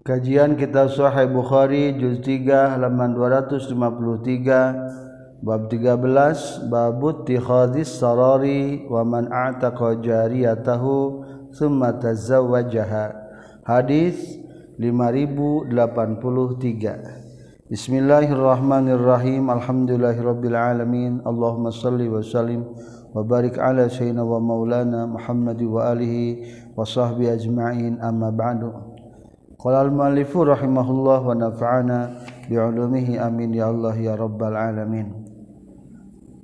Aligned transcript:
Kajian 0.00 0.56
kita 0.56 0.88
Sahih 0.88 1.28
Bukhari 1.28 1.92
juz 2.00 2.24
3 2.24 2.72
halaman 2.72 3.12
253 3.12 5.44
bab 5.44 5.68
13 5.68 6.72
babut 6.72 7.28
tikhadis 7.28 8.00
sarari 8.00 8.88
wa 8.88 9.04
man 9.04 9.28
a'taqa 9.28 10.00
jariyatahu 10.00 11.20
thumma 11.52 12.00
tazawwajaha. 12.00 13.12
Hadis 13.68 14.40
5083. 14.80 15.68
Bismillahirrahmanirrahim. 17.68 19.52
Alhamdulillahirabbil 19.52 20.56
alamin. 20.56 21.20
Allahumma 21.28 21.76
shalli 21.76 22.08
wa 22.08 22.24
sallim 22.24 22.64
wa 23.12 23.20
barik 23.20 23.60
ala 23.60 23.84
sayyidina 23.84 24.24
wa 24.24 24.40
maulana 24.40 25.04
Muhammad 25.04 25.60
wa 25.60 25.92
alihi 25.92 26.72
wa 26.72 26.88
sahbihi 26.88 27.36
ajma'in 27.36 28.00
amma 28.00 28.32
ba'du. 28.32 28.89
Qala 29.60 29.84
al-mu'allifu 29.84 30.48
rahimahullah 30.48 31.20
wa 31.20 31.36
nafa'ana 31.36 31.98
bi'ulumihi 32.48 33.20
amin 33.20 33.52
ya 33.52 33.68
Allah 33.68 33.92
ya 33.92 34.16
rabbal 34.16 34.56
alamin. 34.56 35.12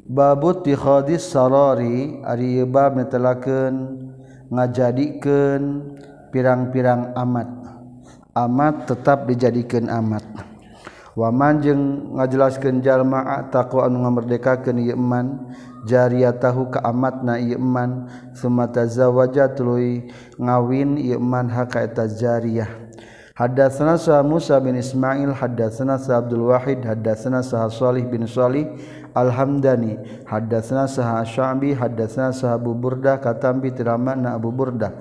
Babut 0.05 0.69
tikhadis 0.69 1.25
sarari 1.25 2.21
ari 2.21 2.61
bab 2.69 2.93
netelakeun 3.01 4.05
ngajadikeun 4.53 5.97
pirang-pirang 6.29 7.17
amat. 7.17 7.49
Amat 8.37 8.85
tetap 8.85 9.25
dijadikan 9.25 9.89
amat. 9.89 10.23
Waman 11.17 11.65
jeung 11.65 11.83
ngajelaskeun 12.21 12.85
jalma 12.85 13.49
taqwa 13.49 13.89
anu 13.89 14.05
ngamerdekakeun 14.05 14.77
ieu 14.77 14.93
iman 14.93 15.57
jariyatahu 15.89 16.69
ka 16.69 16.85
amatna 16.85 17.41
ieu 17.41 17.57
iman 17.57 18.13
summa 18.37 18.69
tazawaja 18.69 19.57
tuluy 19.57 20.13
ngawin 20.37 21.01
ieu 21.01 21.17
iman 21.17 21.49
haka 21.49 21.81
eta 21.89 22.05
jariyah. 22.05 22.86
Hadatsana 23.37 24.01
sa 24.01 24.25
Musa 24.25 24.57
bin 24.65 24.81
Ismail 24.81 25.29
hadatsana 25.37 26.01
sa 26.01 26.25
Abdul 26.25 26.49
Wahid 26.49 26.81
hadatsana 26.89 27.45
sa 27.45 27.69
Shalih 27.69 28.09
bin 28.09 28.25
Shalih 28.25 28.65
Al-Hamdani 29.13 30.25
hadatsana 30.25 30.89
sa 30.89 31.21
Sya'bi 31.21 31.77
hadatsana 31.77 32.33
sa 32.33 32.57
Abu 32.57 32.73
Burda 32.73 33.21
katambi 33.21 33.77
tiramana 33.77 34.41
Abu 34.41 34.57
Burda 34.57 34.97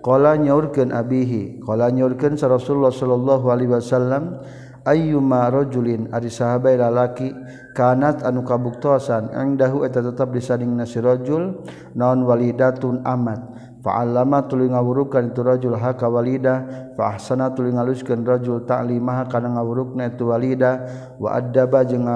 qala 0.00 0.32
nyaurkeun 0.40 0.96
abihi 0.96 1.60
qala 1.60 1.92
nyaurkeun 1.92 2.40
sa 2.40 2.48
Rasulullah 2.48 2.88
sallallahu 2.88 3.52
alaihi 3.52 3.76
wasallam 3.76 4.40
ayyuma 4.88 5.52
rajulin 5.52 6.08
ari 6.08 6.32
sahabat 6.32 6.80
lalaki 6.80 7.36
kanat 7.76 8.24
anu 8.24 8.48
kabuktosan 8.48 9.28
engdahu 9.36 9.84
eta 9.84 10.00
tetep 10.00 10.32
disandingna 10.32 10.88
si 10.88 11.04
rajul 11.04 11.60
naon 11.92 12.24
walidatun 12.24 13.04
amat. 13.04 13.53
Fa'allama 13.84 14.48
tuluy 14.48 14.72
ngawurukan 14.72 15.36
itu 15.36 15.44
rajul 15.44 15.76
haka 15.76 16.08
walida. 16.08 16.64
Fa 16.96 17.14
ahsana 17.14 17.52
tuluy 17.52 17.76
ngaluskeun 17.76 18.24
rajul 18.24 18.64
ta'limaha 18.64 19.28
kana 19.28 19.52
ngawurukna 19.52 20.08
itu 20.08 20.24
walida. 20.24 20.88
Wa 21.20 21.36
addaba 21.36 21.84
jeung 21.84 22.08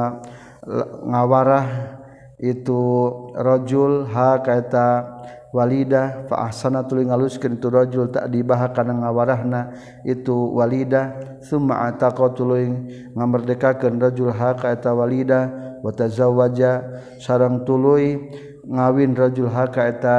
ngawarah 1.05 1.67
itu 2.41 2.81
rajul 3.37 4.09
haka 4.09 4.65
eta 4.65 4.89
walida. 5.53 6.25
Fa 6.33 6.49
ahsana 6.49 6.89
tuluy 6.89 7.05
ngaluskeun 7.05 7.61
itu 7.61 7.69
rajul 7.69 8.09
ta'dibaha 8.09 8.73
kana 8.73 9.05
ngawarahna 9.05 9.77
itu 10.09 10.33
walida. 10.57 11.21
Summa 11.45 11.85
ataqa 11.93 12.33
tuluy 12.33 12.73
ngamerdekakeun 13.13 14.01
rajul 14.01 14.33
haka 14.33 14.73
eta 14.73 14.97
walida. 14.97 15.53
Wa 15.85 15.93
tazawwaja 15.93 16.81
sareng 17.21 17.69
tuluy 17.69 18.19
ngawin 18.65 19.13
rajul 19.13 19.53
haka 19.53 19.85
eta 19.85 20.19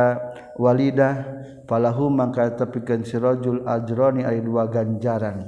walidah 0.59 1.38
falahu 1.69 2.09
mangka 2.09 2.49
tepikeun 2.57 3.05
si 3.05 3.21
rajul 3.21 3.61
ajrani 3.69 4.25
ari 4.25 4.41
dua 4.41 4.65
ganjaran. 4.65 5.45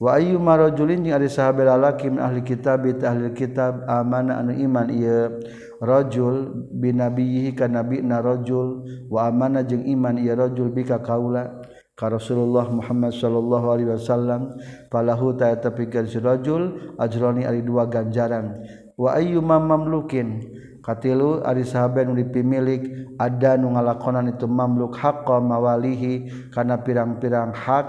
Wa 0.00 0.16
ayyu 0.16 0.40
marajulin 0.40 1.04
jeung 1.04 1.12
ari 1.12 1.28
sahabat 1.28 1.68
lalaki 1.68 2.08
min 2.08 2.24
ahli 2.24 2.40
kitab 2.40 2.88
bi 2.88 2.96
ahli 3.04 3.36
kitab 3.36 3.84
amana 3.84 4.40
anu 4.40 4.56
iman 4.56 4.88
ieu 4.88 5.44
rajul 5.76 6.64
binabiyhi 6.72 7.52
ka 7.52 7.68
nabina 7.68 8.24
rajul 8.24 8.80
wa 9.12 9.28
amana 9.28 9.60
jeung 9.60 9.84
iman 9.84 10.16
ieu 10.16 10.32
rajul 10.32 10.72
bika 10.72 11.04
kaula 11.04 11.60
ka 11.92 12.08
Rasulullah 12.08 12.64
Muhammad 12.72 13.12
sallallahu 13.12 13.66
alaihi 13.76 13.92
wasallam. 13.92 14.56
Falahu 14.88 15.36
ta 15.36 15.52
tepikeun 15.60 16.08
si 16.08 16.16
rajul 16.16 16.96
ajrani 16.96 17.44
ari 17.44 17.60
dua 17.60 17.84
ganjaran. 17.84 18.56
Wa 18.96 19.20
ayyuma 19.20 19.60
mamlukin 19.60 20.40
katilu 20.80 21.44
ari 21.44 21.64
sahabat 21.64 22.08
nu 22.08 22.16
dipimilik 22.16 23.14
ada 23.20 23.56
nu 23.60 23.76
ngalakonan 23.76 24.32
itu 24.32 24.48
mamluk 24.48 24.96
haqqa 24.96 25.38
mawalihi 25.40 26.48
kana 26.50 26.80
pirang-pirang 26.80 27.52
hak 27.52 27.86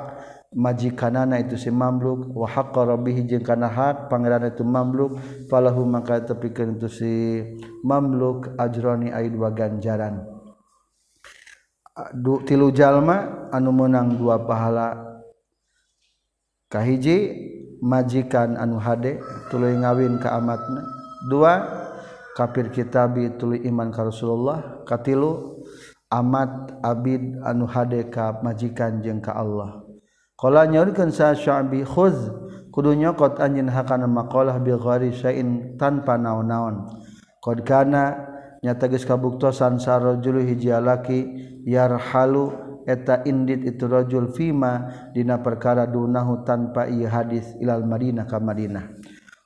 majikanana 0.52 1.40
itu 1.40 1.56
si 1.56 1.72
mamluk 1.72 2.36
wa 2.36 2.44
haqqa 2.44 2.84
rabbih 2.84 3.24
jeung 3.24 3.44
kana 3.44 3.72
hak 3.72 4.12
pangeran 4.12 4.52
itu 4.52 4.68
mamluk 4.68 5.16
falahu 5.48 5.88
maka 5.88 6.20
tepikeun 6.20 6.76
itu 6.76 6.88
si 6.92 7.14
mamluk 7.88 8.52
ajroni 8.60 9.16
aid 9.16 9.32
dua 9.32 9.56
ganjaran. 9.56 10.28
Du, 12.16 12.40
tilu 12.48 12.72
jalma 12.72 13.48
anu 13.52 13.76
menang 13.76 14.16
dua 14.16 14.48
pahala. 14.48 14.96
Kahiji 16.72 17.36
majikan 17.84 18.56
anu 18.56 18.80
hade 18.80 19.20
tuluy 19.52 19.76
ngawin 19.76 20.16
ka 20.20 20.40
amatna. 20.40 20.88
Dua 21.28 21.54
kafir 22.38 22.72
kitabi 22.72 23.36
tuli 23.36 23.64
iman 23.68 23.92
ka 23.92 24.08
Rasulullah. 24.08 24.84
Katilu 24.88 25.64
amat 26.12 26.82
abid 26.84 27.40
anu 27.44 27.66
hade 27.68 28.12
ka 28.12 28.40
majikan 28.44 29.00
jeung 29.00 29.24
ka 29.24 29.36
Allah. 29.36 29.84
Qala 30.36 30.66
nyaurkeun 30.66 31.14
sa 31.14 31.38
sya'bi 31.38 31.86
khuz 31.86 32.18
kudu 32.74 32.98
nyokot 32.98 33.38
anjeun 33.38 33.70
hakana 33.70 34.10
maqalah 34.10 34.58
bi 34.58 34.74
ghairi 34.74 35.14
syai'in 35.14 35.78
tanpa 35.78 36.18
naon-naon. 36.18 36.90
Qad 37.42 37.62
kana 37.62 38.30
nyata 38.62 38.90
geus 38.90 39.06
kabuktosan 39.06 39.82
sarajul 39.82 40.42
hiji 40.46 40.70
laki 40.70 41.20
yarhalu 41.66 42.54
eta 42.86 43.22
indit 43.26 43.66
itu 43.66 43.86
rajul 43.86 44.34
fima 44.34 44.90
dina 45.14 45.42
perkara 45.42 45.86
dunahu 45.86 46.42
tanpa 46.42 46.90
ieu 46.90 47.10
hadis 47.10 47.54
ilal 47.62 47.86
madinah 47.86 48.26
ka 48.26 48.42
madinah. 48.42 49.01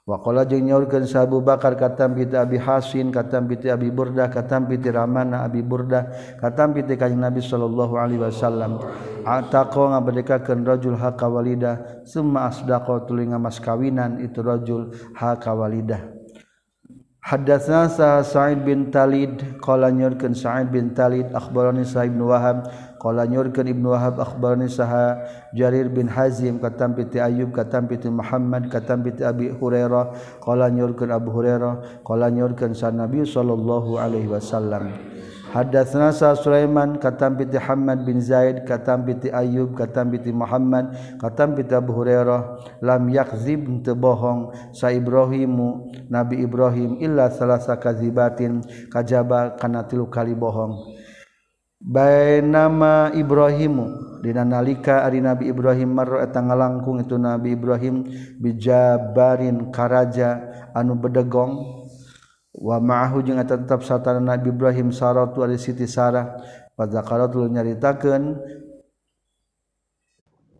Wakola 0.05 0.45
jeung 0.45 0.69
nyaurkeun 0.69 1.09
Sabu 1.09 1.41
Bakar 1.41 1.73
katam 1.81 2.13
piti 2.13 2.37
Abi 2.37 2.61
Hasin, 2.61 3.09
katam 3.09 3.49
piti 3.49 3.73
Abi 3.73 3.89
Burdah, 3.89 4.29
katam 4.29 4.69
piti 4.69 4.93
Ramana 4.93 5.41
Abi 5.41 5.65
Burdah, 5.65 6.37
katam 6.37 6.77
piti 6.77 6.93
Kanjeng 6.93 7.25
Nabi 7.25 7.41
sallallahu 7.41 7.97
alaihi 7.97 8.21
wasallam. 8.21 8.77
Ataqo 9.25 9.89
ngabedekakeun 9.97 10.61
rajul 10.61 10.93
haqa 10.93 11.25
walidah, 11.25 12.05
summa 12.05 12.45
asdaqo 12.53 13.09
tuluy 13.09 13.25
ngamas 13.33 13.57
kawinan 13.57 14.21
itu 14.21 14.45
rajul 14.45 14.93
haqa 15.17 15.57
walidah. 15.57 16.05
Hadatsna 17.25 17.89
Sa'id 18.21 18.61
bin 18.61 18.93
Talid 18.93 19.57
qala 19.57 19.89
nyaurkeun 19.89 20.37
Sa'id 20.37 20.69
bin 20.69 20.93
Talid 20.93 21.33
akhbarani 21.33 21.81
Sa'id 21.81 22.13
bin 22.13 22.29
Wahab 22.29 22.69
Qala 22.95 23.27
nyurkeun 23.27 23.67
Ibnu 23.67 23.91
Wahab 23.91 24.17
akhbarani 24.23 24.71
saha 24.71 25.19
Jarir 25.51 25.91
bin 25.91 26.07
Hazim 26.07 26.57
katam 26.63 26.95
piti 26.95 27.19
Ayyub 27.19 27.51
katam 27.51 27.85
piti 27.91 28.07
Muhammad 28.07 28.71
katam 28.71 29.03
piti 29.03 29.21
Abi 29.21 29.51
Hurairah. 29.51 30.39
Qala 30.41 30.71
nyurkeun 30.71 31.11
Abu 31.11 31.29
Hurairah 31.35 32.03
qala 32.07 32.31
nyurkeun 32.31 32.73
sa 32.73 32.89
Nabi 32.89 33.27
sallallahu 33.27 33.99
alaihi 33.99 34.31
wasallam. 34.31 34.89
Hadatsna 35.55 36.11
sa 36.11 36.35
Sulaiman 36.35 36.99
katam 36.99 37.39
piti 37.39 37.55
Hamad 37.55 38.03
bin 38.03 38.19
Zaid 38.19 38.67
katam 38.67 39.07
piti 39.07 39.31
Ayyub 39.31 39.71
katam 39.71 40.11
piti 40.11 40.35
Muhammad 40.35 40.91
katam 41.15 41.55
piti 41.55 41.71
Abu 41.71 41.95
Hurairah. 41.95 42.59
Lam 42.83 43.07
yakzib 43.07 43.63
teu 43.79 43.95
bohong 43.95 44.51
sa 44.75 44.91
Ibrahimu 44.91 45.95
Nabi 46.11 46.43
Ibrahim 46.43 46.99
illa 46.99 47.31
salasa 47.31 47.79
kazibatin 47.79 48.67
kajaba 48.91 49.55
kana 49.55 49.87
tilu 49.87 50.11
kali 50.11 50.35
bohong. 50.35 51.04
Baik 51.85 52.41
nama 52.49 53.13
Ibrahimu. 53.13 54.17
Dina 54.25 54.41
nalika 54.41 55.05
ari 55.05 55.21
Nabi 55.21 55.53
Ibrahim 55.53 55.93
marro 55.93 56.17
eta 56.17 56.41
ngalangkung 56.41 56.97
itu 56.97 57.13
Nabi 57.13 57.53
Ibrahim 57.53 58.09
bijabarin 58.41 59.69
karaja 59.69 60.49
anu 60.73 60.97
bedegong. 60.97 61.85
Wa 62.57 62.81
ma'ahu 62.81 63.21
jeung 63.21 63.37
eta 63.37 63.53
tetep 63.53 63.85
satana 63.85 64.17
Nabi 64.17 64.49
Ibrahim 64.49 64.89
saratu 64.89 65.45
ari 65.45 65.61
Siti 65.61 65.85
Sarah. 65.85 66.41
Pada 66.73 67.05
karatul 67.05 67.53
nyaritakeun 67.53 68.33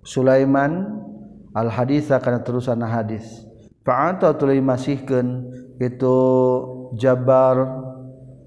Sulaiman 0.06 1.02
al 1.58 1.74
haditsa 1.74 2.22
kana 2.22 2.46
terusan 2.46 2.86
hadis. 2.86 3.26
Fa'ata 3.82 4.30
tuluy 4.38 4.62
masihkeun 4.62 5.50
itu 5.82 6.18
Jabar 6.94 7.66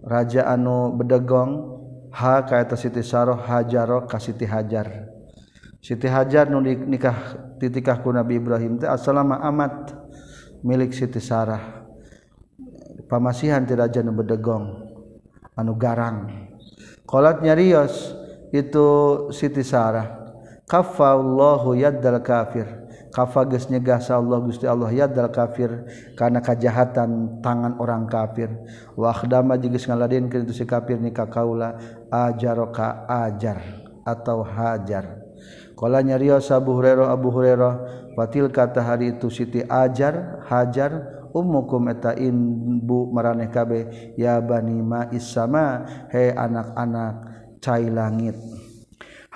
raja 0.07 0.47
anu 0.47 0.95
bedegong. 0.95 1.78
ha 2.19 2.43
kaeta 2.43 2.75
Siti 2.75 3.07
Saroh 3.07 3.39
Hajaro 3.39 4.11
ka 4.11 4.19
Siti 4.19 4.43
Hajar. 4.43 5.07
Siti 5.79 6.11
Hajar 6.11 6.51
nu 6.51 6.59
nikah 6.59 7.39
titikahku 7.63 8.11
Nabi 8.11 8.43
Ibrahim 8.43 8.83
teh 8.83 8.91
asalama 8.91 9.39
amat 9.47 9.95
milik 10.67 10.91
Siti 10.91 11.23
Sarah. 11.23 11.87
Pamasihan 13.07 13.63
tidak 13.63 13.95
jana 13.95 14.11
bedegong 14.11 14.67
anu 15.55 15.79
garang. 15.79 16.51
Kolat 17.07 17.41
nyarios 17.41 18.13
itu 18.51 18.87
Siti 19.31 19.63
Sarah. 19.63 20.19
Kafa 20.69 21.17
Allahu 21.17 21.79
yaddal 21.79 22.21
kafir. 22.21 22.88
kafagus 23.15 23.69
nyegah 23.69 24.01
sa 24.01 24.19
Allah 24.21 24.39
Gusti 24.43 24.65
Allah. 24.65 24.91
Yadal 24.93 25.33
kafir 25.33 25.71
karena 26.15 26.41
kajahatan 26.41 27.41
tangan 27.45 27.77
orang 27.81 28.09
kafir. 28.09 28.53
Wa 28.95 29.13
akhdama 29.13 29.57
jeung 29.61 29.77
ngaladen 29.77 30.31
kitu 30.33 30.53
si 30.53 30.65
kafir 30.65 31.01
ni 31.01 31.13
kaula 31.13 31.77
ajaroka 32.13 33.05
ajar 33.07 33.61
atau 34.03 34.45
hajar. 34.45 35.29
Kala 35.79 36.03
nyarios 36.03 36.51
Abu 36.51 36.75
Hurairah 36.75 37.07
Abu 37.15 37.31
Hurairah 37.31 37.75
fatil 38.19 38.51
kata 38.51 38.83
hari 38.83 39.15
itu 39.15 39.31
siti 39.31 39.63
ajar 39.63 40.43
hajar 40.51 41.23
ummukum 41.31 41.87
eta 41.87 42.19
bu 42.83 43.15
maraneh 43.15 43.47
kabeh 43.47 44.17
ya 44.19 44.43
bani 44.43 44.83
ma 44.83 45.07
isama 45.15 45.87
he 46.11 46.35
anak-anak 46.35 47.15
cai 47.63 47.87
langit. 47.87 48.58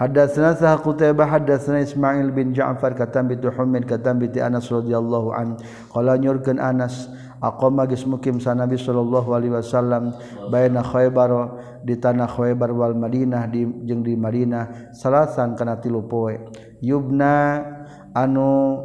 Hadatsana 0.02 0.58
sah 0.58 0.82
Qutaibah 0.82 1.31
hadatsana 1.31 1.78
Ismail 1.78 2.34
bin 2.34 2.50
Ja'far 2.50 2.99
katam 2.99 3.31
bi 3.31 3.38
Humaid 3.38 3.87
katam 3.87 4.19
bi 4.19 4.26
Anas 4.43 4.66
radhiyallahu 4.66 5.31
an. 5.31 5.54
Qala 5.94 6.19
nyurkeun 6.19 6.58
Anas 6.58 7.06
aqama 7.38 7.87
geus 7.87 8.02
mukim 8.02 8.43
sa 8.43 8.50
Nabi 8.50 8.75
sallallahu 8.75 9.31
alaihi 9.31 9.54
wasallam 9.54 10.10
baina 10.50 10.82
Khaybar 10.82 11.54
di 11.87 11.94
tanah 12.02 12.26
Khaybar 12.26 12.75
wal 12.75 12.99
Madinah 12.99 13.46
di 13.46 13.62
jeung 13.87 14.02
di 14.02 14.19
Madinah 14.19 14.90
salasan 14.90 15.54
kana 15.54 15.78
tilu 15.78 16.02
poe. 16.02 16.50
Yubna 16.82 17.62
anu 18.10 18.82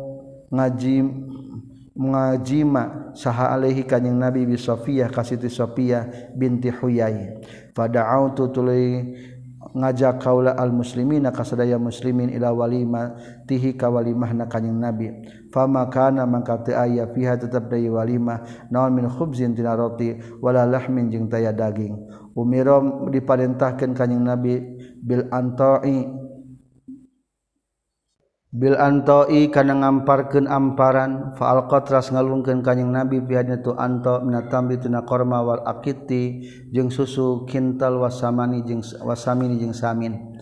ngaji 0.54 1.02
ngajima 1.98 3.18
saha 3.18 3.58
alaihi 3.58 3.90
kanjing 3.90 4.22
Nabi 4.22 4.46
bi 4.46 4.54
Safiyah 4.54 5.10
kasiti 5.10 5.50
Safiyah 5.50 6.30
binti 6.38 6.70
Huyai. 6.70 7.42
Fada'autu 7.74 8.54
tuluy 8.54 9.18
ngajak 9.78 10.20
kaula 10.20 10.58
al 10.58 10.74
muslimin 10.74 11.30
kasadaya 11.30 11.78
muslimin 11.78 12.34
ila 12.34 12.52
walima 12.52 13.14
tihi 13.46 13.78
kawalimah 13.78 14.34
na 14.34 14.46
kanyang 14.50 14.82
nabi. 14.82 15.08
Fama 15.54 15.86
kana 15.88 16.26
mangka 16.26 16.66
teu 16.66 16.76
aya 16.76 17.08
fiha 17.14 17.38
tetep 17.38 17.70
deui 17.70 17.94
walimah 17.94 18.70
naon 18.74 18.98
min 18.98 19.08
khubzin 19.08 19.54
tina 19.54 19.78
roti 19.78 20.18
wala 20.42 20.66
lahmin 20.66 21.14
jeung 21.14 21.30
taya 21.30 21.54
daging. 21.54 21.96
Umirom 22.38 23.10
diparentahkeun 23.10 23.98
kanyang 23.98 24.24
nabi 24.26 24.62
bil 25.02 25.26
antai 25.32 26.27
Bil 28.58 28.74
antoi 28.74 29.54
kana 29.54 29.78
ngamparkeun 29.78 30.50
amparan 30.50 31.38
faal 31.38 31.70
qatras 31.70 32.10
ngalungkeun 32.10 32.66
kanjing 32.66 32.90
Nabi 32.90 33.22
piadnya 33.22 33.62
tu 33.62 33.78
anto 33.78 34.18
minatambi 34.26 34.82
tina 34.82 35.06
korma 35.06 35.46
wal 35.46 35.62
akiti 35.62 36.42
jeung 36.74 36.90
susu 36.90 37.46
kintal 37.46 38.02
wasamani 38.02 38.66
jeung 38.66 38.82
wasamini 39.06 39.62
jeung 39.62 39.78
samin. 39.78 40.42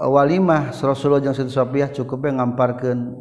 Walimah 0.00 0.72
Rasulullah 0.72 1.20
jeung 1.20 1.36
Siti 1.36 1.52
Sofiah 1.52 1.92
cukup 1.92 2.24
ngamparkeun 2.24 3.12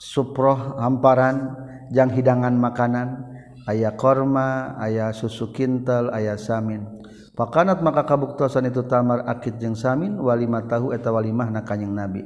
suproh 0.00 0.80
hamparan 0.80 1.52
jang 1.92 2.08
hidangan 2.16 2.56
makanan 2.56 3.36
aya 3.68 3.92
korma 4.00 4.80
aya 4.80 5.12
susu 5.12 5.52
kintal 5.52 6.08
aya 6.08 6.40
samin. 6.40 6.88
Pakanat 7.36 7.84
maka 7.84 8.08
kabuktosan 8.08 8.64
itu 8.72 8.80
tamar 8.88 9.28
akid 9.28 9.60
jeung 9.60 9.76
samin 9.76 10.16
walimah 10.16 10.64
tahu 10.64 10.96
eta 10.96 11.12
walimah 11.12 11.52
na 11.52 11.60
kanjing 11.68 11.92
Nabi. 11.92 12.24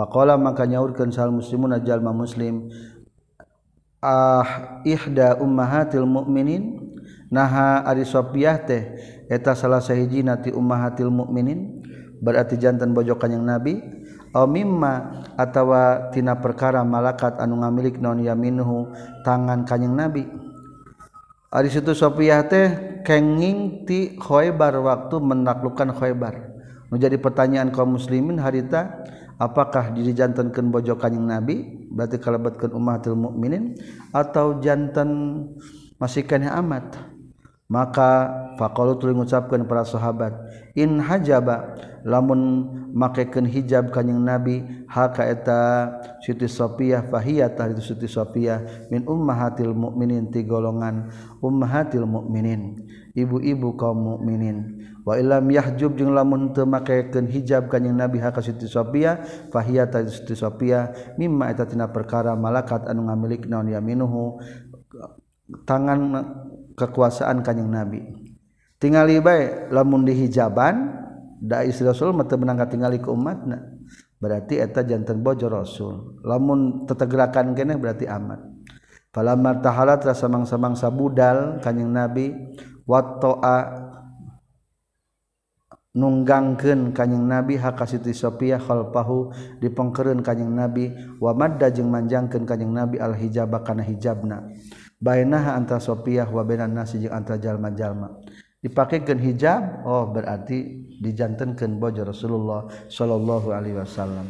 Pakola 0.00 0.40
maka 0.40 0.64
nyaurkeun 0.64 1.12
sal 1.12 1.28
muslimun 1.28 1.76
jalma 1.84 2.16
muslim 2.16 2.72
ah 4.00 4.80
ihda 4.80 5.36
ummahatil 5.44 6.08
mukminin 6.08 6.96
naha 7.28 7.84
ari 7.84 8.08
Sofiyah 8.08 8.64
teh 8.64 8.96
eta 9.28 9.52
salah 9.52 9.84
sahijina 9.84 10.40
ti 10.40 10.56
ummahatil 10.56 11.12
mukminin 11.12 11.84
berarti 12.16 12.56
jantan 12.56 12.96
bojo 12.96 13.20
kanjing 13.20 13.44
Nabi 13.44 13.76
aw 14.32 14.48
mimma 14.48 15.20
atawa 15.36 16.08
tina 16.16 16.40
perkara 16.40 16.80
malakat 16.80 17.36
anu 17.36 17.60
ngamilik 17.60 18.00
naon 18.00 18.24
yaminhu 18.24 18.88
tangan 19.20 19.68
kanjing 19.68 19.92
Nabi? 19.92 20.24
Ari 21.52 21.68
situ 21.68 21.92
Sofiyah 21.92 22.48
teh 22.48 22.68
kenging 23.04 23.84
ti 23.84 24.16
Khaybar 24.16 24.80
waktu 24.80 25.20
menaklukkan 25.20 25.92
Khaybar. 25.92 26.56
Menjadi 26.88 27.20
pertanyaan 27.20 27.68
kaum 27.68 28.00
muslimin 28.00 28.40
harita 28.40 29.02
Apakah 29.40 29.96
diri 29.96 30.12
jantankan 30.12 30.68
bojo 30.68 31.00
kanyang 31.00 31.40
Nabi? 31.40 31.88
Berarti 31.88 32.20
kalabatkan 32.20 32.76
ummatul 32.76 33.16
mukminin? 33.16 33.72
Atau 34.12 34.60
jantan 34.60 35.08
masihkannya 35.96 36.52
amat? 36.60 37.00
Maka 37.70 38.28
faqalu 38.58 38.98
tuluy 38.98 39.14
ngucapkeun 39.14 39.62
para 39.64 39.86
sahabat 39.86 40.34
in 40.74 40.98
hajaba 40.98 41.78
lamun 42.02 42.66
makekeun 42.90 43.46
hijab 43.46 43.94
kanjing 43.94 44.18
Nabi 44.18 44.66
haka 44.90 45.30
eta 45.30 45.60
Siti 46.18 46.50
Sofia 46.50 47.06
fahiya 47.06 47.46
itu 47.46 47.94
Siti 47.94 48.10
Sofia 48.10 48.58
min 48.90 49.06
ummahatil 49.06 49.70
mukminin 49.70 50.34
ti 50.34 50.42
golongan 50.42 51.14
ummahatil 51.38 52.10
mukminin. 52.10 52.90
ibu-ibu 53.14 53.74
kaum 53.74 54.18
mukminin. 54.18 54.84
Wa 55.02 55.16
ilam 55.16 55.48
yahjub 55.48 55.96
jeung 55.96 56.12
lamun 56.12 56.52
teu 56.52 56.68
makekeun 56.68 57.26
hijab 57.26 57.72
kanjing 57.72 57.96
Nabi 57.96 58.20
ha 58.20 58.30
ka 58.30 58.44
Siti 58.44 58.68
Sofia 58.68 59.18
fahiya 59.48 59.88
ta 59.88 60.04
Siti 60.04 60.36
Sofia 60.36 60.92
mimma 61.16 61.48
eta 61.48 61.64
tina 61.64 61.88
perkara 61.88 62.36
malakat 62.36 62.86
anu 62.86 63.08
ngamilik 63.08 63.48
naon 63.48 63.72
yaminuhu 63.72 64.38
tangan 65.64 66.00
kekuasaan 66.76 67.40
kanjing 67.40 67.70
Nabi. 67.72 68.00
Tingali 68.80 69.20
bae 69.20 69.68
lamun 69.72 70.04
dihijaban 70.04 71.00
da 71.40 71.64
Rasul 71.64 72.12
mah 72.12 72.28
teu 72.28 72.36
menang 72.36 72.60
tingali 72.68 73.00
ke 73.00 73.08
umatna 73.08 73.76
berarti 74.20 74.60
eta 74.60 74.84
jantan 74.84 75.24
bojo 75.24 75.48
Rasul. 75.48 76.20
Lamun 76.20 76.84
tetegerakan 76.84 77.56
keneh 77.56 77.80
berarti 77.80 78.04
amat 78.04 78.50
Palamar 79.10 79.58
tahalat 79.58 80.06
rasa 80.06 80.30
mangsa-mangsa 80.30 80.86
budal 80.86 81.58
kanjing 81.58 81.90
Nabi 81.90 82.30
wattoa 82.90 83.58
nunggangkeun 85.94 86.90
kanyeng 86.90 87.26
Nabi 87.26 87.58
hak 87.58 87.82
Siti 87.86 88.14
Sophia 88.14 88.58
Khalpahu 88.58 89.30
dipengkereun 89.62 90.22
kanjing 90.26 90.50
Nabi 90.50 90.90
wamadda 91.22 91.70
jeung 91.70 91.90
manjangkeun 91.90 92.46
kanyeng 92.46 92.74
Nabi 92.74 92.98
al 92.98 93.14
hijaba 93.14 93.62
kana 93.62 93.86
hijabna. 93.86 94.50
Bainaha 95.00 95.56
antara 95.56 95.80
Sophia 95.80 96.26
wa 96.26 96.42
bainan 96.42 96.74
nasi 96.74 96.98
jeung 96.98 97.14
antara 97.14 97.38
jalma-jalma. 97.38 98.22
Dipakekeun 98.60 99.18
hijab 99.22 99.86
oh 99.88 100.10
berarti 100.12 100.84
dijantenkeun 101.00 101.80
bojo 101.80 102.04
Rasulullah 102.04 102.68
sallallahu 102.90 103.54
alaihi 103.54 103.78
wasallam. 103.78 104.28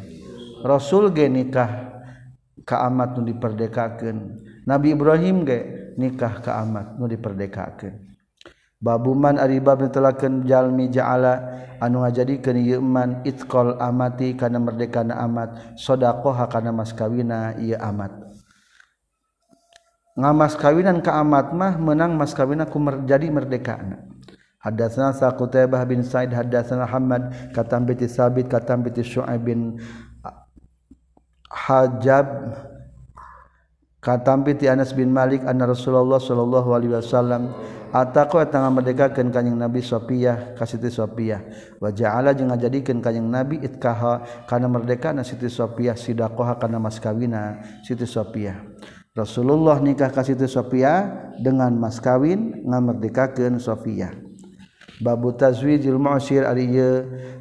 Rasul 0.62 1.10
ge 1.10 1.26
nikah 1.26 1.90
ka 2.62 2.86
amat 2.88 3.18
nu 3.18 3.26
diperdekakeun. 3.26 4.18
Nabi 4.64 4.94
Ibrahim 4.94 5.42
ge 5.42 5.92
nikah 5.98 6.40
ka 6.40 6.62
amat 6.62 6.96
nu 6.96 7.10
diperdekakeun. 7.10 8.09
Babuman 8.80 9.36
aribab 9.36 9.84
telaken 9.92 10.48
jalmi 10.48 10.88
ja'ala 10.88 11.36
anu 11.84 12.00
ngajadikeun 12.00 12.56
ieu 12.64 12.80
man 12.80 13.20
itqal 13.28 13.76
amati 13.76 14.32
kana 14.32 14.56
merdekana 14.56 15.20
amat 15.20 15.76
sadaqah 15.76 16.48
kana 16.48 16.72
mas 16.72 16.96
kawina 16.96 17.60
ieu 17.60 17.76
amat. 17.76 18.08
Ngamas 20.16 20.56
kawinan 20.56 21.04
ka 21.04 21.20
amat 21.20 21.52
mah 21.52 21.76
menang 21.76 22.16
mas 22.16 22.32
kawina 22.32 22.64
ku 22.64 22.80
jadi 23.04 23.28
merdekana. 23.28 24.00
Hadatsana 24.60 25.16
Saqutaybah 25.16 25.80
bin 25.88 26.04
Sa'id 26.04 26.36
hadatsana 26.36 26.84
Hamad 26.84 27.52
katam 27.56 27.88
bi 27.88 27.96
Sabit 28.04 28.44
katam 28.52 28.84
bi 28.84 28.92
Syu'aib 28.92 29.40
bin 29.40 29.80
Hajab 31.48 32.28
katampi 34.00 34.56
ti 34.56 34.66
Anas 34.66 34.96
bin 34.96 35.12
Malik 35.12 35.44
anna 35.44 35.68
Rasulullah 35.68 36.16
sallallahu 36.16 36.72
alaihi 36.72 36.96
wasallam 36.96 37.52
ataqo 37.92 38.40
tangga 38.48 38.72
merdekakeun 38.72 39.28
kanjing 39.28 39.56
Nabi 39.60 39.84
Sofiyah 39.84 40.56
ka 40.56 40.64
Siti 40.64 40.88
Sofiyah 40.88 41.40
wa 41.78 41.92
ja'ala 41.92 42.32
jeung 42.32 42.48
ngajadikeun 42.48 43.04
kanjing 43.04 43.28
Nabi 43.28 43.60
itkaha 43.60 44.44
kana 44.48 44.72
merdekana 44.72 45.20
Siti 45.20 45.52
Sofiyah 45.52 46.00
sidaqaha 46.00 46.56
kana 46.56 46.80
mas 46.80 46.96
kawina 46.96 47.60
Siti 47.84 48.08
Sofiyah 48.08 48.56
Rasulullah 49.12 49.76
nikah 49.84 50.08
ka 50.08 50.24
Siti 50.24 50.48
Sofiyah 50.48 51.36
dengan 51.36 51.76
mas 51.76 52.00
kawin 52.00 52.64
ngamerdekakeun 52.64 53.60
Sofiyah 53.60 54.16
babu 55.00 55.32
tazwijil 55.36 55.96
mu'sir 55.96 56.44
ari 56.44 56.68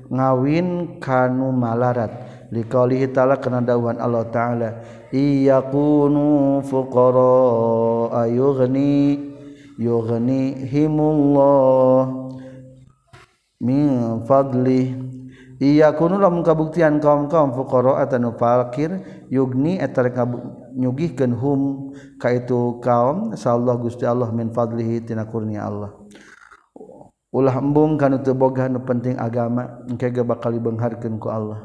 ngawin 0.09 0.97
kanu 1.03 1.51
malarat. 1.51 2.28
Liqaulihi 2.49 3.13
ta'ala 3.13 3.37
kana 3.37 3.61
dawuhan 3.61 4.01
Allah 4.01 4.25
ta'ala. 4.29 4.69
Iyakunu 5.13 6.61
fuqara 6.65 8.25
ayughni 8.25 9.29
yughnihimullah 9.77 12.09
min 13.61 14.25
fadli. 14.25 14.97
Iya 15.59 15.91
kunulah 15.91 16.31
kabuktian 16.39 17.03
kaum-kaum 17.03 17.51
fuqara 17.51 17.99
atau 18.07 18.31
fakir 18.39 19.03
yugni 19.27 19.75
eta 19.75 20.07
nyugihkeun 20.71 21.35
hum 21.35 21.91
ka 22.15 22.31
itu 22.31 22.79
kaum 22.79 23.35
sallallahu 23.35 23.91
Gusti 23.91 24.07
Allah 24.07 24.31
min 24.31 24.55
fadlihi 24.55 25.03
tina 25.03 25.27
kurnia 25.27 25.67
Allah. 25.67 25.91
Ulah 27.29 27.53
embung 27.59 27.99
kana 27.99 28.23
teu 28.23 28.33
boga 28.33 28.71
nu 28.71 28.79
penting 28.87 29.19
agama 29.19 29.83
engke 29.85 30.09
bakal 30.23 30.55
dibeungharkeun 30.55 31.19
ku 31.21 31.29
Allah 31.29 31.61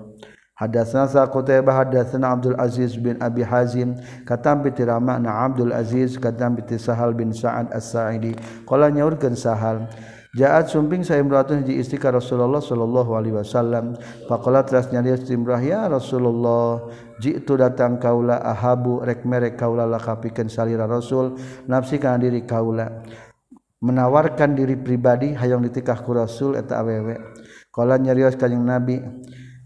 Hadatsana 0.54 1.26
Qutaibah 1.26 1.82
hadatsana 1.82 2.30
Abdul 2.30 2.54
Aziz 2.54 2.94
bin 2.94 3.18
Abi 3.18 3.42
Hazim 3.42 3.98
katam 4.22 4.62
bi 4.62 4.70
tiramana 4.70 5.50
Abdul 5.50 5.74
Aziz 5.74 6.14
katam 6.14 6.54
bi 6.54 6.62
Sahal 6.78 7.10
bin 7.18 7.34
Sa'ad 7.34 7.74
As-Sa'idi. 7.74 8.38
Qala 8.62 8.86
nyaurkeun 8.94 9.34
Sahal 9.34 9.90
Jaat 10.34 10.66
sumping 10.66 11.06
saya 11.06 11.22
imratun 11.22 11.62
hiji 11.62 11.78
istri 11.78 11.94
Rasulullah 12.02 12.58
sallallahu 12.58 13.14
alaihi 13.14 13.38
wasallam. 13.38 13.94
Faqala 14.26 14.66
teras 14.66 14.90
nyari 14.90 15.14
imrah 15.30 15.62
ya 15.62 15.86
Rasulullah 15.86 16.90
jitu 17.22 17.54
datang 17.54 18.02
kaula 18.02 18.42
ahabu 18.42 18.98
rek 18.98 19.22
merek 19.22 19.54
kaula 19.54 19.86
lakapikeun 19.86 20.50
salira 20.50 20.90
Rasul 20.90 21.38
nafsi 21.70 22.02
kana 22.02 22.18
diri 22.18 22.42
kaula. 22.42 23.06
Menawarkan 23.78 24.58
diri 24.58 24.74
pribadi 24.74 25.38
hayang 25.38 25.62
ditikah 25.62 26.02
ku 26.02 26.10
Rasul 26.18 26.58
eta 26.58 26.82
awewe. 26.82 27.14
Qala 27.70 27.94
nyarios 28.02 28.34
kanjing 28.34 28.66
Nabi 28.66 28.98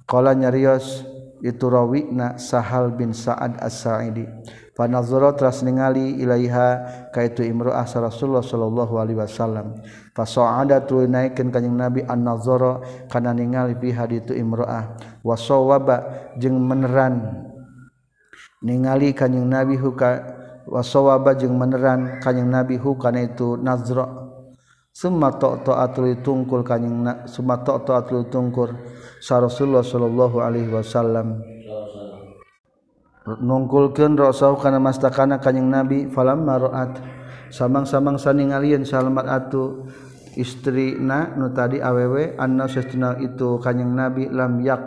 Kala 0.08 0.32
nyarios 0.32 1.04
itu 1.44 1.68
rawina 1.68 2.40
Sahal 2.40 2.96
bin 2.96 3.12
Sa'ad 3.12 3.60
As-Sa'idi. 3.60 4.24
panazara 4.78 5.34
teras 5.34 5.66
ningali 5.66 6.22
ilaiha 6.22 7.10
kaitu 7.10 7.42
imro'ah 7.42 7.82
Rasulullah 7.82 8.46
sallallahu 8.46 8.94
alaihi 8.94 9.18
wasallam. 9.18 9.74
Fasa'ada 10.14 10.86
tu 10.86 11.02
naikkeun 11.02 11.50
kanjing 11.50 11.74
Nabi 11.74 12.06
an-nazara 12.06 12.78
kana 13.10 13.34
ningali 13.34 13.74
piha 13.74 14.06
itu 14.06 14.38
imro'ah 14.38 14.94
wa 15.26 15.34
sawaba 15.34 16.30
jeung 16.38 16.62
meneran 16.62 17.42
ningali 18.62 19.10
kanjing 19.18 19.50
Nabi 19.50 19.74
huka 19.74 20.10
wa 20.70 20.78
sawaba 20.86 21.34
jeung 21.34 21.58
meneran 21.58 22.22
kanjing 22.22 22.46
Nabi 22.46 22.78
hukana 22.78 23.26
itu 23.26 23.58
nazra 23.58 24.27
summa 24.98 25.30
ta'atul 25.30 26.18
tungkul 26.26 26.66
kanjing 26.66 27.06
summa 27.30 27.62
ta'atul 27.62 28.26
tungkur 28.26 28.74
sa 29.22 29.38
Rasulullah 29.38 29.86
sallallahu 29.86 30.42
alaihi 30.42 30.74
wasallam. 30.74 31.38
Nungkulkeun 33.28 34.18
rasau 34.18 34.58
kana 34.58 34.82
mastakana 34.82 35.38
kanjing 35.38 35.70
Nabi 35.70 36.10
falamma 36.10 36.58
ra'at. 36.58 36.92
Samang-samang 37.48 38.18
saningalieun 38.18 38.82
salamat 38.82 39.24
atu 39.24 39.86
istri 40.36 40.98
na 40.98 41.32
nu 41.32 41.48
tadi 41.54 41.78
awewe 41.78 42.36
anna 42.36 42.66
sesuna 42.66 43.16
itu 43.22 43.56
kanjing 43.62 43.94
Nabi 43.94 44.28
lam 44.28 44.60
yak 44.60 44.82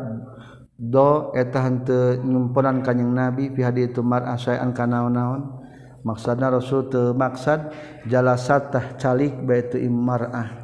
do 0.75 1.33
eta 1.37 1.63
henteu 1.65 2.21
nyumponan 2.21 2.83
kanjing 2.85 3.13
Nabi 3.13 3.49
fi 3.53 3.61
hadi 3.65 3.89
itu 3.89 4.05
mar 4.05 4.25
asayan 4.29 4.73
kanaon-naon 4.73 5.60
maksudna 6.01 6.49
Rasul 6.49 6.89
teu 6.89 7.13
maksad 7.13 7.73
jalasatah 8.09 8.97
calik 8.97 9.33
baitu 9.41 9.77
immarah 9.81 10.61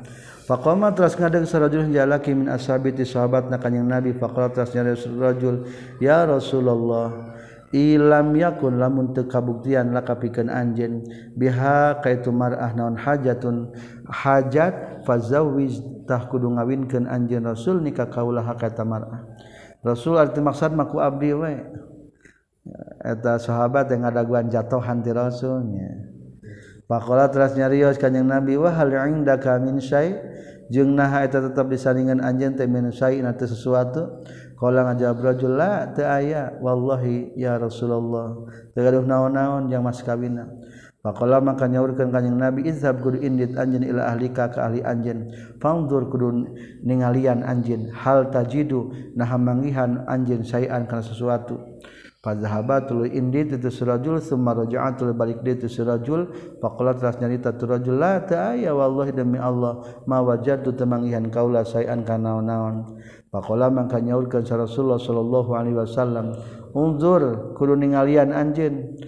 Faqama 0.48 0.96
teras 0.96 1.20
ngadeg 1.20 1.44
sarajul 1.44 1.92
jalaki 1.92 2.32
min 2.32 2.48
ashabi 2.48 2.96
ti 2.96 3.04
sahabatna 3.04 3.60
kanjing 3.60 3.84
Nabi. 3.84 4.16
Faqala 4.16 4.48
teras 4.48 4.72
rajul 4.72 5.68
ya 6.00 6.24
Rasulullah 6.24 7.36
ilam 7.76 8.32
yakun 8.32 8.80
lamun 8.80 9.12
teu 9.12 9.28
kabuktian 9.28 9.92
laka 9.92 10.16
pikeun 10.16 10.48
anjeun? 10.48 11.04
Biha 11.36 12.00
kaitu 12.00 12.32
mar'ah 12.32 12.72
naon 12.80 12.96
hajatun? 12.96 13.76
Hajat 14.08 15.04
fazawwiz 15.04 15.84
tah 16.08 16.32
kudu 16.32 16.56
ngawinkeun 16.56 17.12
anjeun 17.12 17.44
Rasul 17.44 17.84
nikah 17.84 18.08
kaulah 18.08 18.48
ka 18.56 18.72
mar'ah. 18.88 19.28
Rasul 19.84 20.16
arti 20.16 20.40
maksud 20.40 20.72
maku 20.72 21.04
abdi 21.04 21.36
we. 21.36 21.60
eta 23.04 23.40
sahabat 23.40 23.92
yang 23.92 24.08
ngadaguan 24.08 24.52
jatohan 24.52 25.04
ti 25.04 25.12
rasulnya. 25.12 26.18
Pakola 26.88 27.28
teras 27.28 27.52
nyarios 27.60 28.00
kanjeng 28.00 28.32
Nabi 28.32 28.56
wa 28.56 28.72
hal 28.72 28.88
inda 29.12 29.36
kamin 29.36 29.84
syai? 29.84 30.16
Jeung 30.72 30.96
naha 30.96 31.28
eta 31.28 31.44
tetep 31.44 31.68
disandingan 31.68 32.24
anjeun 32.24 32.56
teh 32.56 32.68
min 32.68 32.92
syai 32.96 33.20
na 33.20 33.36
teh 33.36 33.48
sesuatu. 33.48 34.24
Qala 34.58 34.88
ngajawab 34.88 35.18
rajul 35.20 35.54
la 35.54 35.92
teu 35.92 36.08
aya. 36.08 36.56
Wallahi 36.64 37.36
ya 37.36 37.60
Rasulullah. 37.60 38.48
Teu 38.72 38.82
gaduh 38.84 39.04
naon-naon 39.04 39.68
jeung 39.68 39.84
mas 39.84 40.00
kawina 40.00 40.48
Pakola 41.08 41.40
maka 41.40 41.72
nyaurkeun 41.72 42.12
kanjeng 42.12 42.36
Nabi 42.36 42.68
izhab 42.68 43.00
kudu 43.00 43.24
indit 43.24 43.56
anjeun 43.56 43.86
ila 43.86 44.12
ahlika 44.12 44.52
ka 44.52 44.68
ahli 44.68 44.84
anjeun. 44.84 45.32
Fangdur 45.62 46.12
kudu 46.12 46.52
ningalian 46.84 47.48
anjeun. 47.48 47.88
Hal 47.96 48.28
tajidu 48.28 48.92
naha 49.16 49.40
mangihan 49.40 50.04
anjeun 50.04 50.44
syai'an 50.44 50.84
kana 50.84 51.00
sesuatu. 51.00 51.77
Fazahabatul 52.28 53.08
indi 53.08 53.48
itu 53.48 53.72
surajul 53.72 54.20
summa 54.20 54.52
raja'atul 54.52 55.16
balik 55.16 55.48
dia 55.48 55.56
itu 55.56 55.72
surajul. 55.72 56.28
Faqala 56.60 56.92
telah 56.92 57.16
nyarita 57.24 57.56
tu 57.56 57.64
rajul 57.64 57.96
la 57.96 58.20
ta'aya 58.20 58.76
wallahi 58.76 59.16
demi 59.16 59.40
Allah 59.40 59.80
ma 60.04 60.20
wajadtu 60.20 60.76
temangihan 60.76 61.24
kaula 61.32 61.64
sayan 61.64 62.04
kanaon-naon 62.04 63.00
faqala 63.32 63.72
mangka 63.72 64.04
nyaurkeun 64.04 64.44
Rasulullah 64.44 65.00
sallallahu 65.00 65.56
alaihi 65.56 65.80
wasallam 65.80 66.36
unzur 66.76 67.56
kudu 67.56 67.80
ningalian 67.80 68.36
anjeun. 68.36 69.00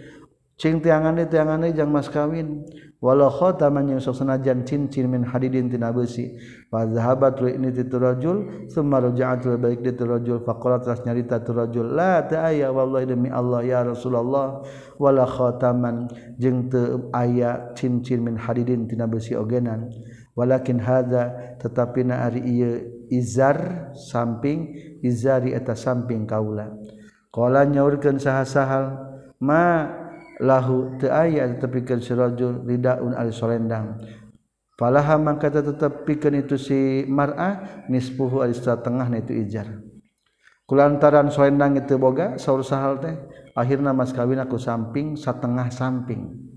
Cing 0.56 0.80
tiangane 0.80 1.28
tiangane 1.28 1.76
jang 1.76 1.92
mas 1.92 2.08
kawin. 2.08 2.64
walaukhotanyang 3.00 4.04
sanajan 4.04 4.68
cincin 4.68 5.08
min 5.08 5.24
hadidin 5.24 5.72
tina 5.72 5.96
besi 5.96 6.36
zahabat 6.70 7.40
ini 7.48 7.72
titurajul 7.72 8.68
summa 8.68 9.00
rujaantul 9.00 9.56
baik 9.56 9.82
diturajul 9.82 10.44
fakolat 10.44 10.84
ras 10.84 11.02
nyarita 11.08 11.40
turajul 11.42 11.96
la 11.96 12.22
ta'aya 12.28 12.70
wallahi 12.70 13.08
demi 13.08 13.30
Allah 13.32 13.64
ya 13.64 13.82
Rasulullah. 13.88 14.62
Wala 15.00 15.24
khotaman 15.24 16.12
jeung 16.36 16.68
teu 16.68 17.08
aya 17.16 17.72
cincin 17.74 18.20
min 18.20 18.36
hadidin 18.36 18.86
tina 18.86 19.08
besi 19.08 19.34
ogenan. 19.34 19.88
Walakin 20.36 20.80
hadza 20.80 21.56
tetapi 21.60 22.04
na 22.04 22.28
ari 22.28 22.44
ieu 22.44 22.84
izar 23.12 23.92
samping 23.96 24.76
izari 25.04 25.56
eta 25.56 25.76
samping 25.76 26.28
kaula. 26.28 26.76
Qala 27.32 27.64
nyaurkeun 27.64 28.20
saha-sahal 28.20 28.86
ma 29.40 29.99
lahu 30.40 30.96
teu 30.98 31.12
aya 31.12 31.46
tetepikeun 31.52 32.00
si 32.00 32.16
rajul 32.16 32.64
ridaun 32.64 33.12
ari 33.12 33.36
solendang 33.36 34.00
falaha 34.80 35.20
mangka 35.20 35.52
tetepikeun 35.52 36.40
itu 36.40 36.56
si 36.56 37.04
mar'ah 37.12 37.84
nispuhu 37.92 38.40
ari 38.40 38.56
satengah 38.56 39.12
itu 39.20 39.36
ijar. 39.36 39.68
Kulantaran 40.64 41.28
solendang 41.28 41.76
itu 41.76 42.00
boga 42.00 42.40
saur 42.40 42.64
sahal 42.64 43.04
teh 43.04 43.18
akhirna 43.58 43.92
mas 43.92 44.16
kawin 44.16 44.40
aku 44.40 44.56
samping 44.56 45.20
satengah 45.20 45.68
samping. 45.68 46.48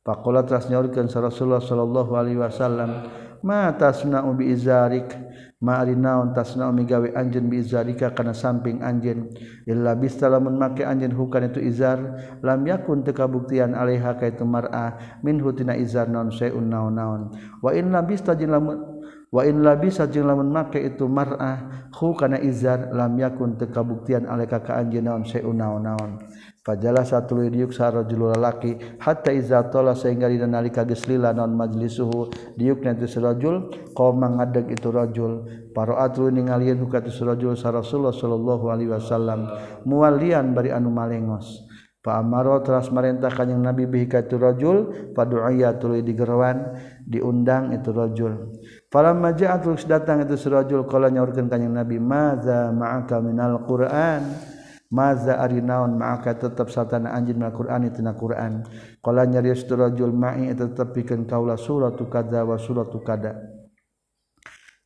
Pakola 0.00 0.40
teras 0.40 0.72
nyaurkeun 0.72 1.12
Rasulullah 1.12 1.60
sallallahu 1.60 2.16
alaihi 2.16 2.40
wasallam 2.40 3.04
ma 3.44 3.68
tasna'u 3.76 4.32
bi 4.32 4.48
izarik? 4.48 5.12
Ma'ari 5.60 5.92
naon 5.92 6.32
tasna 6.32 6.72
migawe 6.72 7.12
anjen 7.12 7.52
bi 7.52 7.60
izarika 7.60 8.16
kana 8.16 8.32
samping 8.32 8.80
anjen 8.80 9.28
illa 9.68 9.92
bista 9.92 10.24
lamun 10.24 10.56
make 10.56 10.80
anjen 10.80 11.12
hukan 11.12 11.52
itu 11.52 11.60
izar 11.60 12.00
lam 12.40 12.64
yakun 12.64 13.04
teu 13.04 13.12
kabuktian 13.12 13.76
alaiha 13.76 14.16
ka 14.16 14.24
itu 14.24 14.48
mar'ah 14.48 15.20
min 15.20 15.36
hutina 15.36 15.76
izar 15.76 16.08
naon 16.08 16.32
sayun 16.32 16.64
naon-naon. 16.64 17.36
Wa 17.60 17.76
in 17.76 17.92
labista 17.92 18.32
jeung 18.32 18.56
lamun 18.56 19.04
wa 19.28 19.44
in 19.44 19.60
labisa 19.60 20.08
jeung 20.08 20.32
lamun 20.32 20.48
make 20.48 20.80
itu 20.80 21.04
mar'ah 21.04 21.92
hu 21.92 22.16
kana 22.16 22.40
izar 22.40 22.96
lam 22.96 23.20
yakun 23.20 23.60
teu 23.60 23.68
kabuktian 23.68 24.24
alaiha 24.24 24.64
ka 24.64 24.80
anjeun 24.80 25.12
naon 25.12 25.28
sayun 25.28 25.60
naon-naon. 25.60 26.24
Fajalah 26.60 27.08
satu 27.08 27.40
diuk 27.40 27.72
sarajul 27.72 28.36
lalaki 28.36 28.76
hatta 29.00 29.32
iza 29.32 29.64
tola 29.72 29.96
sehingga 29.96 30.28
dina 30.28 30.44
nalika 30.44 30.84
geus 30.84 31.08
lila 31.08 31.32
non 31.32 31.56
majlisuhu 31.56 32.28
diuk 32.52 32.84
nanti 32.84 33.08
surajul 33.08 33.72
qoma 33.96 34.28
ngadeg 34.28 34.68
itu 34.68 34.92
rajul. 34.92 35.48
Paroatu 35.72 36.28
ningalieun 36.28 36.76
hukat 36.84 37.08
surajul 37.08 37.56
sa 37.56 37.72
Rasulullah 37.72 38.12
sallallahu 38.12 38.68
alaihi 38.68 38.92
wasallam. 38.92 39.48
Muwalian 39.88 40.52
bari 40.52 40.68
anu 40.68 40.92
malengos. 40.92 41.64
Pak 42.00 42.16
Amaro 42.16 42.60
teras 42.60 42.92
merintah 42.92 43.32
kanjeng 43.32 43.60
Nabi 43.60 43.88
bihi 43.88 44.08
ka 44.08 44.24
itu 44.24 44.36
rajul 44.36 45.12
padu'aya 45.16 45.80
tuluy 45.80 46.04
digerwan 46.04 46.76
diundang 47.08 47.72
itu 47.72 47.88
rajul. 47.88 48.52
Falamma 48.92 49.32
ja'at 49.32 49.64
datang 49.88 50.28
itu 50.28 50.36
surajul 50.36 50.84
qala 50.84 51.08
nyaurkeun 51.08 51.48
kanjeng 51.48 51.72
Nabi 51.72 51.96
maza 51.96 52.68
ma'aka 52.68 53.16
minal 53.24 53.64
Qur'an? 53.64 54.59
Maza 54.90 55.38
ari 55.38 55.62
naon 55.62 55.94
maka 55.94 56.34
tetap 56.34 56.66
satana 56.66 57.14
anjin 57.14 57.38
ma 57.38 57.54
Quran 57.54 57.86
tina 57.94 58.10
Quran. 58.10 58.66
Kalau 58.98 59.22
nyarius 59.22 59.62
tu 59.62 59.78
rajul 59.78 60.10
ma'i 60.10 60.50
tetap 60.50 60.90
pikeun 60.90 61.30
kaula 61.30 61.54
surat 61.54 61.94
tu 61.94 62.10
kada 62.10 62.42
wa 62.42 62.58
surat 62.58 62.90
tu 62.90 62.98
kada. 62.98 63.38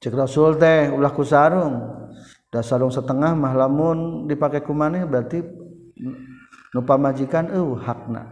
Cek 0.04 0.12
Rasul 0.12 0.60
teh 0.60 0.92
ulah 0.92 1.08
ku 1.08 1.24
sarung. 1.24 2.04
Da 2.52 2.60
sarung 2.60 2.92
setengah 2.92 3.32
mah 3.32 3.56
lamun 3.56 4.28
dipake 4.28 4.60
ku 4.60 4.76
maneh 4.76 5.08
berarti 5.08 5.40
nu 6.76 6.80
pamajikan 6.84 7.48
eueuh 7.56 7.80
hakna. 7.80 8.28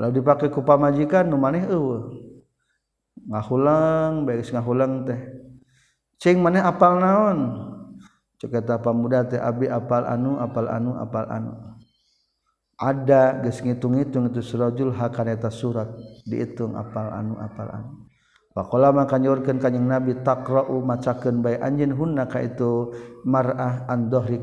Lalu 0.00 0.24
dipake 0.24 0.48
ku 0.48 0.64
pamajikan 0.64 1.28
nu 1.28 1.36
maneh 1.36 1.68
eueuh. 1.68 2.08
Ngahulang 3.28 4.24
beres 4.24 4.48
ngahulang 4.48 5.04
teh. 5.04 5.20
Cing 6.16 6.40
maneh 6.40 6.64
apal 6.64 6.96
naon? 6.96 7.38
ceketa 8.40 8.80
pamuda 8.80 9.24
teh 9.24 9.40
abi 9.40 9.68
apal 9.68 10.04
anu 10.04 10.40
apal 10.40 10.66
anu 10.68 10.96
apal 10.96 11.26
anu. 11.28 11.52
Ada 12.76 13.40
geus 13.40 13.64
ngitung-ngitung 13.64 14.28
itu 14.28 14.44
surajul 14.44 14.92
hakaneta 14.92 15.48
surat 15.48 15.88
diitung 16.28 16.76
apal 16.76 17.08
anu 17.08 17.40
apal 17.40 17.68
anu. 17.72 18.06
Pakola 18.56 18.88
maka 18.88 19.20
nyurkan 19.20 19.60
kanjing 19.60 19.84
Nabi 19.84 20.24
takra'u 20.24 20.80
macakeun 20.80 21.44
bae 21.44 21.60
anjeun 21.60 21.92
hunna 21.92 22.24
ka 22.24 22.40
itu 22.40 22.88
mar'ah 23.28 23.84
an 23.84 24.08
dhahri 24.08 24.40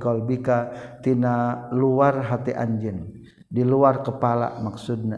tina 1.02 1.66
luar 1.74 2.22
hati 2.22 2.54
anjeun 2.54 3.10
di 3.50 3.66
luar 3.66 4.06
kepala 4.06 4.62
maksudna. 4.62 5.18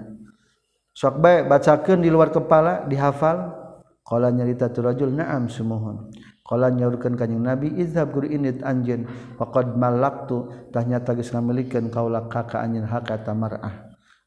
Sok 0.96 1.20
bae 1.20 1.44
bacakeun 1.44 2.04
di 2.04 2.08
luar 2.08 2.32
kepala 2.32 2.88
dihafal. 2.88 3.64
Qala 4.06 4.30
nyarita 4.30 4.70
tu 4.70 4.80
rajul 4.86 5.12
na'am 5.12 5.50
sumuhun. 5.50 6.08
Kala 6.46 6.70
nyaurkeun 6.70 7.18
kanjing 7.18 7.42
Nabi 7.42 7.74
izhab 7.82 8.14
guru 8.14 8.30
init 8.30 8.62
anjeun 8.62 9.10
faqad 9.42 9.74
malaktu. 9.74 10.70
Tahnya 10.70 11.02
tagis 11.02 11.34
ngamilikeun 11.34 11.90
kaula 11.90 12.30
kaka 12.30 12.62
anjeun 12.62 12.86
haka 12.86 13.26
tamarah 13.26 13.86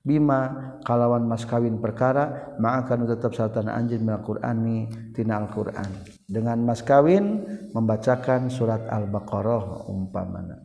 bima 0.09 0.73
kalawan 0.89 1.29
mas 1.29 1.45
kawin 1.45 1.85
perkara 1.85 2.57
maka 2.57 2.97
tetap 2.97 3.37
sartana 3.37 3.77
anjeun 3.77 4.09
min 4.09 4.17
Al-Qur'ani 4.17 4.79
tina 5.13 5.37
Al-Qur'an. 5.43 5.87
Dengan 6.25 6.59
mas 6.65 6.81
kawin 6.81 7.45
membacakan 7.77 8.49
surat 8.49 8.89
Al-Baqarah 8.89 9.87
umpamana. 9.87 10.65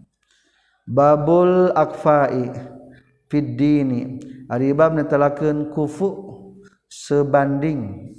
Babul 0.87 1.75
akfai 1.75 2.49
fid 3.27 3.59
dini 3.59 4.19
ari 4.47 4.71
bab 4.71 4.95
netelakeun 4.95 5.71
kufu 5.71 6.33
sebanding 6.87 8.11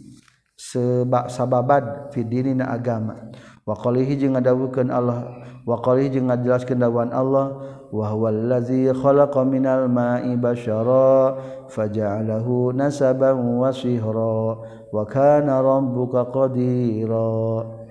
sebab 0.54 1.30
sababad 1.30 2.10
fi 2.14 2.22
dinina 2.22 2.70
agama. 2.70 3.30
Wa 3.64 3.76
qalihi 3.76 4.20
jeung 4.20 4.36
ngadawukeun 4.36 4.92
Allah 4.92 5.40
wa 5.64 5.80
qalihi 5.80 6.20
jeung 6.20 6.28
ngajelaskeun 6.28 6.76
dawuhan 6.76 7.08
Allah 7.16 7.56
wa 7.88 8.04
huwal 8.12 8.52
ladzi 8.52 8.92
khalaqa 8.92 9.40
minal 9.48 9.88
ma'i 9.88 10.36
basyara 10.36 11.38
faja'alahu 11.72 12.76
nasaban 12.76 13.40
wa 13.40 13.72
sihra 13.72 14.60
wa 14.92 15.02
kana 15.08 15.64
rabbuka 15.64 16.28
qadira. 16.28 17.83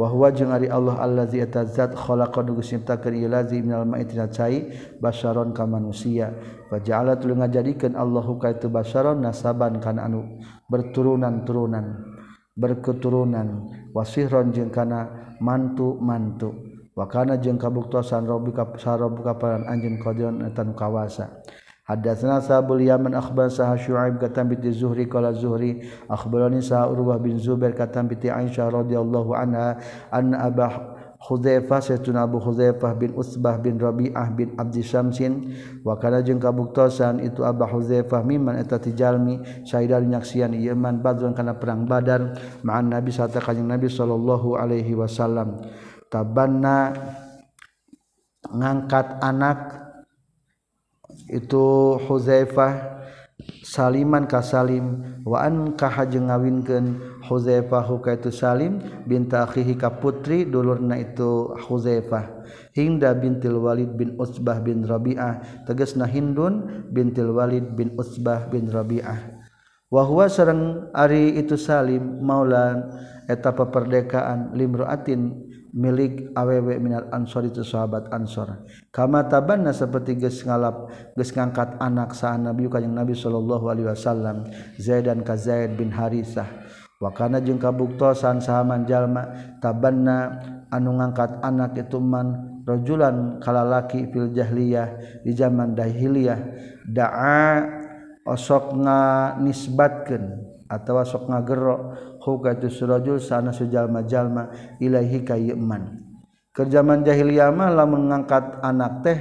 wahwa 0.00 0.32
jeung 0.32 0.48
ari 0.48 0.72
Allah 0.72 0.96
allazi 0.96 1.44
eta 1.44 1.68
zat 1.68 1.92
khalaqa 1.92 2.40
nu 2.40 2.56
nyiptakeun 2.56 3.20
ieu 3.20 3.28
lazi 3.28 3.60
minal 3.60 3.84
ma'i 3.84 4.08
tina 4.08 4.32
cai 4.32 4.72
basyaron 4.96 5.52
ka 5.52 5.68
manusia. 5.68 6.32
Wa 6.72 6.80
ja'ala 6.80 7.20
tuluy 7.20 7.36
ngajadikeun 7.36 7.92
Allahu 7.92 8.40
ka 8.40 8.56
itu 8.56 8.72
basyaron 8.72 9.20
nasaban 9.20 9.76
kana 9.76 10.08
anu 10.08 10.40
berturunan-turunan 10.72 12.16
berketurunan. 12.56 13.68
Wasihron 13.92 14.56
jeung 14.56 14.72
kana 14.72 15.36
mantu-mantu. 15.36 16.56
Wa 16.96 17.04
kana 17.04 17.36
jeung 17.36 17.60
kabuktosan 17.60 18.24
rabbika 18.24 18.72
sarabbuka 18.80 19.36
paran 19.36 19.68
anjeun 19.68 20.00
qadiran 20.00 20.48
eta 20.48 20.64
nu 20.64 20.72
kawasa. 20.72 21.44
Hadatsana 21.90 22.38
Sabul 22.38 22.86
Yaman 22.86 23.18
akhbar 23.18 23.50
sah 23.50 23.74
Syuaib 23.74 24.22
katam 24.22 24.46
bi 24.46 24.62
Zuhri 24.70 25.10
qala 25.10 25.34
Zuhri 25.34 25.82
akhbarani 26.06 26.62
sah 26.62 26.86
Urwah 26.86 27.18
bin 27.18 27.34
Zubair 27.34 27.74
katam 27.74 28.06
bi 28.06 28.14
Aisyah 28.14 28.70
radhiyallahu 28.70 29.34
anha 29.34 29.74
anna 30.14 30.46
Abah 30.46 31.02
Hudzaifah 31.20 31.82
sayyiduna 31.82 32.30
Abu 32.30 32.38
Hudzaifah 32.38 32.94
bin 32.94 33.12
Utsbah 33.18 33.58
bin 33.58 33.76
Rabi'ah 33.76 34.32
bin 34.32 34.54
Abdi 34.54 34.86
Syamsin 34.86 35.52
wa 35.82 35.98
kana 35.98 36.22
jeung 36.22 36.38
kabuktosan 36.38 37.26
itu 37.26 37.42
Abah 37.42 37.68
Hudzaifah 37.74 38.22
mimman 38.22 38.56
eta 38.62 38.78
tijalmi 38.78 39.66
syahidal 39.66 40.06
nyaksian 40.06 40.54
ieu 40.54 40.78
man 40.78 41.02
badrun 41.02 41.34
kana 41.34 41.58
perang 41.58 41.90
Badar 41.90 42.38
ma'an 42.62 42.86
Nabi 42.86 43.10
sarta 43.10 43.42
kanjing 43.42 43.66
Nabi 43.66 43.90
sallallahu 43.90 44.56
alaihi 44.56 44.94
wasallam. 44.94 45.58
Tabanna 46.06 46.94
ngangkat 48.48 49.20
anak 49.20 49.89
itu 51.30 51.96
Huzaifah 52.10 53.00
Saliman 53.64 54.28
ka 54.28 54.44
Salim. 54.44 55.16
Wa 55.24 55.48
an 55.48 55.76
kahajeng 55.76 56.28
ngawinkeun 56.28 57.00
Huzaifah 57.24 57.86
ka 58.02 58.18
itu 58.18 58.30
Salim 58.34 58.82
binta 59.06 59.46
akhihi 59.46 59.78
ka 59.78 60.00
putri 60.00 60.44
dulurna 60.44 61.00
itu 61.00 61.54
Huzaifah. 61.56 62.44
Hinda 62.74 63.14
bintil 63.14 63.62
Walid 63.62 63.94
bin 63.96 64.18
Utsbah 64.18 64.62
bin 64.62 64.84
Rabi'ah. 64.86 65.64
Tegasna 65.66 66.06
Hindun 66.06 66.86
bintil 66.90 67.32
Walid 67.32 67.74
bin 67.78 67.94
Utsbah 67.96 68.50
bin 68.50 68.68
Rabi'ah. 68.70 69.40
Wa 69.90 70.06
huwa 70.06 70.30
sareng 70.30 70.86
ari 70.94 71.34
itu 71.34 71.58
Salim 71.58 72.22
maulan 72.22 72.90
eta 73.26 73.50
peperdekaan 73.50 74.54
limraatin. 74.54 75.49
milik 75.70 76.34
awewe 76.34 76.78
minal 76.82 77.06
ansor 77.14 77.46
itu 77.46 77.62
sahabat 77.62 78.10
ansor. 78.10 78.66
Kama 78.90 79.26
tabanna 79.30 79.70
seperti 79.70 80.18
geus 80.18 80.42
ngalap 80.42 80.90
geus 81.14 81.30
ngangkat 81.30 81.78
anak 81.78 82.14
sa 82.14 82.34
nabi 82.34 82.66
kanjing 82.66 82.94
nabi 82.94 83.14
sallallahu 83.14 83.70
alaihi 83.70 83.88
wasallam 83.88 84.46
zaid 84.76 85.06
dan 85.06 85.22
ka 85.22 85.38
zaid 85.38 85.78
bin 85.78 85.94
harisah. 85.94 86.46
Wa 87.00 87.14
kana 87.16 87.40
jeung 87.40 87.56
kabuktosan 87.56 88.44
sahaman 88.44 88.84
jalma 88.84 89.56
tabanna 89.62 90.36
anu 90.68 91.00
ngangkat 91.00 91.40
anak 91.40 91.72
itu 91.78 91.96
man 91.96 92.60
rajulan 92.68 93.40
kalalaki 93.40 94.04
fil 94.12 94.28
jahiliyah 94.36 95.22
di 95.24 95.32
zaman 95.32 95.72
dahiliyah 95.72 96.38
da'a 96.84 97.64
osok 98.28 98.76
nga 98.84 99.00
nisbatkeun. 99.40 100.49
atawa 100.70 101.02
sok 101.02 101.26
ngagerok 101.26 101.80
huka 102.22 102.62
tu 102.62 102.70
surajul 102.70 103.18
sana 103.18 103.50
sujalma 103.50 104.06
jalma 104.06 104.54
ilaihi 104.78 105.26
kayeman 105.26 106.06
kerjaman 106.54 107.02
jahiliyah 107.02 107.50
mah 107.50 107.74
lamun 107.74 108.06
ngangkat 108.06 108.62
anak 108.62 108.92
teh 109.02 109.18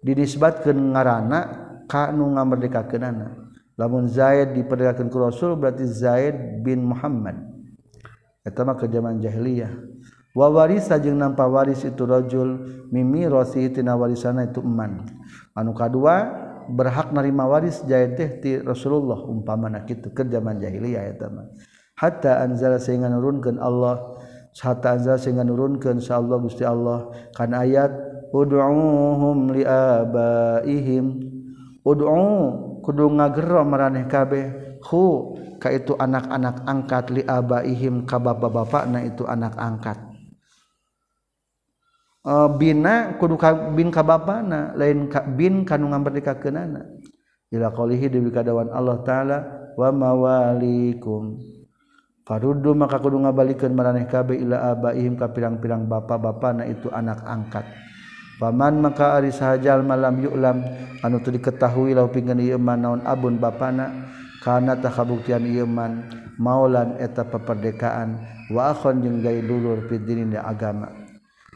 dinisbatkeun 0.00 0.96
ngarana 0.96 1.40
ka 1.84 2.08
nu 2.08 2.32
ngamerdekakeunana 2.32 3.48
lamun 3.78 4.10
Zaid 4.10 4.58
diperdekakeun 4.58 5.08
ku 5.08 5.18
Rasul 5.22 5.54
berarti 5.54 5.86
Zaid 5.86 6.66
bin 6.66 6.82
Muhammad. 6.82 7.38
Eta 8.42 8.66
mah 8.66 8.74
kerjaman 8.74 9.22
jahiliyah. 9.22 9.70
Wa 10.34 10.50
warisa 10.50 10.98
jeung 10.98 11.18
nampa 11.18 11.46
waris 11.46 11.86
itu 11.86 12.04
rajul 12.04 12.62
mimi 12.90 13.24
rasihi 13.26 13.70
tina 13.70 13.94
warisana 13.94 14.50
itu 14.50 14.60
eman. 14.60 15.06
Anu 15.54 15.72
kadua 15.74 16.47
berhak 16.68 17.10
narima 17.10 17.48
waris 17.48 17.82
jahit 17.88 18.16
teh 18.16 18.30
ti 18.38 18.50
Rasulullah 18.60 19.18
umpamana 19.24 19.82
kitu 19.88 20.12
keur 20.12 20.28
zaman 20.28 20.60
jahiliyah 20.60 21.08
eta 21.10 21.28
teman 21.28 21.52
hatta 21.96 22.44
anzala 22.44 22.78
sehingga 22.78 23.08
nurunkeun 23.10 23.58
Allah 23.58 24.20
hatta 24.54 24.94
anzala 24.94 25.18
sehingga 25.18 25.42
nurunkeun 25.42 25.98
insyaAllah 25.98 26.38
Allah 26.38 26.44
Gusti 26.44 26.64
Allah 26.64 26.98
kan 27.34 27.50
ayat 27.56 27.90
ud'uuhum 28.30 29.56
liabaihim 29.56 31.04
ud'u 31.82 32.68
kudu 32.88 33.04
ngagero 33.12 33.60
maraneh 33.68 34.08
kabeh. 34.08 34.80
Hu 34.88 35.36
ka 35.60 35.68
itu 35.68 35.92
anak-anak 35.92 36.64
angkat 36.64 37.12
liabaihim 37.12 38.08
ka 38.08 38.16
bapak-bapakna 38.16 39.04
itu 39.04 39.28
anak 39.28 39.52
angkat. 39.60 40.07
uh, 42.28 42.48
bina 42.52 43.16
kudu 43.16 43.40
ka, 43.40 43.72
bin 43.72 43.88
ka 43.88 44.04
bapana 44.04 44.76
lain 44.76 45.08
ka, 45.08 45.24
bin 45.24 45.64
kanu 45.64 45.88
ngamberdikakeunana 45.88 46.84
ila 47.48 47.72
qaulihi 47.72 48.12
deui 48.12 48.28
kadawan 48.28 48.68
Allah 48.68 49.00
taala 49.00 49.38
wa 49.72 49.88
mawalikum. 49.88 51.40
Faruddu 52.28 52.76
maka 52.76 53.00
kudu 53.00 53.24
ngabalikeun 53.24 53.72
maraneh 53.72 54.04
kabe 54.04 54.36
ila 54.36 54.76
abaihim 54.76 55.16
ka 55.16 55.32
pirang-pirang 55.32 55.88
bapa-bapana 55.88 56.68
itu 56.68 56.92
anak 56.92 57.24
angkat. 57.24 57.64
Paman 58.36 58.84
maka 58.84 59.16
ari 59.16 59.32
sahajal 59.32 59.80
malam 59.80 60.20
yu'lam 60.20 60.60
anu 61.00 61.24
teu 61.24 61.32
diketahui 61.32 61.96
lau 61.96 62.12
pinggeun 62.12 62.38
ieu 62.38 62.60
naon 62.60 63.00
abun 63.08 63.40
bapana 63.40 64.12
kana 64.44 64.76
takabuktian 64.76 65.42
ieu 65.48 65.64
man 65.64 66.04
maulan 66.36 67.00
eta 67.00 67.26
peperdekaan 67.26 68.20
wa 68.52 68.76
akhon 68.76 69.00
jeung 69.00 69.24
gailulur 69.24 69.88
fid 69.88 70.06
agama. 70.36 71.07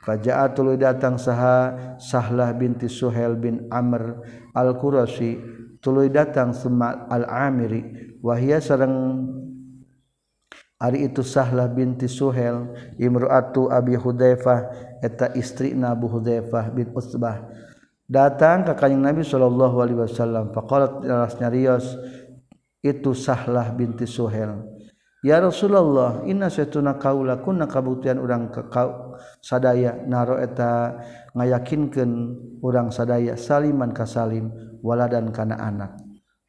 Faja'a 0.02 0.50
tuluy 0.50 0.74
datang 0.74 1.14
saha 1.14 1.96
Sahlah 1.96 2.50
binti 2.58 2.90
Suhail 2.90 3.38
bin 3.38 3.70
Amr 3.70 4.18
al-Qurashi. 4.50 5.38
Tuluy 5.78 6.10
datang 6.10 6.50
sema 6.50 7.06
al-Amiri. 7.06 8.18
Wahia 8.22 8.58
sareng 8.62 9.22
itu 10.90 11.22
sahlah 11.22 11.70
binti 11.70 12.10
Suhel 12.10 12.74
Imruatu 12.98 13.70
Abi 13.70 13.94
Hudefah 13.94 14.66
eta 14.98 15.30
istri 15.38 15.78
Nabu 15.78 16.10
Hudefah 16.10 16.74
bin 16.74 16.90
Utbah 16.90 17.46
datang 18.10 18.66
ke 18.66 18.74
kanyang 18.74 19.14
Nabi 19.14 19.22
Shallallahu 19.22 19.76
Alaihi 19.78 19.98
Wasallam. 20.02 20.50
Faqalatnya 20.50 21.48
Rios 21.54 21.86
itu 22.82 23.14
sahlah 23.14 23.70
binti 23.70 24.10
Suhel 24.10 24.58
Ya 25.22 25.38
Rasulullah 25.38 26.26
inna 26.26 26.50
setuna 26.50 26.98
kaula 26.98 27.38
kunna 27.38 27.70
kabuktian 27.70 28.18
urang 28.18 28.50
ka 28.50 29.14
sadaya. 29.38 30.02
Naro 30.02 30.34
eta 30.34 30.98
ngayakinkeun 31.38 32.10
urang 32.58 32.90
sadaya 32.90 33.38
saliman 33.38 33.94
ka 33.94 34.02
salim 34.02 34.50
waladan 34.82 35.30
kana 35.30 35.62
anak. 35.62 35.94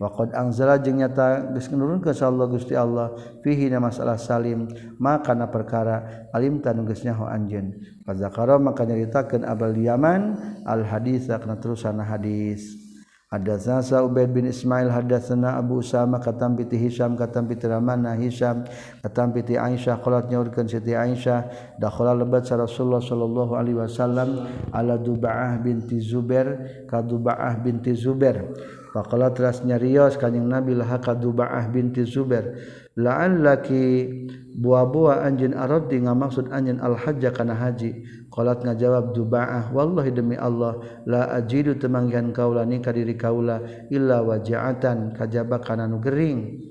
Waqad 0.02 0.34
anzala 0.34 0.82
jeung 0.82 1.06
nyata 1.06 1.54
geus 1.54 1.70
nurunkeun 1.70 2.18
Allah 2.18 2.48
Gusti 2.50 2.74
Allah 2.74 3.14
fihi 3.46 3.70
na 3.70 3.78
masalah 3.78 4.18
salim 4.18 4.66
maka 4.98 5.38
na 5.38 5.54
perkara 5.54 6.28
alim 6.34 6.58
tanu 6.58 6.82
geus 6.90 7.06
nyaho 7.06 7.30
anjeun. 7.30 7.78
Fazakara 8.02 8.58
maka 8.58 8.90
nyaritakeun 8.90 9.46
abal 9.46 9.78
yaman 9.78 10.34
al 10.66 10.82
hadis 10.82 11.30
kana 11.30 11.62
terusan 11.62 12.02
hadis. 12.02 12.83
Hadatsana 13.34 13.82
Sa'ubaid 13.82 14.30
bin 14.30 14.46
Ismail 14.46 14.94
hadatsana 14.94 15.58
Abu 15.58 15.82
Usama 15.82 16.22
katam 16.22 16.54
piti 16.54 16.78
Hisam 16.78 17.18
katam 17.18 17.50
piti 17.50 17.66
Ramana 17.66 18.14
Hisam 18.14 18.62
katam 19.02 19.34
piti 19.34 19.58
Aisyah 19.58 19.98
qalat 20.06 20.30
nyaurkeun 20.30 20.70
Siti 20.70 20.94
Aisyah 20.94 21.74
dakhala 21.82 22.14
lebat 22.14 22.46
sa 22.46 22.62
Rasulullah 22.62 23.02
sallallahu 23.02 23.58
alaihi 23.58 23.82
wasallam 23.82 24.46
ala 24.70 25.02
Dubaah 25.02 25.58
binti 25.66 25.98
Zubair 25.98 26.86
ka 26.86 27.02
Dubaah 27.02 27.58
binti 27.58 27.98
Zubair. 27.98 28.54
Faqala 28.94 29.34
teras 29.34 29.66
nyarios 29.66 30.14
kanjing 30.22 30.46
Nabi 30.46 30.78
lah 30.78 31.02
ka 31.02 31.18
Dubaah 31.18 31.66
binti 31.74 32.06
Zubair 32.06 32.54
la'allaki 32.94 33.86
buah-buah 34.54 35.26
anjin 35.26 35.58
arad 35.58 35.90
di 35.90 35.98
ngamaksud 36.02 36.54
anjin 36.54 36.78
al-hajja 36.78 37.34
kana 37.34 37.58
haji. 37.58 38.06
Qalat 38.30 38.66
ngajawab 38.66 39.14
dubaah 39.14 39.74
wallahi 39.74 40.14
demi 40.14 40.38
Allah 40.38 40.82
la 41.06 41.30
ajidu 41.38 41.78
temanggihan 41.78 42.30
kaula 42.34 42.66
ni 42.66 42.82
kadiri 42.82 43.14
kaula 43.18 43.62
illa 43.90 44.22
waja'atan 44.22 45.18
kajaba 45.18 45.62
kana 45.62 45.90
nu 45.90 45.98
gering. 46.02 46.62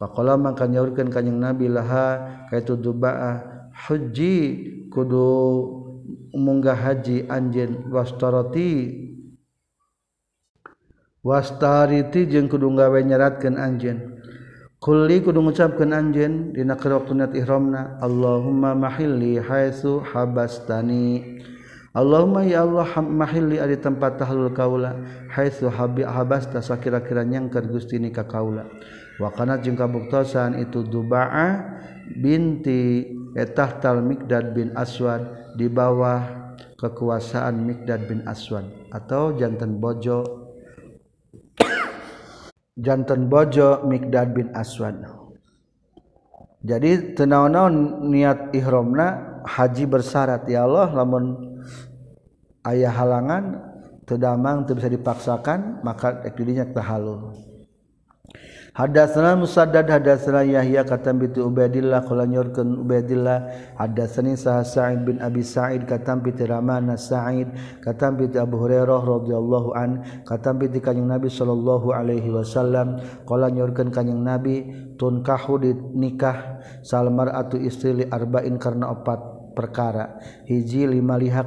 Faqala 0.00 0.40
maka 0.40 0.64
nyaurkeun 0.64 1.12
kanjing 1.12 1.36
nabi 1.36 1.68
laha 1.68 2.48
kaitu 2.48 2.76
dubaah 2.76 3.68
haji 3.72 4.36
kudu 4.88 5.28
munggah 6.32 6.76
haji 6.76 7.28
anjin 7.28 7.88
wastarati. 7.92 9.06
Wastariti 11.20 12.32
jeung 12.32 12.48
kudu 12.48 12.72
gawe 12.72 12.96
nyeratkeun 12.96 13.60
anjeun 13.60 14.19
Kulli 14.80 15.20
kudu 15.20 15.44
ngucapkeun 15.44 15.92
anjeun 15.92 16.56
dina 16.56 16.72
waktu 16.72 17.12
ihramna 17.36 18.00
Allahumma 18.00 18.72
mahilli 18.72 19.36
haitsu 19.36 20.00
habastani. 20.00 21.36
Allahumma 21.92 22.48
ya 22.48 22.64
Allah 22.64 22.88
mahilli 23.04 23.60
ari 23.60 23.76
tempat 23.76 24.16
tahlul 24.16 24.48
kaula 24.56 24.96
haitsu 25.36 25.68
habi 25.68 26.00
habasta 26.00 26.64
sakira-kira 26.64 27.28
nyangker 27.28 27.68
Gusti 27.68 28.00
ni 28.00 28.08
ka 28.08 28.24
kaula. 28.24 28.72
Wa 29.20 29.28
kana 29.28 29.60
jeung 29.60 29.76
kabuktosan 29.76 30.56
itu 30.56 30.80
Duba'a 30.80 31.60
binti 32.16 33.04
etahtal 33.36 34.00
Mikdad 34.00 34.56
bin 34.56 34.72
Aswad 34.72 35.52
di 35.60 35.68
bawah 35.68 36.56
kekuasaan 36.80 37.68
Mikdad 37.68 38.08
bin 38.08 38.24
Aswad 38.24 38.64
atau 38.96 39.36
jantan 39.36 39.76
bojo 39.76 40.39
jantan 42.80 43.28
bojo 43.28 43.84
Mikdad 43.84 44.32
bin 44.32 44.48
Aswad. 44.56 45.04
Jadi 46.60 47.16
tenaon-naon 47.16 48.04
niat 48.12 48.52
ihramna 48.52 49.40
haji 49.48 49.84
bersyarat 49.88 50.44
ya 50.44 50.68
Allah 50.68 50.92
lamun 50.92 51.56
ayah 52.68 52.92
halangan 52.92 53.44
tedamang 54.04 54.68
tidak 54.68 54.76
bisa 54.84 54.90
dipaksakan 54.92 55.80
maka 55.80 56.20
dirinya 56.36 56.68
tahalul 56.68 57.32
Hadatsana 58.80 59.36
Musaddad 59.36 59.92
hadatsana 59.92 60.40
Yahya 60.40 60.88
katam 60.88 61.20
bi 61.20 61.28
Ubaidillah 61.28 62.00
qala 62.00 62.24
nyorkeun 62.24 62.80
Ubaidillah. 62.80 63.52
Hadatsani 63.76 64.40
Sa'id 64.40 65.04
bin 65.04 65.20
Abi 65.20 65.44
Sa'id 65.44 65.84
katam 65.84 66.24
bi 66.24 66.32
Ramana 66.32 66.96
Sa'id 66.96 67.52
katam 67.84 68.16
bi 68.16 68.32
Abu 68.40 68.56
Hurairah 68.56 69.04
radhiyallahu 69.04 69.76
an 69.76 70.00
katam 70.24 70.56
bi 70.56 70.72
kanjing 70.72 71.04
Nabi 71.04 71.28
sallallahu 71.28 71.92
alaihi 71.92 72.32
wasallam. 72.32 73.04
Qala 73.28 73.52
nyorkeun 73.52 73.92
kanjing 73.92 74.24
Nabi 74.24 74.72
tunkahu 74.96 75.60
nikah 75.92 76.64
salmar 76.80 77.36
atu 77.36 77.60
istri 77.60 78.00
li 78.00 78.04
arba'in 78.08 78.56
karena 78.56 78.96
opat 78.96 79.52
perkara. 79.52 80.16
Hiji 80.48 80.88
lima 80.88 81.20
liha 81.20 81.44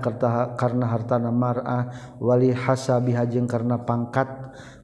karena 0.53 0.85
hartana 0.85 1.33
mar'ah 1.33 2.13
wali 2.21 2.53
hasabiha 2.53 3.25
jeung 3.25 3.49
karena 3.49 3.81
pangkat 3.81 4.29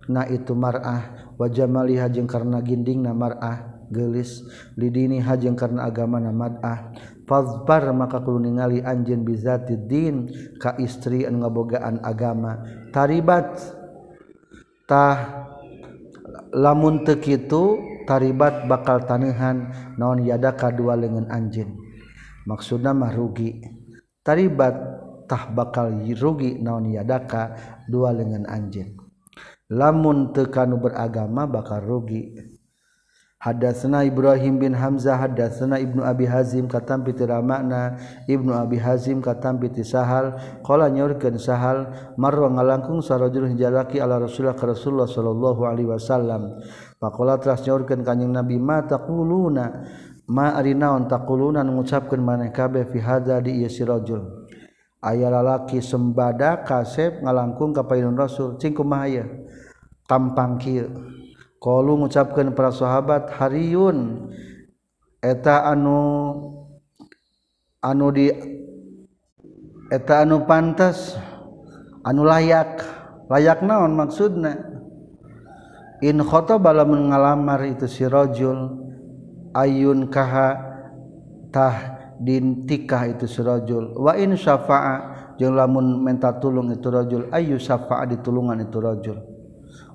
na 0.10 0.26
itu 0.26 0.58
mar'ah. 0.58 1.29
wajamaliha 1.40 2.12
jeung 2.12 2.28
karena 2.28 2.60
ginding 2.60 3.08
namarah 3.08 3.88
gelis 3.90 4.46
lidini 4.78 5.18
hajeng 5.24 5.58
karena 5.58 5.90
agama 5.90 6.22
namad'ah 6.22 6.94
fazbar 7.30 7.94
maka 7.94 8.22
kudu 8.26 8.50
ningali 8.50 8.82
anjeun 8.82 9.22
bizati 9.22 9.78
din 9.78 10.30
ka 10.58 10.74
istri 10.82 11.30
anu 11.30 11.46
ngabogaan 11.46 12.02
agama. 12.02 12.66
Taribat. 12.90 13.78
Tah 14.90 15.46
lamun 16.50 17.06
teu 17.06 17.22
kitu 17.22 17.78
taribat 18.10 18.66
bakal 18.66 19.06
tanehan 19.06 19.70
naon 20.02 20.26
yada 20.26 20.58
kadua 20.58 20.98
lengan 20.98 21.30
anjeun. 21.30 21.78
Maksudna 22.50 22.98
mah 22.98 23.14
rugi. 23.14 23.62
Taribat 24.26 24.74
tah 25.30 25.46
bakal 25.54 25.94
rugi 26.18 26.58
naon 26.58 26.90
yadaka 26.90 27.54
dua 27.86 28.10
lengan 28.10 28.50
anjeun. 28.50 28.99
lamun 29.70 30.34
tekanu 30.34 30.82
beragama 30.82 31.46
bakal 31.46 31.80
rugi. 31.80 32.34
Hadatsna 33.40 34.04
Ibrahim 34.04 34.60
bin 34.60 34.76
Hamzah 34.76 35.16
hadatsna 35.16 35.80
Ibnu 35.80 36.04
Abi 36.04 36.28
Hazim 36.28 36.68
katam 36.68 37.08
piti 37.08 37.24
makna 37.24 37.96
Ibnu 38.28 38.52
Abi 38.52 38.76
Hazim 38.76 39.24
katam 39.24 39.64
piti 39.64 39.80
Sahal 39.80 40.36
qala 40.60 40.92
nyaurkeun 40.92 41.40
Sahal 41.40 41.88
marra 42.20 42.52
ngalangkung 42.52 43.00
sarajul 43.00 43.48
jalaki 43.56 44.04
ala 44.04 44.20
Rasulullah 44.20 44.60
ka 44.60 44.68
Rasulullah 44.68 45.08
sallallahu 45.08 45.62
alaihi 45.64 45.88
wasallam. 45.88 46.60
Faqala 47.00 47.40
telah 47.40 47.56
nyaurkeun 47.64 48.04
kanjing 48.04 48.36
Nabi 48.36 48.60
ma 48.60 48.84
taquluna? 48.84 49.88
Ma 50.28 50.60
ari 50.60 50.76
naon 50.76 51.08
taquluna? 51.08 51.64
Ngucapkeun 51.64 52.20
maneh 52.20 52.52
kabeh 52.52 52.92
fi 52.92 53.00
hadza 53.00 53.40
di 53.40 53.64
ieu 53.64 53.72
sirajul 53.72 54.52
aya 55.00 55.32
lalaki 55.32 55.80
sembada 55.80 56.60
kasep 56.68 57.24
ngalangkung 57.24 57.72
ka 57.72 57.88
Rasul. 57.88 58.60
Cing 58.60 58.76
kumaha 58.76 59.08
tampang 60.10 60.58
kieu 60.58 60.90
qalu 61.62 62.02
mengucapkan 62.02 62.50
para 62.58 62.74
sahabat 62.74 63.30
hariyun 63.38 64.26
eta 65.22 65.70
anu 65.70 66.00
anu 67.78 68.08
di 68.10 68.34
eta 69.94 70.26
anu 70.26 70.50
pantas 70.50 71.14
anu 72.02 72.26
layak 72.26 72.82
layak 73.30 73.62
naon 73.62 73.94
maksudna? 73.94 74.66
In 76.00 76.24
khoto 76.24 76.56
bala 76.64 76.88
mengalamar 76.88 77.60
itu 77.68 77.84
si 77.84 78.08
rojul 78.08 78.72
ayun 79.52 80.08
kaha 80.08 80.56
tah 81.52 81.76
dintikah 82.24 83.12
itu 83.12 83.28
si 83.28 83.44
rojul 83.44 84.00
wa 84.00 84.16
in 84.16 84.32
syafa'a 84.40 84.96
jeung 85.36 85.60
lamun 85.60 86.00
minta 86.00 86.32
tulung 86.40 86.72
itu 86.72 86.88
rojul 86.88 87.28
ayu 87.36 87.60
syafa'a 87.60 88.08
ditulungan 88.16 88.64
itu 88.64 88.80
rojul 88.80 89.18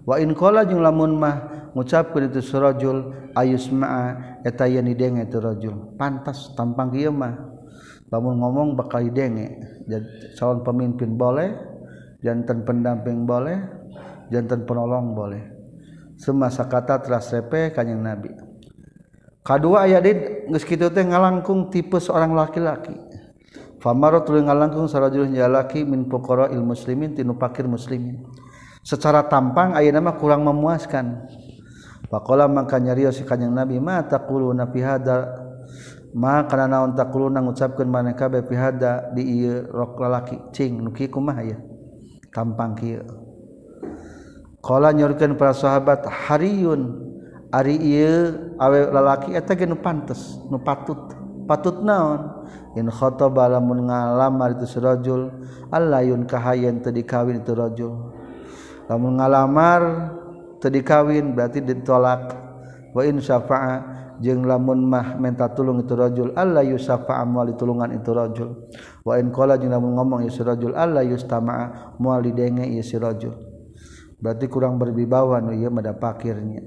wa 0.04 0.20
in 0.20 0.36
qala 0.36 0.68
jeung 0.68 0.84
lamun 0.84 1.16
mah 1.16 1.36
ngucapkeun 1.74 2.30
itu 2.30 2.40
surajul 2.40 3.32
ayusma'a 3.34 4.40
eta 4.46 4.68
yen 4.70 4.86
didenge 4.86 5.26
itu 5.26 5.42
rajul. 5.42 5.96
Pantas 5.98 6.54
tampang 6.54 6.94
kieu 6.94 7.10
mah. 7.10 7.34
Lamun 8.12 8.38
ngomong 8.38 8.68
bakal 8.78 9.02
didenge 9.02 9.58
jadi 9.90 10.36
calon 10.38 10.62
pemimpin 10.62 11.18
boleh 11.18 11.50
jantan 12.22 12.62
pendamping 12.62 13.26
boleh 13.26 13.58
jantan 14.30 14.62
penolong 14.62 15.16
boleh. 15.16 15.42
Semasa 16.14 16.64
kata 16.70 17.02
teras 17.02 17.34
repe 17.34 17.74
kanjing 17.74 17.98
nabi. 17.98 18.30
Kadua 19.44 19.84
aya 19.84 20.00
deui 20.00 20.48
geus 20.48 20.64
kitu 20.64 20.88
teh 20.88 21.04
ngalangkung 21.04 21.68
tipe 21.68 21.98
seorang 22.00 22.32
laki-laki. 22.32 22.96
Famaratu 23.82 24.32
ngalangkung 24.32 24.88
sarajul 24.88 25.28
jalaki 25.28 25.84
min 25.84 26.08
fuqara 26.08 26.48
il 26.48 26.64
muslimin 26.64 27.12
tinu 27.12 27.36
pakir 27.36 27.68
muslimin. 27.68 28.24
secara 28.84 29.24
tampang 29.26 29.72
aya 29.72 29.90
nama 29.90 30.14
kurang 30.14 30.44
memuaskan. 30.44 31.24
Pakola 32.12 32.46
maka 32.46 32.76
nyario 32.76 33.10
si 33.10 33.24
kanyang 33.24 33.56
Nabi 33.56 33.80
mata 33.80 34.20
kulu 34.20 34.52
fi 34.70 34.80
hada 34.84 35.40
ma 36.14 36.46
karena 36.46 36.78
naon 36.78 36.94
tak 36.94 37.10
na 37.10 37.40
nang 37.40 37.50
ucapkan 37.50 37.88
mana 37.90 38.14
di 39.16 39.22
ieu 39.42 39.66
rok 39.66 39.98
lalaki 39.98 40.38
cing 40.54 40.78
nuki 40.78 41.10
kumah 41.10 41.42
ya 41.42 41.58
tampang 42.30 42.76
kieu. 42.78 43.02
Qala 44.62 44.94
nyorkan 44.94 45.34
para 45.34 45.56
sahabat 45.56 46.06
hariun 46.06 47.02
ari 47.50 47.76
iya 47.82 48.36
awe 48.60 48.94
lalaki 48.94 49.34
eta 49.34 49.58
genu 49.58 49.80
pantes 49.80 50.38
nu 50.52 50.60
patut 50.62 51.10
patut 51.48 51.82
naon? 51.82 52.46
In 52.78 52.90
khotoba 52.90 53.50
lamun 53.50 53.86
ngalamar 53.86 54.58
itu 54.58 54.66
serajul 54.66 55.30
allayun 55.70 56.26
kahayen 56.26 56.78
kahayan 56.78 56.82
tadi 56.82 57.02
kawin 57.02 57.42
itu 57.42 57.54
rajul? 57.54 58.13
lamun 58.90 59.20
ngalamar 59.20 59.82
teu 60.60 60.70
dikawin 60.72 61.32
berarti 61.36 61.60
ditolak. 61.60 62.42
Wa 62.94 63.02
in 63.02 63.18
syafa'a 63.18 63.74
jeung 64.22 64.46
lamun 64.46 64.86
mah 64.86 65.18
menta 65.18 65.50
tulung 65.50 65.82
itu 65.82 65.98
rajul 65.98 66.30
alla 66.38 66.62
yusafa'a 66.62 67.26
moal 67.26 67.50
ditulungan 67.50 67.90
itu 67.90 68.10
rajul. 68.14 68.50
Wa 69.02 69.18
in 69.18 69.34
qala 69.34 69.58
jeung 69.58 69.74
lamun 69.74 69.98
ngomong 69.98 70.22
ieu 70.22 70.32
si 70.32 70.40
rajul 70.46 70.72
alla 70.78 71.02
yustama'a 71.02 71.96
moal 71.98 72.22
didenge 72.22 72.64
ieu 72.70 72.86
si 72.86 72.94
rajul. 72.94 73.34
Berarti 74.18 74.46
kurang 74.48 74.78
berwibawa 74.80 75.42
nu 75.42 75.52
ieu 75.52 75.68
mada 75.68 75.92
pakirnya 75.92 76.62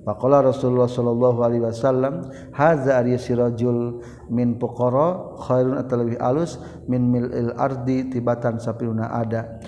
Faqala 0.00 0.40
Rasulullah 0.40 0.88
sallallahu 0.88 1.44
alaihi 1.44 1.60
wasallam 1.60 2.24
hadza 2.56 2.96
ari 2.96 3.20
si 3.20 3.36
rajul 3.36 4.00
min 4.32 4.56
fuqara 4.56 5.36
khairun 5.44 5.76
atalabi 5.76 6.16
alus 6.16 6.56
min 6.88 7.04
mil'il 7.04 7.52
ardi 7.52 8.08
tibatan 8.08 8.56
sapiruna 8.56 9.12
ada. 9.12 9.60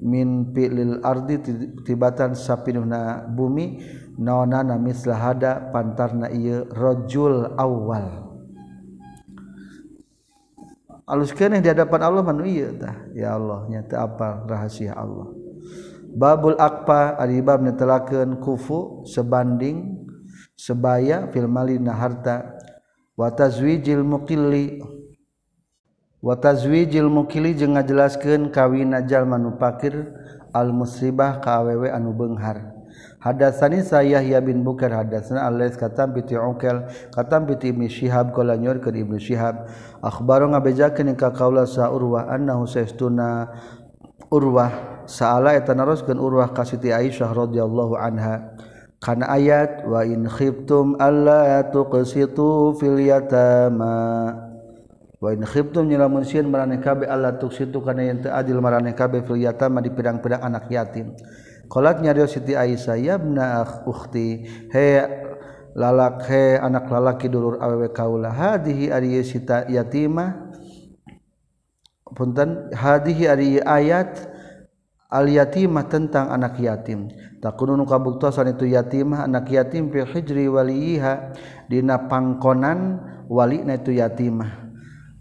min 0.00 0.50
fi'lil 0.56 1.04
ardi 1.04 1.38
tibatan 1.84 2.32
sapinuhna 2.32 3.28
bumi 3.28 3.80
naonana 4.16 4.80
mislah 4.80 5.16
hada 5.16 5.72
pantarna 5.72 6.32
ieu 6.32 6.64
rajul 6.72 7.52
awal. 7.56 8.28
Alus 11.10 11.34
keneh 11.34 11.58
di 11.58 11.66
hadapan 11.66 12.00
Allah 12.06 12.22
manu 12.22 12.46
ieu 12.46 12.70
tah. 12.78 12.94
Ya 13.12 13.34
Allah 13.34 13.66
nya 13.66 13.82
teu 13.82 13.98
rahasia 14.46 14.94
Allah. 14.94 15.32
Babul 16.10 16.58
akpa 16.58 17.18
ari 17.18 17.38
bab 17.42 17.62
netelakeun 17.62 18.38
kufu 18.42 19.06
sebanding 19.06 20.06
sebaya 20.58 21.30
fil 21.30 21.46
malina 21.46 21.94
harta 21.94 22.58
wa 23.14 23.30
tazwijil 23.30 24.02
muqilli. 24.06 24.99
watazwijil 26.20 27.08
mukili 27.08 27.56
jeung 27.56 27.76
ngajelaskeun 27.76 28.52
kawina 28.52 29.00
ajal 29.00 29.24
nu 29.24 29.56
al 30.52 30.68
musribah 30.72 31.40
ka 31.40 31.64
awewe 31.64 31.88
anu 31.88 32.12
beunghar 32.12 32.80
hadatsani 33.20 33.84
saya 33.84 34.18
Yahya 34.18 34.40
bin 34.40 34.64
Bukair 34.64 34.90
hadatsana 34.92 35.44
Al-Lais 35.44 35.76
katam 35.76 36.16
bi 36.16 36.24
Uqal 36.24 36.88
katam 37.12 37.44
bi 37.46 37.54
Ibnu 37.54 37.86
Syihab 37.86 38.32
qala 38.32 38.56
nyorkeun 38.56 38.96
Ibnu 38.96 39.20
Syihab 39.20 39.68
akhbaru 40.00 40.50
ngabejakeun 40.56 41.12
ka 41.14 41.30
kaula 41.30 41.68
sa 41.68 41.92
Urwah 41.92 42.32
annahu 42.32 42.64
saestuna 42.64 43.52
Urwah 44.32 45.04
saala 45.04 45.52
eta 45.52 45.76
naroskeun 45.76 46.16
Urwah 46.16 46.50
ka 46.56 46.64
Siti 46.64 46.94
Aisyah 46.94 47.34
radhiyallahu 47.34 47.98
anha. 47.98 48.56
Kana 49.00 49.32
ayat 49.32 49.88
wa 49.88 50.04
in 50.04 50.28
khiftum 50.28 50.94
alla 51.00 51.64
tuqsitu 51.72 52.76
fil 52.76 53.00
yatama. 53.00 54.49
khitum 55.20 55.84
nyilamun 55.84 56.24
siin 56.24 56.48
marane 56.48 56.80
kabe 56.80 57.04
Allah 57.04 57.36
tuk 57.36 57.52
situ 57.52 57.84
kana 57.84 58.08
yang 58.08 58.24
adil 58.24 58.56
marane 58.64 58.96
kabe 58.96 59.20
fil 59.20 59.36
yatama 59.36 59.84
di 59.84 59.92
pirang-pirang 59.92 60.40
anak 60.40 60.72
yatim. 60.72 61.12
Kolat 61.70 62.02
nyario 62.02 62.26
Siti 62.26 62.56
Aisyah 62.56 62.98
yabna 62.98 63.62
ukhti 63.86 64.42
he 64.74 64.88
lalak 65.76 66.26
he 66.26 66.58
anak 66.58 66.90
lalaki 66.90 67.30
dulur 67.30 67.62
awewe 67.62 67.94
kaula 67.94 68.32
hadihi 68.32 68.90
ari 68.90 69.22
sita 69.22 69.70
yatima 69.70 70.50
punten 72.10 72.74
hadihi 72.74 73.24
ari 73.30 73.50
ayat 73.62 74.26
al 75.10 75.30
yatimah 75.30 75.86
tentang 75.86 76.26
anak 76.34 76.58
yatim 76.58 77.06
takununu 77.38 77.86
kabuktosan 77.86 78.50
itu 78.50 78.66
yatimah 78.66 79.30
anak 79.30 79.46
yatim 79.46 79.94
fil 79.94 80.10
hijri 80.10 80.50
waliha 80.50 81.34
dina 81.70 82.10
pangkonan 82.10 82.98
walina 83.30 83.78
itu 83.78 83.94
yatimah 83.94 84.59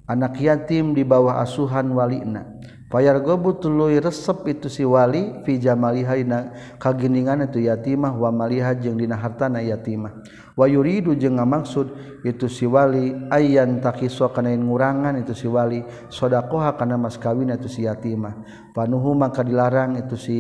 anak 0.09 0.41
yatim 0.41 0.97
di 0.97 1.05
bawah 1.05 1.37
asuhan 1.45 1.93
walina. 1.93 2.57
Payar 2.89 3.21
gobu 3.21 3.53
tuluy 3.53 4.01
resep 4.01 4.49
itu 4.49 4.65
si 4.65 4.81
wali 4.81 5.45
fi 5.45 5.61
jamaliha 5.61 6.17
dina 6.17 6.39
kaginingan 6.81 7.45
itu 7.45 7.61
yatimah 7.61 8.17
wa 8.17 8.33
maliha 8.33 8.73
jeung 8.73 8.97
dina 8.97 9.13
hartana 9.13 9.61
yatimah. 9.61 10.25
Wa 10.57 10.65
yuridu 10.65 11.13
jeung 11.13 11.37
ngamaksud 11.37 11.93
itu 12.25 12.49
si 12.49 12.65
wali 12.65 13.13
ayyan 13.29 13.77
takiso 13.77 14.33
kana 14.33 14.49
ngurangan 14.57 15.21
itu 15.21 15.37
si 15.37 15.45
wali 15.45 15.85
sedekah 16.09 16.73
kana 16.81 16.97
mas 16.97 17.21
kawin 17.21 17.53
itu 17.53 17.69
si 17.69 17.85
yatimah. 17.85 18.41
Panuhu 18.73 19.13
maka 19.13 19.45
dilarang 19.45 19.93
itu 20.01 20.17
si 20.17 20.39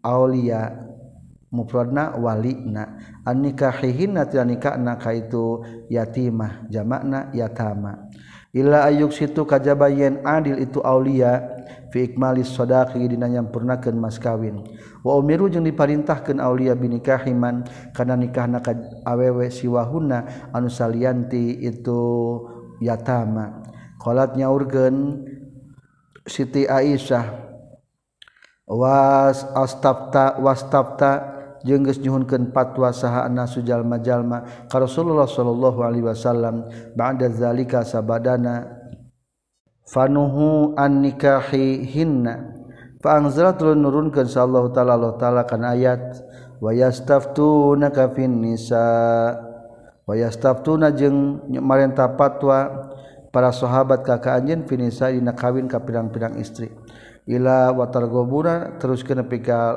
aulia 0.00 0.80
mufradna 1.52 2.16
walina. 2.16 3.20
An 3.20 3.44
nikahihin 3.44 4.16
tina 4.32 4.48
nikahna 4.48 4.96
ka 4.96 5.12
itu 5.12 5.60
yatimah 5.92 6.72
jamakna 6.72 7.28
yatama. 7.36 8.05
Ila 8.54 8.86
ayuk 8.86 9.12
situ 9.12 9.42
kajaba 9.46 9.90
yen 9.90 10.22
adil 10.22 10.58
itu 10.62 10.80
aulia 10.80 11.44
fi 11.90 12.08
ikmalis 12.08 12.54
sadaqi 12.54 13.02
dina 13.04 13.26
nyampurnakeun 13.26 13.98
mas 13.98 14.16
kawin. 14.22 14.64
Wa 15.02 15.18
umiru 15.18 15.50
jeung 15.50 15.66
diparintahkeun 15.66 16.40
aulia 16.40 16.72
binikahiman 16.78 17.66
kana 17.92 18.16
nikahna 18.16 18.62
ka 18.62 18.72
awewe 19.04 19.50
siwahuna 19.52 20.50
anu 20.56 20.72
salianti 20.72 21.62
itu 21.62 22.00
yatama. 22.80 23.62
Qalat 24.00 24.38
nyaurkeun 24.38 25.26
Siti 26.26 26.66
Aisyah 26.66 27.22
was 28.66 29.46
astafta 29.54 30.42
wastafta 30.42 31.35
jengges 31.66 31.98
nyhunkan 31.98 32.54
patwa 32.54 32.94
sahaana 32.94 33.50
sujallma-jalma 33.50 34.70
ka 34.70 34.78
Rasulullah 34.78 35.26
Shallallahu 35.26 35.82
Alaihi 35.82 36.06
Wasallam 36.06 36.70
ba'da 36.94 37.26
zalika 37.34 37.82
sabadana 37.82 38.70
fanuhu 39.90 40.78
an 40.78 41.02
nikahi 41.02 41.82
hinna 41.82 42.54
fa 43.02 43.18
anzalatun 43.18 43.82
nurunkeun 43.82 44.30
sallallahu 44.30 44.70
taala 44.70 44.94
Allah 44.94 45.14
taala 45.18 45.42
kana 45.42 45.74
ayat 45.74 46.22
wa 46.62 46.70
yastaftunaka 46.70 48.14
fin 48.14 48.38
nisa 48.38 48.86
wa 50.06 50.14
yastaftuna 50.14 50.94
jeung 50.94 51.42
marenta 51.58 52.06
patwa 52.14 52.88
para 53.34 53.50
sahabat 53.50 54.06
ka 54.06 54.22
ka 54.22 54.38
anjeun 54.38 54.64
fin 54.64 54.80
nisa 54.80 55.10
dina 55.10 55.34
kawin 55.34 55.66
ka 55.66 55.82
pirang-pirang 55.82 56.38
istri. 56.38 56.70
Ila 57.26 57.74
watargobuna 57.74 58.78
terus 58.78 59.02
kana 59.02 59.26
pika 59.26 59.74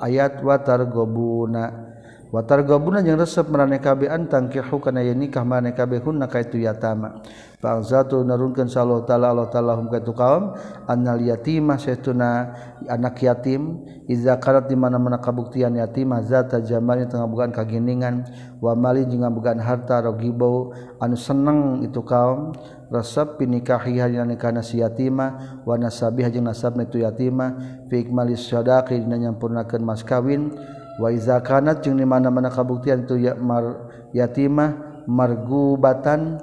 ayat 0.00 0.40
watar 0.42 0.86
gobuna. 0.88 1.88
Watar 2.28 2.60
gobuna 2.60 3.00
yang 3.00 3.16
resep 3.16 3.48
merane 3.48 3.80
kabean 3.80 4.28
tangkihu 4.28 4.84
kana 4.84 5.00
yen 5.00 5.16
nikah 5.16 5.48
merane 5.48 5.72
kabe 5.72 5.96
hunna 5.96 6.28
ka 6.28 6.44
itu 6.44 6.60
yatama. 6.60 7.24
Fa 7.56 7.80
azatu 7.80 8.20
narunkeun 8.20 8.68
sallallahu 8.68 9.08
taala 9.08 9.32
Allah 9.32 9.48
taala 9.48 9.72
hum 9.80 9.88
ka 9.88 9.98
itu 9.98 10.12
kaum 10.12 10.52
annal 10.84 11.24
yatima 11.24 11.80
saytuna 11.80 12.52
anak 12.84 13.16
yatim 13.24 13.80
iza 14.06 14.36
karat 14.36 14.68
di 14.68 14.76
mana-mana 14.76 15.18
kabuktian 15.18 15.72
yatim 15.74 16.12
zata 16.20 16.60
jamani 16.60 17.08
tengah 17.08 17.26
bukan 17.26 17.48
kaginingan 17.48 18.28
wa 18.60 18.76
mali 18.76 19.08
jeung 19.08 19.24
bukan 19.32 19.58
harta 19.58 20.04
rogibau 20.04 20.76
anu 21.00 21.16
seneng 21.16 21.80
itu 21.82 22.04
kaum 22.04 22.52
rasab 22.88 23.36
pinikahi 23.36 24.00
hanya 24.00 24.24
nikah 24.24 24.52
si 24.64 24.80
yatima 24.80 25.60
wa 25.64 25.76
nasabih 25.76 26.28
jeung 26.32 26.48
nasab 26.48 26.76
itu 26.80 27.04
yatima 27.04 27.56
fi 27.88 28.04
ikmali 28.04 28.34
syadaqi 28.34 29.04
dina 29.04 29.20
nyampurnakeun 29.20 29.84
mas 29.84 30.00
kawin 30.04 30.52
wa 30.96 31.12
iza 31.12 31.40
kanat 31.44 31.84
jeung 31.84 32.00
di 32.00 32.08
mana-mana 32.08 32.48
kabuktian 32.48 33.04
itu 33.04 33.20
ya 33.20 33.36
mar 33.36 33.92
yatimah 34.16 35.04
margubatan 35.04 36.40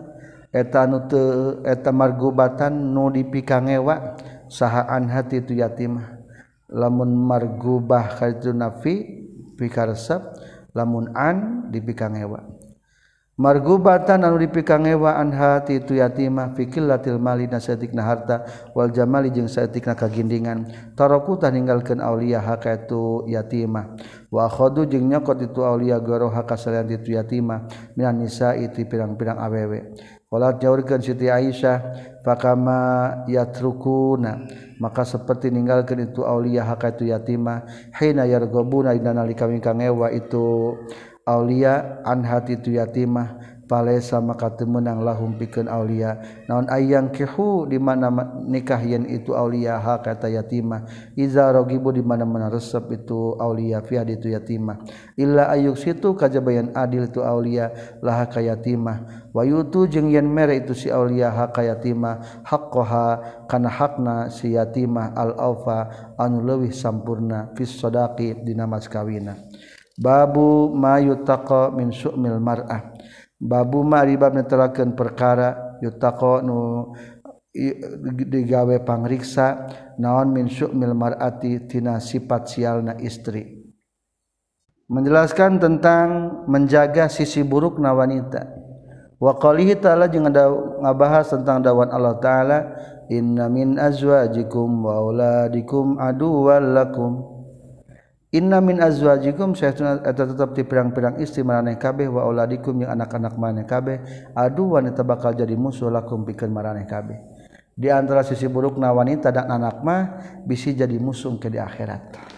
eta 0.53 0.87
nu 0.87 1.05
teu 1.09 1.61
eta 1.65 1.89
margubatan 1.91 2.71
nu 2.71 3.09
dipikangewa 3.11 4.15
sahaan 4.47 5.09
hati 5.09 5.41
itu 5.41 5.59
yatimah 5.59 6.15
lamun 6.71 7.13
margubah 7.13 8.21
kaitu 8.21 8.53
nafi 8.55 9.25
pikaresep 9.57 10.21
lamun 10.75 11.09
an 11.15 11.69
dipikangewa. 11.71 12.54
margubatan 13.35 14.23
anu 14.23 14.39
dipikangewa 14.39 15.19
anha 15.19 15.59
ti 15.67 15.83
itu 15.83 15.99
yatimah 15.99 16.55
fikil 16.55 16.87
latil 16.87 17.19
mali 17.19 17.51
nasatikna 17.51 18.07
harta 18.07 18.47
wal 18.71 18.87
jamali 18.87 19.27
jeung 19.31 19.51
saetikna 19.51 19.91
kagindingan. 19.95 20.71
Taroku 20.95 21.35
tah 21.35 21.51
ninggalkeun 21.51 21.99
aulia 21.99 22.39
haka 22.39 22.87
itu 22.87 23.27
yatimah. 23.27 23.99
Wa 24.31 24.47
khadu 24.47 24.87
jeung 24.87 25.11
nyokot 25.11 25.43
itu 25.43 25.61
aulia 25.67 25.99
garo 25.99 26.31
haka 26.31 26.55
salian 26.55 26.87
itu 26.87 27.19
yatimah. 27.19 27.67
Minan 27.99 28.23
nisa 28.23 28.55
itu 28.55 28.87
pirang-pirang 28.87 29.35
awewe. 29.35 29.95
Wala 30.31 30.57
jaurkeun 30.57 30.99
Siti 31.03 31.27
Aisyah 31.31 31.79
fakama 32.23 33.23
yatrukuna. 33.27 34.47
Maka 34.79 35.03
seperti 35.03 35.51
ninggalkeun 35.51 36.11
itu 36.11 36.23
aulia 36.23 36.63
haka 36.63 36.95
itu 36.95 37.11
yatimah 37.11 37.67
hina 37.99 38.23
yargobuna 38.27 38.95
dina 38.95 39.11
nalika 39.11 39.47
kangewa 39.47 40.11
itu 40.11 40.75
Aulia 41.25 42.05
anhati 42.05 42.61
tu 42.61 42.69
yatimah 42.77 43.57
palesa 43.65 44.21
maka 44.21 44.53
temenang 44.53 45.01
lahum 45.01 45.33
pikeun 45.33 45.65
aulia. 45.65 46.21
Naon 46.45 46.69
ayang 46.69 47.09
kihu 47.09 47.65
di 47.65 47.81
mana 47.81 48.13
nikah 48.45 48.77
yen 48.85 49.09
itu 49.09 49.33
aulia 49.33 49.81
ha 49.81 50.05
kata 50.05 50.29
yatimah. 50.29 50.85
Iza 51.17 51.49
ragibu 51.49 51.89
di 51.89 52.05
mana 52.05 52.29
mana 52.29 52.53
resep 52.53 52.93
itu 52.93 53.33
aulia 53.41 53.81
fi 53.81 53.97
itu 54.05 54.37
yatimah. 54.37 54.85
Illa 55.17 55.49
ayuk 55.49 55.81
situ 55.81 56.13
kajabayan 56.13 56.77
adil 56.77 57.09
tu 57.09 57.25
aulia 57.25 57.73
laha 58.05 58.29
ka 58.29 58.45
yatimah. 58.45 59.25
Wa 59.33 59.41
yutu 59.41 59.89
jeung 59.89 60.13
yen 60.13 60.29
mere 60.29 60.61
itu 60.61 60.77
si 60.77 60.93
aulia 60.93 61.33
ha 61.33 61.49
ka 61.49 61.65
yatimah. 61.65 62.45
Haqqaha 62.45 63.49
kana 63.49 63.73
hakna 63.73 64.29
si 64.29 64.53
yatimah 64.53 65.17
al 65.17 65.33
aufa 65.41 66.13
anu 66.21 66.45
leuwih 66.45 66.69
sampurna 66.69 67.49
fis 67.57 67.73
sadaqi 67.81 68.45
dina 68.45 68.69
mas 68.69 68.85
kawina. 68.85 69.41
babu 69.95 70.71
mayutaqo 70.75 71.71
min 71.75 71.91
su'mil 71.91 72.39
mar'ah. 72.39 72.95
Babu 73.35 73.83
ma 73.83 74.03
ribab 74.03 74.31
netelakeun 74.35 74.95
perkara 74.95 75.79
yutaqo 75.83 76.39
nu 76.39 76.91
digawe 78.31 78.75
pangriksa 78.83 79.67
naon 79.99 80.31
min 80.31 80.47
su'mil 80.51 80.95
mar'ati 80.95 81.67
tina 81.67 81.99
sifat 81.99 82.51
sialna 82.51 82.95
istri. 82.99 83.63
Menjelaskan 84.85 85.57
tentang 85.57 86.07
menjaga 86.45 87.09
sisi 87.09 87.41
buruk 87.41 87.81
na 87.81 87.91
wanita. 87.95 88.45
Wa 89.17 89.33
qalihi 89.39 89.79
ta'ala 89.79 90.11
jeung 90.11 90.27
ngabahas 90.29 91.31
tentang 91.31 91.63
dawan 91.63 91.89
Allah 91.89 92.19
taala 92.19 92.57
inna 93.09 93.47
min 93.47 93.79
azwajikum 93.79 94.85
wa 94.85 95.01
auladikum 95.01 95.97
aduwwallakum 95.97 97.34
Inna 98.35 98.59
min 98.59 98.83
azwajikum 98.83 99.55
sayatuna 99.55 100.03
eta 100.03 100.27
eh, 100.27 100.27
tetep 100.27 100.49
di 100.51 100.63
pirang-pirang 100.67 101.23
istri 101.23 101.39
maraneh 101.39 101.79
kabeh 101.79 102.11
wa 102.11 102.27
auladikum 102.27 102.83
jeung 102.83 102.91
anak-anak 102.91 103.39
maraneh 103.39 103.63
kabeh 103.63 104.03
aduan 104.35 104.91
eta 104.91 105.07
bakal 105.07 105.31
jadi 105.31 105.55
musuh 105.55 105.87
lakum 105.87 106.27
pikeun 106.27 106.51
maraneh 106.51 106.83
kabeh. 106.83 107.15
Di 107.71 107.87
antara 107.87 108.27
sisi 108.27 108.51
burukna 108.51 108.91
wanita 108.91 109.31
dan 109.31 109.47
anak 109.47 109.79
mah 109.79 110.19
bisi 110.43 110.75
jadi 110.75 110.99
musuh 110.99 111.39
ke 111.39 111.47
di 111.47 111.63
akhirat. 111.63 112.35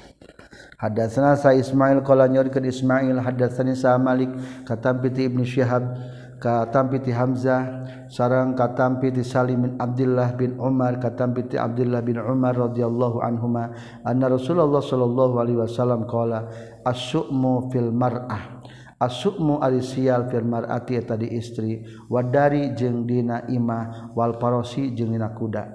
Hadatsana 0.78 1.34
Sa 1.34 1.58
Ismail 1.58 2.06
qala 2.06 2.30
nyurkeun 2.30 2.70
Ismail 2.70 3.18
hadatsani 3.18 3.74
Sa 3.74 3.98
Malik 3.98 4.30
katam 4.70 5.02
piti 5.02 5.26
Ibnu 5.26 5.42
Syihab 5.42 5.98
katampiti 6.38 7.10
Hamzah 7.14 7.86
sarang 8.08 8.54
katampiti 8.54 9.26
Salim 9.26 9.66
bin 9.66 9.74
Abdullah 9.82 10.34
bin 10.38 10.56
Umar 10.62 11.02
katampiti 11.02 11.58
Abdullah 11.58 12.06
bin 12.06 12.22
Umar 12.22 12.54
radhiyallahu 12.54 13.22
anhuma 13.22 13.74
anna 14.06 14.30
Rasulullah 14.30 14.82
sallallahu 14.82 15.42
alaihi 15.42 15.60
wasallam 15.60 16.06
qala 16.06 16.50
as-su'mu 16.86 17.74
fil 17.74 17.90
mar'ah. 17.90 18.62
As-su'mu 18.98 19.62
alisial 19.62 20.26
fil 20.26 20.42
mar'ati 20.42 20.98
eta 20.98 21.14
di 21.14 21.30
istri 21.38 21.86
wadari 22.10 22.74
jeung 22.74 23.06
dina 23.06 23.46
imah 23.46 24.10
wal 24.18 24.42
parosi 24.42 24.90
jeung 24.98 25.14
dina 25.14 25.30
kuda. 25.38 25.70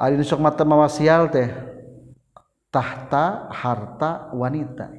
Ari 0.00 0.18
nu 0.18 0.26
sok 0.26 0.42
mata 0.42 0.66
mawasial 0.66 1.30
teh 1.30 1.46
tahta 2.74 3.46
harta 3.54 4.34
wanita. 4.34 4.90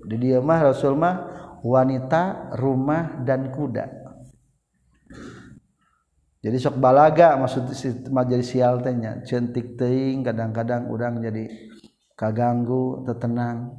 Di 0.00 0.16
dieu 0.20 0.44
mah 0.44 0.60
Rasul 0.72 0.92
mah 0.92 1.16
wanita 1.60 2.54
rumah 2.56 3.20
dan 3.24 3.52
kuda. 3.52 4.00
Jadi 6.40 6.56
sok 6.56 6.80
balaga 6.80 7.36
maksud 7.36 7.68
jadi 8.08 8.44
sial 8.44 8.80
tehnya 8.80 9.20
cantik 9.28 9.76
teing 9.76 10.24
kadang-kadang 10.24 10.88
udang 10.88 11.20
jadi 11.20 11.52
kaganggu 12.16 13.04
tetenang. 13.04 13.76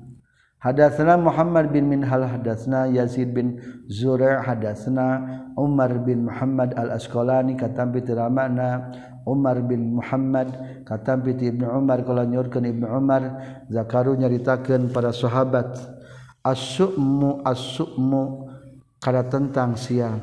Hadatsana 0.61 1.17
Muhammad 1.17 1.73
bin 1.73 1.89
Minhal 1.89 2.21
hadatsana 2.21 2.85
Yazid 2.85 3.33
bin 3.33 3.57
Zura' 3.89 4.45
hadatsana 4.45 5.41
Umar 5.57 6.05
bin 6.05 6.29
Muhammad 6.29 6.77
al-Asqalani 6.77 7.57
katampi 7.57 8.05
tiramana 8.05 8.93
Umar 9.25 9.57
bin 9.65 9.97
Muhammad 9.97 10.53
katampi 10.85 11.33
Ibnu 11.33 11.65
Umar 11.65 12.05
kala 12.05 12.29
nyorkeun 12.29 12.69
Ibnu 12.69 12.85
Umar 12.85 13.41
zakaru 13.73 14.13
nyaritakeun 14.13 14.93
para 14.93 15.09
sahabat 15.09 15.81
asmu 16.41 17.45
asmu 17.45 18.51
kada 19.01 19.25
tentang 19.25 19.77
siang 19.77 20.21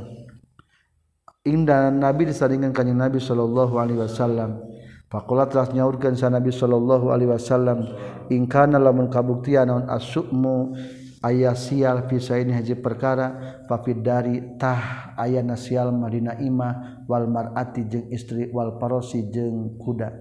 indah 1.47 1.89
nabi 1.89 2.29
disaringan 2.29 2.77
kanjeng 2.77 2.99
nabi 2.99 3.17
sallallahu 3.17 3.81
alaihi 3.81 4.05
wasallam. 4.05 4.61
Faqala 5.09 5.49
telah 5.49 5.73
nyaurkeun 5.73 6.21
sa 6.21 6.29
nabi 6.29 6.53
sallallahu 6.53 7.09
alaihi 7.09 7.33
wasallam 7.33 7.81
in 8.29 8.45
kana 8.45 8.77
lamun 8.77 9.09
kabuktian 9.09 9.65
naon 9.65 9.89
asmu 9.89 10.77
ayah 11.25 11.57
sial 11.57 12.05
pisain 12.05 12.53
haji 12.53 12.77
perkara 12.77 13.65
papid 13.65 14.05
dari 14.05 14.61
tah 14.61 15.17
ayah 15.17 15.41
nasial 15.41 15.97
madina 15.97 16.37
imah 16.37 17.09
wal 17.09 17.25
mar'ati 17.25 17.89
jeung 17.89 18.13
istri 18.13 18.53
wal 18.53 18.77
parosi 18.77 19.33
jeung 19.33 19.81
kuda. 19.81 20.13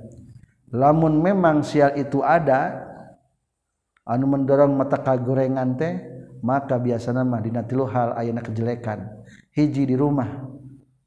Lamun 0.71 1.19
memang 1.19 1.67
sial 1.67 1.99
itu 1.99 2.23
ada 2.23 2.86
anu 4.07 4.25
mendorong 4.31 4.73
mata 4.73 5.03
kagorengan 5.03 5.75
teh 5.75 5.93
maka 6.41 6.79
biasa 6.79 7.11
nama 7.11 7.43
dina 7.43 7.67
tilu 7.67 7.83
hal 7.85 8.15
ayana 8.15 8.39
kejelekan. 8.39 9.25
Hiji 9.51 9.83
di 9.89 9.95
rumah 9.97 10.47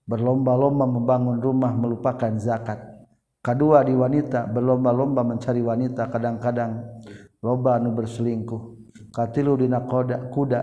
berlomba-lomba 0.05 0.85
membangun 0.85 1.39
rumah 1.39 1.73
melupakan 1.73 2.35
zakat. 2.37 2.79
Kedua 3.41 3.81
di 3.87 3.97
wanita 3.97 4.51
berlomba-lomba 4.53 5.25
mencari 5.25 5.65
wanita 5.65 6.13
kadang-kadang 6.13 6.85
loba 7.41 7.81
anu 7.81 7.97
berselingkuh. 7.97 8.93
Katilu 9.11 9.57
dina 9.57 9.81
koda 9.89 10.29
kuda 10.29 10.61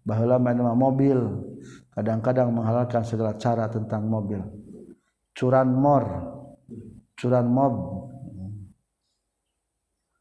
baheula 0.00 0.40
main 0.40 0.58
mobil. 0.74 1.18
Kadang-kadang 1.92 2.52
menghalalkan 2.52 3.04
segala 3.04 3.36
cara 3.40 3.68
tentang 3.68 4.04
mobil. 4.08 4.40
Curan 5.36 5.68
mor 5.76 6.04
curan 7.16 7.48
mob. 7.48 7.74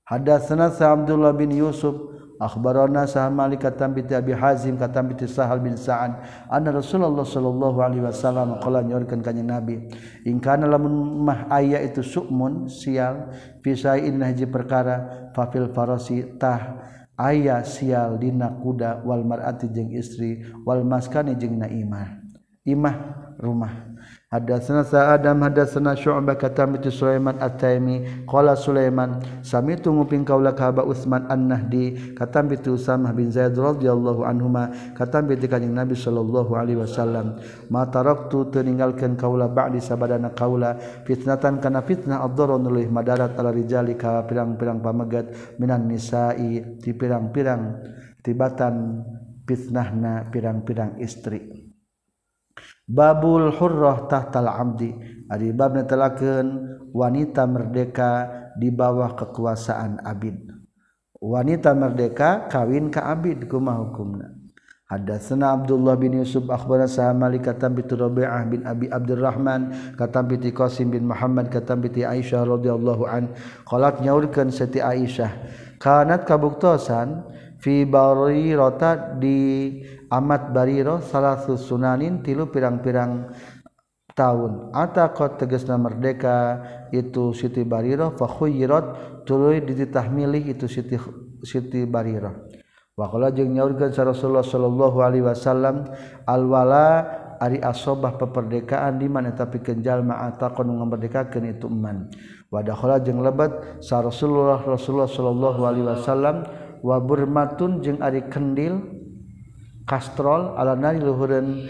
Hadatsana 0.06 0.70
Abdullah 0.70 1.34
bin 1.34 1.50
Yusuf 1.50 1.98
akhbarana 2.38 3.10
Sa'ad 3.10 3.34
Malik 3.34 3.66
katam 3.66 3.98
bi 3.98 4.06
Abi 4.06 4.38
Hazim 4.38 4.78
katam 4.78 5.10
bi 5.10 5.18
Sahal 5.26 5.58
bin 5.66 5.74
Sa'ad 5.74 6.46
anna 6.46 6.70
Rasulullah 6.70 7.26
sallallahu 7.26 7.82
alaihi 7.82 8.06
wasallam 8.06 8.62
qala 8.62 8.86
nyorkeun 8.86 9.26
ka 9.26 9.34
Nabi 9.34 9.90
in 10.30 10.38
kana 10.38 10.70
lamun 10.70 11.26
mah 11.26 11.50
aya 11.50 11.82
itu 11.82 12.06
sukmun 12.06 12.70
sial 12.70 13.34
fisain 13.66 14.22
hiji 14.22 14.46
perkara 14.46 15.32
fafil 15.34 15.74
farasi 15.74 16.38
tah 16.38 16.86
aya 17.18 17.66
sial 17.66 18.22
dina 18.22 18.54
kuda 18.62 19.02
wal 19.02 19.26
mar'ati 19.26 19.74
jeung 19.74 19.90
istri 19.90 20.46
wal 20.68 20.86
maskani 20.86 21.34
jeung 21.34 21.58
na 21.58 21.66
imah 21.66 22.22
imah 22.62 22.96
rumah. 23.42 23.74
Hadatsana 24.36 24.84
Sa'adam 24.84 25.48
hadatsana 25.48 25.96
Syu'bah 25.96 26.36
katam 26.36 26.76
itu 26.76 26.92
Sulaiman 26.92 27.40
At-Taimi. 27.40 28.28
Qala 28.28 28.60
Sulaiman 28.60 29.24
samitu 29.40 29.96
nguping 29.96 30.28
kaula 30.28 30.52
ka 30.52 30.76
Aba 30.76 30.84
Utsman 30.84 31.24
An-Nahdi 31.32 32.16
katam 32.20 32.52
itu 32.52 32.76
Usamah 32.76 33.16
bin 33.16 33.32
Zaid 33.32 33.56
radhiyallahu 33.56 34.28
anhuma 34.28 34.76
katam 34.92 35.32
bi 35.32 35.40
kanjing 35.40 35.72
Nabi 35.72 35.96
sallallahu 35.96 36.52
alaihi 36.52 36.84
wasallam 36.84 37.40
ma 37.72 37.88
taraktu 37.88 38.52
teninggalkeun 38.52 39.16
kaula 39.16 39.48
ba'di 39.48 39.80
sabadana 39.80 40.36
kaula 40.36 40.76
fitnatan 41.08 41.64
kana 41.64 41.80
fitnah 41.88 42.20
adzaron 42.28 42.68
leuwih 42.68 42.92
madarat 42.92 43.40
ala 43.40 43.56
rijali 43.56 43.96
ka 43.96 44.28
pirang-pirang 44.28 44.84
pamegat 44.84 45.32
minan 45.64 45.88
nisa'i 45.88 46.84
ti 46.84 46.92
pirang-pirang 46.92 47.88
tibatan 48.20 49.00
fitnahna 49.48 50.28
pirang-pirang 50.28 51.00
istri. 51.00 51.65
babul 52.86 53.52
hurrah 53.54 54.06
tahtal 54.06 54.50
abdi. 54.50 54.94
Ari 55.26 55.52
bab 55.58 55.74
netelakeun 55.74 56.48
wanita 56.94 57.50
merdeka 57.50 58.30
di 58.56 58.70
bawah 58.70 59.18
kekuasaan 59.18 60.06
abid. 60.06 60.38
Wanita 61.18 61.74
merdeka 61.74 62.46
kawin 62.46 62.94
ka 62.94 63.10
abid 63.10 63.50
kumaha 63.50 63.82
hukumna? 63.90 64.28
Hadatsana 64.86 65.58
Abdullah 65.58 65.98
bin 65.98 66.14
Yusuf 66.22 66.46
akhbarana 66.46 66.86
sa 66.86 67.10
Malik 67.10 67.50
katam 67.50 67.74
bi 67.74 67.82
Rabi'ah 67.82 68.46
bin 68.46 68.62
Abi 68.70 68.86
Abdurrahman 68.86 69.74
katam 69.98 70.30
bi 70.30 70.38
Qasim 70.54 70.94
bin 70.94 71.10
Muhammad 71.10 71.50
katam 71.50 71.82
bi 71.82 71.90
Aisyah 71.90 72.46
radhiyallahu 72.46 73.10
an. 73.10 73.34
Qalat 73.66 74.06
nyaurkeun 74.06 74.54
Siti 74.54 74.78
Aisyah 74.78 75.34
kanat 75.82 76.30
kabuktosan 76.30 77.26
fibari 77.66 78.54
rota 78.54 79.18
di 79.18 79.74
amat 80.14 80.54
bariro 80.54 81.02
salah 81.02 81.42
susunanin 81.42 82.22
tilu 82.22 82.54
pirang-pirang 82.54 83.34
tahun. 84.14 84.70
Atau 84.70 85.34
tegesna 85.34 85.82
merdeka 85.82 86.62
itu 86.94 87.34
Siti 87.34 87.66
Bariro 87.66 88.14
fakhuyirot 88.14 88.86
tuluy 89.26 89.66
dititah 89.66 90.06
milih 90.14 90.54
itu 90.54 90.70
Siti 90.70 91.02
Siti 91.42 91.90
Bariro. 91.90 92.46
Waqala 92.96 93.34
jeung 93.34 93.52
nyaurkeun 93.52 93.92
Rasulullah 93.92 94.46
sallallahu 94.46 95.04
alaihi 95.04 95.26
wasallam 95.28 95.84
alwala 96.24 97.04
ari 97.44 97.60
asobah 97.60 98.16
peperdekaan 98.16 99.04
di 99.04 99.12
mana 99.12 99.36
tapi 99.36 99.60
kenjal 99.60 100.00
ma'ata 100.00 100.56
kon 100.56 100.72
ngamerdekakeun 100.72 101.44
itu 101.52 101.68
eman. 101.68 102.08
Wadakhala 102.48 103.04
jeung 103.04 103.20
lebat 103.20 103.84
sa 103.84 104.00
Rasulullah 104.00 104.64
Rasulullah 104.64 105.12
sallallahu 105.12 105.62
alaihi 105.68 105.92
wasallam 105.92 106.48
wa 106.86 107.02
burmatun 107.02 107.82
jeung 107.82 107.98
ari 108.06 108.30
kendil 108.30 108.78
kastrol 109.90 110.54
ala 110.54 110.78
nari 110.78 111.02
luhureun 111.02 111.66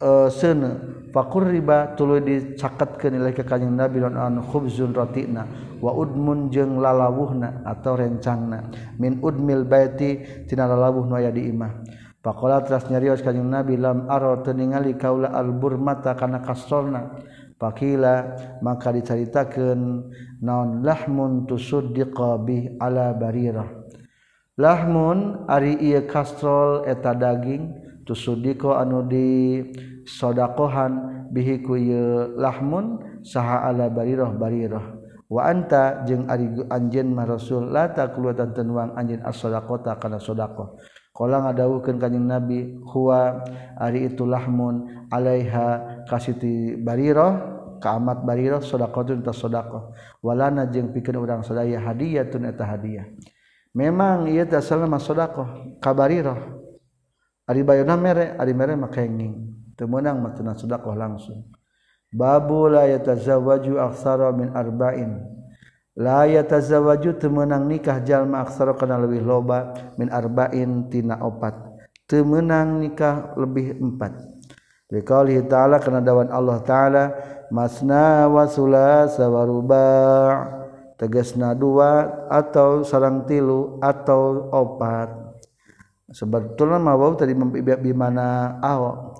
uh, 0.00 0.28
e, 0.28 0.32
seuneu 0.32 1.02
fakur 1.12 1.44
riba 1.44 1.92
tuluy 1.92 2.24
dicaketkeun 2.24 3.20
ilahi 3.20 3.36
ka 3.36 3.44
kanjeng 3.44 3.76
Nabi 3.76 4.00
lan 4.00 4.16
an 4.16 4.34
khubzun 4.40 4.96
rotina. 4.96 5.44
Wa 5.78 5.92
udmun 5.92 6.48
jeung 6.48 6.80
lalawuhna 6.80 7.68
atau 7.68 8.00
rencangna. 8.00 8.72
Min 8.96 9.20
udmil 9.20 9.68
baiti 9.68 10.24
tina 10.48 10.64
lalawuh 10.64 11.04
nu 11.04 11.14
aya 11.20 11.28
di 11.28 11.52
imah. 11.52 11.84
Pakola 12.24 12.64
teras 12.64 12.88
nyarios 12.88 13.20
kanjeng 13.20 13.50
Nabi 13.50 13.76
lam 13.76 14.08
aro 14.08 14.40
teu 14.40 14.56
ningali 14.56 14.96
kaula 14.96 15.36
al 15.36 15.52
burmata 15.52 16.16
kana 16.16 16.40
kastrolna? 16.40 17.20
Pakila 17.60 18.34
maka 18.64 18.90
dicaritakeun 18.90 19.80
naon 20.42 20.82
lahmun 20.82 21.44
tusuddiqa 21.46 22.40
bih 22.40 22.74
ala 22.80 23.12
barirah. 23.14 23.81
lahmun 24.60 25.48
ari 25.48 25.80
iya 25.80 26.04
kastrol 26.04 26.84
eta 26.84 27.16
daging 27.16 27.72
tusudiko 28.04 28.76
anu 28.76 29.06
di 29.06 29.62
sodakohan 30.04 31.26
bihi 31.32 31.64
ku 31.64 31.78
lahmun 32.36 33.00
saha 33.24 33.70
ala 33.70 33.88
barirah 33.88 34.30
barirah. 34.34 34.84
Wa 35.32 35.48
anta 35.48 36.04
jeung 36.04 36.28
ari 36.28 36.44
anjeun 36.68 37.08
mah 37.16 37.24
rasul 37.24 37.72
la 37.72 37.88
taqulutan 37.88 38.52
tenwang 38.52 38.92
anjeun 38.92 39.24
as-sadaqata 39.24 39.96
kana 39.96 40.20
sadaqah 40.20 40.76
qala 41.16 41.48
ngadawuhkeun 41.48 41.96
kanjing 41.96 42.28
nabi 42.28 42.76
huwa 42.84 43.40
ari 43.80 44.12
itu 44.12 44.28
lahmun 44.28 45.08
alaiha 45.08 46.04
kasiti 46.04 46.76
barirah 46.76 47.48
kaamat 47.80 48.28
barirah 48.28 48.60
sadaqatun 48.60 49.24
ta 49.24 49.32
sadaqah 49.32 49.96
walana 50.20 50.68
jeung 50.68 50.92
pikeun 50.92 51.16
urang 51.16 51.40
sadaya 51.40 51.80
hadiyatun 51.80 52.52
eta 52.52 52.68
hadiah. 52.68 53.08
memang 53.72 54.28
ia 54.28 54.44
dasar 54.44 54.80
nama 54.80 55.00
sodako 55.00 55.44
Adi 55.82 56.20
ari 57.42 57.60
bayuna 57.66 57.98
mere 57.98 58.38
ari 58.38 58.54
mere 58.54 58.78
makenging 58.78 59.52
temenang 59.74 60.22
matuna 60.22 60.54
sodako 60.54 60.94
langsung. 60.94 61.50
Babu 62.12 62.68
la 62.68 62.86
yatazawaju 62.86 63.80
aksara 63.88 64.30
min 64.36 64.52
arba'in. 64.52 65.16
La 65.96 66.28
yatazawaju 66.28 67.16
temenang 67.16 67.66
nikah 67.66 68.04
jalma 68.04 68.44
aksara 68.44 68.76
kana 68.76 69.00
lebih 69.00 69.24
loba 69.24 69.72
min 69.96 70.12
arba'in 70.12 70.92
tina 70.92 71.18
opat. 71.18 71.56
Temenang 72.04 72.84
nikah 72.84 73.32
lebih 73.40 73.80
empat. 73.80 74.12
Likalih 74.92 75.48
ta'ala 75.48 75.80
kena 75.80 76.04
dawan 76.04 76.28
Allah 76.28 76.60
ta'ala 76.60 77.04
Masna 77.48 78.28
wa 78.28 78.44
sulasa 78.48 79.28
wa 79.28 79.44
ruba' 79.44 80.62
tegesna 81.00 81.56
dua 81.56 82.08
atau 82.28 82.84
sarang 82.84 83.24
tilu 83.24 83.78
atau 83.80 84.48
opat 84.52 85.10
sebetulnya 86.12 86.76
mau 86.76 87.12
tadi 87.16 87.32
di 87.80 87.92
mana 87.96 88.60
awak 88.60 89.16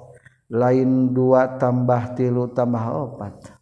lain 0.52 1.16
dua 1.16 1.56
tambah 1.56 2.12
tilu 2.12 2.52
tambah 2.52 2.84
opat. 2.92 3.56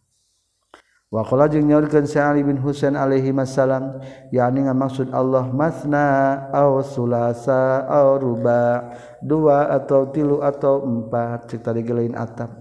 Waqala 1.11 1.51
jeung 1.51 1.67
nyaurkeun 1.67 2.07
Ali 2.23 2.39
bin 2.39 2.55
Husain 2.55 2.95
alaihi 2.95 3.35
wasallam 3.35 3.99
yakni 4.31 4.63
maksud 4.63 5.11
Allah 5.11 5.43
masna 5.51 6.07
aw 6.55 6.79
sulasa 6.79 7.83
aw 7.83 8.15
ruba 8.15 8.95
dua 9.19 9.75
atau 9.75 10.07
tilu 10.07 10.39
atau 10.39 10.79
empat 10.87 11.51
cik 11.51 11.67
tadi 11.67 11.83
lain 11.83 12.15
atap. 12.15 12.55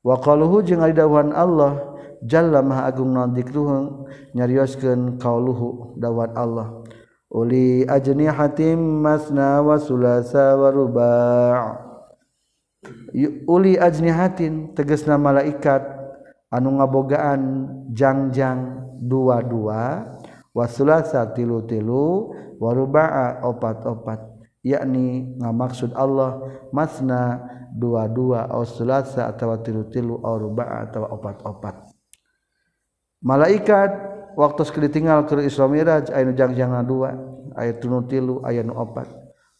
Wa 0.00 0.16
qaluhu 0.16 0.64
jeung 0.64 0.80
ari 0.80 0.96
dawuhan 0.96 1.36
Allah 1.36 1.91
Jalla 2.22 2.62
maha 2.62 2.86
agung 2.86 3.10
naon 3.10 3.34
dikruhung 3.34 4.06
nyarioskeun 4.38 5.18
qauluhu 5.18 5.98
dawat 5.98 6.38
Allah. 6.38 6.86
Uli 7.32 7.82
ajnihatim 7.88 8.78
masna 8.78 9.58
wa 9.64 9.80
sulasa 9.80 10.54
wa 10.54 10.68
ruba' 10.68 11.92
uli 13.46 13.78
ajnihatin 13.78 14.74
tegesna 14.74 15.16
malaikat 15.16 15.82
anu 16.52 16.80
ngabogaan 16.80 17.40
jangjang 17.92 18.84
dua-dua 19.00 20.12
wa 20.52 20.66
sulasa 20.68 21.24
tilu-tilu 21.32 22.32
wa 22.60 22.70
ruba'a 22.70 23.42
opat-opat. 23.48 24.20
Yakni 24.62 25.40
ngamaksud 25.42 25.90
Allah 25.98 26.38
masna 26.70 27.42
dua-dua 27.74 28.46
au 28.46 28.62
sulasa 28.62 29.26
atawa 29.26 29.58
tilu-tilu 29.58 30.22
au 30.22 30.36
ruba'a 30.38 30.86
atawa 30.86 31.10
opat-opat. 31.16 31.91
Malaikat 33.22 33.90
waktu 34.34 34.62
sekali 34.66 34.90
tinggal 34.90 35.24
ke 35.24 35.40
Isra 35.46 35.70
Miraj 35.70 36.10
aya 36.10 36.28
jangjang 36.34 36.82
dua 36.84 37.14
ayat 37.56 37.80
tunu 37.80 38.04
tilu 38.04 38.42
aya 38.44 38.64
nu 38.64 38.76
opat. 38.76 39.08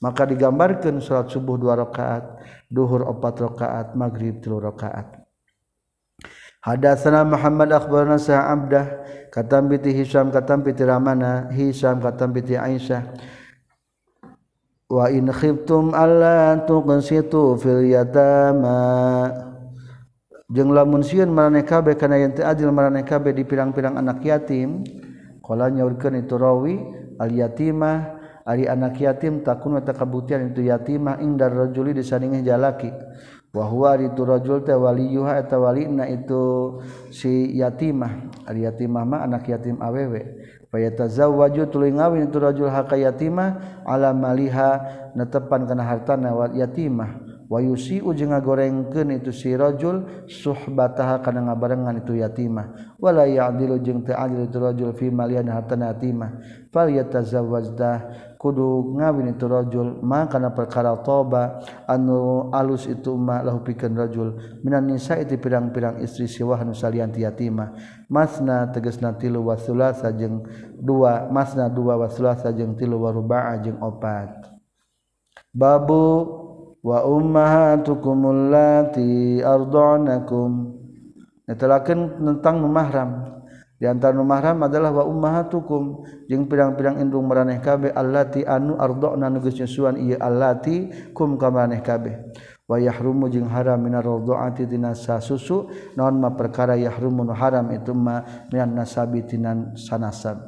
Maka 0.02 0.26
digambarkan 0.26 0.98
salat 0.98 1.30
subuh 1.30 1.54
dua 1.54 1.78
rakaat 1.78 2.26
duhur 2.66 3.06
opat 3.06 3.38
rakaat 3.38 3.94
maghrib 3.94 4.42
tilu 4.42 4.58
rakaat. 4.58 5.22
Hadatsana 6.62 7.26
Muhammad 7.26 7.74
akhbarana 7.74 8.18
sa 8.18 8.50
Abdah 8.50 8.86
katam 9.34 9.66
bi 9.70 9.78
Hisam 9.90 10.30
katam 10.30 10.62
bi 10.62 10.74
Ramana 10.74 11.50
Hisam 11.54 11.98
katam 12.02 12.34
bi 12.34 12.42
Aisyah. 12.42 13.14
Wa 14.90 15.06
in 15.10 15.30
khiftum 15.30 15.94
alla 15.94 16.62
tuqsitu 16.66 17.58
fil 17.58 17.86
yatama 17.90 18.78
jeung 20.52 20.76
lamun 20.76 21.00
sieun 21.00 21.32
maraneh 21.32 21.64
kabeh 21.64 21.96
kana 21.96 22.20
yen 22.20 22.36
teu 22.36 22.44
adil 22.44 22.68
maraneh 22.68 23.08
kabeh 23.08 23.32
di 23.32 23.42
pirang-pirang 23.48 23.96
anak 23.96 24.20
yatim 24.20 24.84
qala 25.40 25.72
nyaurkeun 25.72 26.20
itu 26.20 26.36
rawi 26.36 26.76
al 27.16 27.32
yatimah 27.32 28.20
ari 28.44 28.68
anak 28.68 29.00
yatim 29.00 29.40
takun 29.40 29.80
eta 29.80 29.96
kabutian 29.96 30.52
itu 30.52 30.68
yatimah 30.68 31.24
indar 31.24 31.50
rajuli 31.50 31.96
disandingi 31.96 32.44
jalaki. 32.44 32.92
Wa 33.52 33.68
huwa 33.68 34.00
itu 34.00 34.24
rajul 34.24 34.64
teh 34.64 34.72
waliyuha 34.72 35.36
eta 35.44 35.60
walina 35.60 36.08
itu 36.08 36.80
si 37.12 37.52
yatimah 37.52 38.44
ari 38.48 38.64
yatimah 38.64 39.04
mah 39.04 39.20
anak 39.28 39.44
yatim 39.48 39.76
awewe. 39.80 40.40
Fayatazawwaju 40.72 41.68
tuluy 41.68 41.92
ngawin 41.92 42.32
itu 42.32 42.40
rajul 42.40 42.72
haka 42.72 42.96
yatimah 42.96 43.84
ala 43.84 44.16
maliha 44.16 44.80
netepan 45.12 45.68
kana 45.68 45.84
hartana 45.84 46.32
wa 46.32 46.48
yatimah 46.48 47.21
wayusi 47.52 48.00
ujung 48.00 48.32
ngagorengkeun 48.32 49.12
itu 49.20 49.28
si 49.28 49.52
rajul 49.52 50.24
suhbataha 50.24 51.20
kana 51.20 51.52
ngabarengan 51.52 52.00
itu 52.00 52.16
yatimah. 52.16 52.96
Wala 52.96 53.28
ya'dilu 53.28 53.76
jeung 53.84 54.00
teu 54.00 54.16
adil 54.16 54.48
itu 54.48 54.56
rajul 54.56 54.96
fi 54.96 55.12
malian 55.12 55.52
hartana 55.52 55.92
yatimah. 55.92 56.40
Fal 56.72 56.88
yatazawwajdah 56.88 57.96
kudu 58.40 58.96
ngawin 58.96 59.36
itu 59.36 59.44
rajul 59.44 60.00
ma 60.00 60.24
kana 60.32 60.56
perkara 60.56 60.96
toba 61.04 61.60
anu 61.84 62.48
alus 62.56 62.88
itu 62.88 63.12
ma 63.20 63.44
lahu 63.44 63.60
pikeun 63.60 63.92
rajul. 64.00 64.28
Minan 64.64 64.88
nisa 64.88 65.20
itu 65.20 65.36
pirang-pirang 65.36 66.00
istri 66.00 66.24
siwah 66.24 66.64
nu 66.64 66.72
salian 66.72 67.12
yatimah. 67.12 67.76
Masna 68.08 68.72
tegasna 68.72 69.12
tilu 69.12 69.44
wa 69.44 69.60
thulatha 69.60 70.08
jeung 70.16 70.40
dua 70.80 71.28
masna 71.28 71.68
dua 71.68 72.00
wa 72.00 72.08
thulatha 72.08 72.48
jeung 72.56 72.72
tilu 72.80 72.96
wa 72.96 73.12
ruba'a 73.12 73.60
jeung 73.60 73.76
opat. 73.84 74.48
Babu 75.52 76.41
wa 76.82 77.06
ummahatukumulati 77.06 79.38
ardhanakum 79.38 80.74
netelakeun 81.46 82.18
tentang 82.18 82.58
nu 82.58 82.66
mahram. 82.68 83.30
Di 83.82 83.90
antara 83.90 84.14
nu 84.14 84.22
mahram 84.22 84.62
adalah 84.62 84.94
wa 84.94 85.02
ummahatukum. 85.02 86.06
Jeung 86.30 86.46
pirang-pirang 86.46 87.02
indung 87.02 87.26
maraneh 87.26 87.58
kabeh 87.58 87.90
allati 87.90 88.46
anu 88.46 88.78
ardhana 88.78 89.26
nu 89.26 89.42
geus 89.42 89.58
nyusuan 89.58 89.98
ieu 89.98 90.14
allati 90.22 91.10
kum 91.10 91.34
ka 91.34 91.50
maraneh 91.50 91.82
kabeh. 91.82 92.14
Wa 92.70 92.78
yahrumu 92.78 93.26
jeung 93.26 93.50
haram 93.50 93.82
minar 93.82 94.06
radhaati 94.06 94.70
tina 94.70 94.94
susu 94.94 95.66
naon 95.98 96.22
ma 96.22 96.30
perkara 96.30 96.78
yahrumu 96.78 97.26
nu 97.26 97.34
haram 97.34 97.74
itu 97.74 97.90
ma 97.90 98.22
minan 98.54 98.78
nasabi 98.78 99.26
tinan 99.26 99.74
sanasab. 99.74 100.46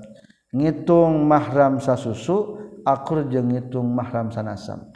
Ngitung 0.55 1.26
mahram 1.26 1.82
sasusu 1.82 2.55
akur 2.87 3.26
jeung 3.26 3.51
ngitung 3.51 3.91
mahram 3.91 4.30
sanasab. 4.30 4.93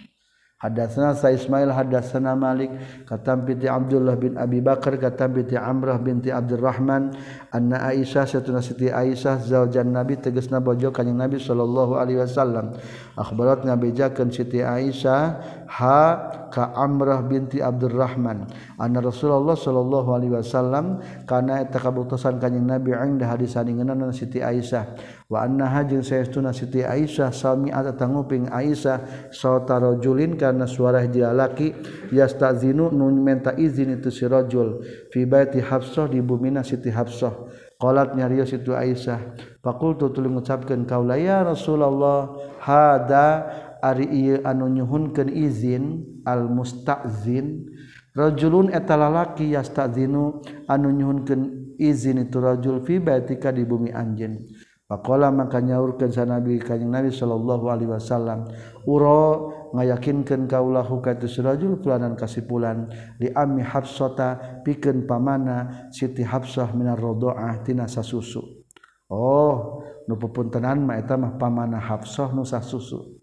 Hadatsana 0.59 1.14
Sa 1.14 1.30
Ismail 1.30 1.70
hadatsana 1.70 2.34
Malik 2.34 2.74
katam 3.06 3.46
binti 3.46 3.70
Abdullah 3.70 4.18
bin 4.18 4.34
Abi 4.34 4.59
Bakar 4.59 4.98
katam 4.98 5.38
binti 5.38 5.54
Amrah 5.54 6.02
binti 6.02 6.34
Abdurrahman 6.34 7.14
anna 7.53 7.88
Aisyah 7.88 8.28
satuna 8.28 8.61
Siti 8.61 8.92
Aisyah 8.92 9.40
zaujan 9.40 9.88
Nabi 9.92 10.20
tegasna 10.20 10.61
bojo 10.61 10.92
kanjing 10.92 11.16
Nabi 11.16 11.40
sallallahu 11.40 11.96
alaihi 11.96 12.20
wasallam. 12.20 12.76
Akhbarat 13.16 13.64
ngabejakeun 13.64 14.28
Siti 14.30 14.61
Aisyah 14.61 15.20
ha 15.68 16.01
ka 16.49 16.72
Amrah 16.76 17.24
binti 17.24 17.61
Abdurrahman. 17.61 18.49
Anna 18.80 19.01
Rasulullah 19.01 19.57
sallallahu 19.57 20.09
alaihi 20.12 20.32
wasallam 20.36 21.01
kana 21.24 21.64
eta 21.64 21.80
kabutusan 21.80 22.40
kanjing 22.40 22.64
Nabi 22.64 22.92
ingda 22.92 23.28
hadis 23.28 23.57
saningeunana 23.57 24.12
Siti 24.12 24.40
Aisyah. 24.44 25.16
Wa 25.28 25.44
annaha 25.44 25.84
jeung 25.84 26.05
saestuna 26.05 26.57
Siti 26.57 26.80
Aisyah 26.84 27.32
sami 27.32 27.68
ada 27.68 27.92
tanguping 27.92 28.49
Aisyah 28.49 29.28
sauta 29.28 29.76
rajulin 29.76 30.40
kana 30.40 30.64
suara 30.64 31.05
hiji 31.05 31.20
lalaki 31.20 31.76
yastazinu 32.12 32.88
nu 32.88 33.12
menta 33.12 33.53
izin 33.53 34.01
itu 34.01 34.09
si 34.09 34.24
rajul. 34.24 34.80
Fi 35.12 35.28
baiti 35.28 35.61
Hafsah 35.61 36.09
di 36.09 36.24
bumina 36.24 36.64
Siti 36.64 36.88
Hafsah. 36.88 37.47
Qalat 37.79 38.18
nyarios 38.18 38.51
itu 38.51 38.74
Aisyah. 38.74 39.39
faqultu 39.62 40.11
tuluy 40.11 40.35
ngucapkeun 40.35 40.83
kaula 40.83 41.14
ya 41.14 41.47
Rasulullah 41.47 42.35
hada 42.59 43.47
ari 43.79 44.11
ieu 44.11 44.43
anu 44.43 44.66
nyuhunkeun 44.66 45.31
izin 45.31 46.03
al 46.26 46.51
mustazin 46.51 47.70
rajulun 48.18 48.74
eta 48.74 48.99
lalaki 48.99 49.55
yastazinu 49.55 50.43
anu 50.66 50.91
nyuhunkeun 50.91 51.76
izin 51.79 52.26
itu 52.26 52.43
rajul 52.43 52.83
fi 52.83 52.99
baitika 52.99 53.55
di 53.55 53.62
bumi 53.62 53.95
anjeun. 53.95 54.43
Faqala 54.89 55.31
maka 55.31 55.62
nyaurkeun 55.62 56.11
sa 56.11 56.26
Nabi 56.26 56.59
kanjing 56.59 56.91
Nabi 56.91 57.14
sallallahu 57.14 57.68
alaihi 57.70 57.95
wasallam 57.95 58.49
uro 58.89 59.55
ngayakinkan 59.74 60.48
kaulahu 60.48 61.00
katusrajul 61.00 61.80
kulanan 61.80 62.16
kasipulan 62.16 62.88
li 63.20 63.32
ammi 63.32 63.64
Hafsata 63.64 64.60
pikeun 64.64 65.04
pamana 65.08 65.88
Siti 65.88 66.24
Hafsah 66.24 66.72
minar 66.76 67.00
radhaah 67.00 67.64
tina 67.64 67.88
sasusu 67.88 68.64
oh 69.08 69.82
nu 70.08 70.14
pupuntenan 70.16 70.84
mah 70.84 71.00
eta 71.00 71.16
mah 71.16 71.36
pamana 71.40 71.80
Hafsah 71.80 72.32
nu 72.32 72.44
sasusu 72.44 73.18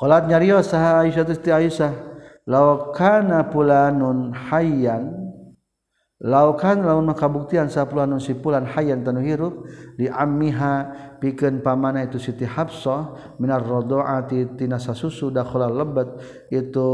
qalat 0.00 0.28
nyarios 0.28 0.72
saha 0.72 1.04
Aisyah 1.04 1.24
Aisyah 1.28 1.92
law 2.48 2.90
kana 2.96 3.44
pulanun 3.52 4.32
hayyan 4.32 5.27
laukan 6.18 6.82
laun 6.82 7.06
kabuktian 7.14 7.70
sapuluhan 7.70 8.18
sipulan 8.18 8.66
hayan 8.66 9.06
tanu 9.06 9.22
hirup 9.22 9.70
di 9.94 10.10
ammiha 10.10 10.90
pikeun 11.22 11.62
pamana 11.62 12.02
itu 12.02 12.18
Siti 12.18 12.42
Hafsah 12.42 13.34
minar 13.38 13.62
radhaati 13.62 14.58
tina 14.58 14.82
sasusu 14.82 15.30
dakhala 15.30 15.70
lebat 15.70 16.18
itu 16.50 16.90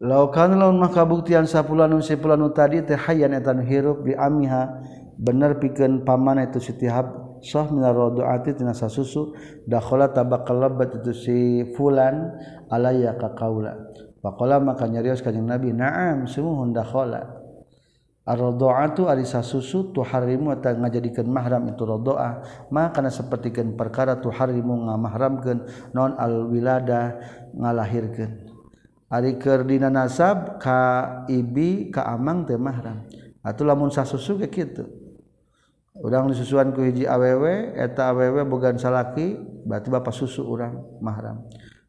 laukan 0.00 0.56
laun 0.56 0.80
kabuktian 0.88 1.44
sapuluhan 1.44 2.00
sipulan 2.00 2.40
tadi 2.56 2.80
teh 2.80 2.96
hayan 2.96 3.36
eta 3.36 3.52
hirup 3.60 4.00
di 4.00 4.16
ammiha 4.16 4.80
bener 5.20 5.60
pikeun 5.60 6.00
pamana 6.00 6.48
itu 6.48 6.64
Siti 6.64 6.88
Hafsah 6.88 7.68
minar 7.68 7.92
radhaati 7.92 8.56
tina 8.56 8.72
sasusu 8.72 9.36
dakhala 9.68 10.08
tabakal 10.08 10.64
lebat 10.64 10.96
itu 10.96 11.12
si 11.12 11.38
fulan 11.76 12.40
alaya 12.72 13.20
ka 13.20 13.36
kaula. 13.36 13.91
Pakola 14.22 14.62
maka 14.62 14.86
nyarios 14.86 15.18
kanjeng 15.18 15.50
Nabi, 15.50 15.74
"Na'am, 15.74 16.30
sumuhun 16.30 16.70
dakhala." 16.70 17.42
Ar-radha'atu 18.22 19.10
arisa 19.10 19.42
susu 19.42 19.90
tuharimu 19.90 20.54
atau 20.54 20.78
ngajadikeun 20.78 21.26
mahram 21.26 21.66
itu 21.66 21.82
radha'a, 21.82 22.30
mah 22.70 22.94
kana 22.94 23.10
sapertikeun 23.10 23.74
perkara 23.74 24.22
tuharimu 24.22 24.86
ngamahramkeun 24.86 25.90
non 25.90 26.14
al-wilada 26.14 27.18
ngalahirkeun. 27.50 28.46
Ari 29.10 29.42
keur 29.42 29.66
dina 29.66 29.90
nasab 29.90 30.62
ka 30.62 31.26
ibi 31.26 31.90
ka 31.90 32.06
amang 32.14 32.46
teh 32.46 32.54
mahram. 32.54 33.02
Atuh 33.42 33.66
lamun 33.66 33.90
sasusu 33.90 34.38
ke 34.46 34.46
kitu. 34.46 34.86
Urang 35.98 36.30
disusuan 36.30 36.70
ku 36.72 36.80
hiji 36.86 37.04
awewe, 37.04 37.74
eta 37.74 38.14
awewe 38.14 38.46
bogan 38.46 38.78
salaki, 38.78 39.34
berarti 39.66 39.92
bapak 39.92 40.14
susu 40.14 40.46
urang 40.46 40.78
mahram. 41.02 41.42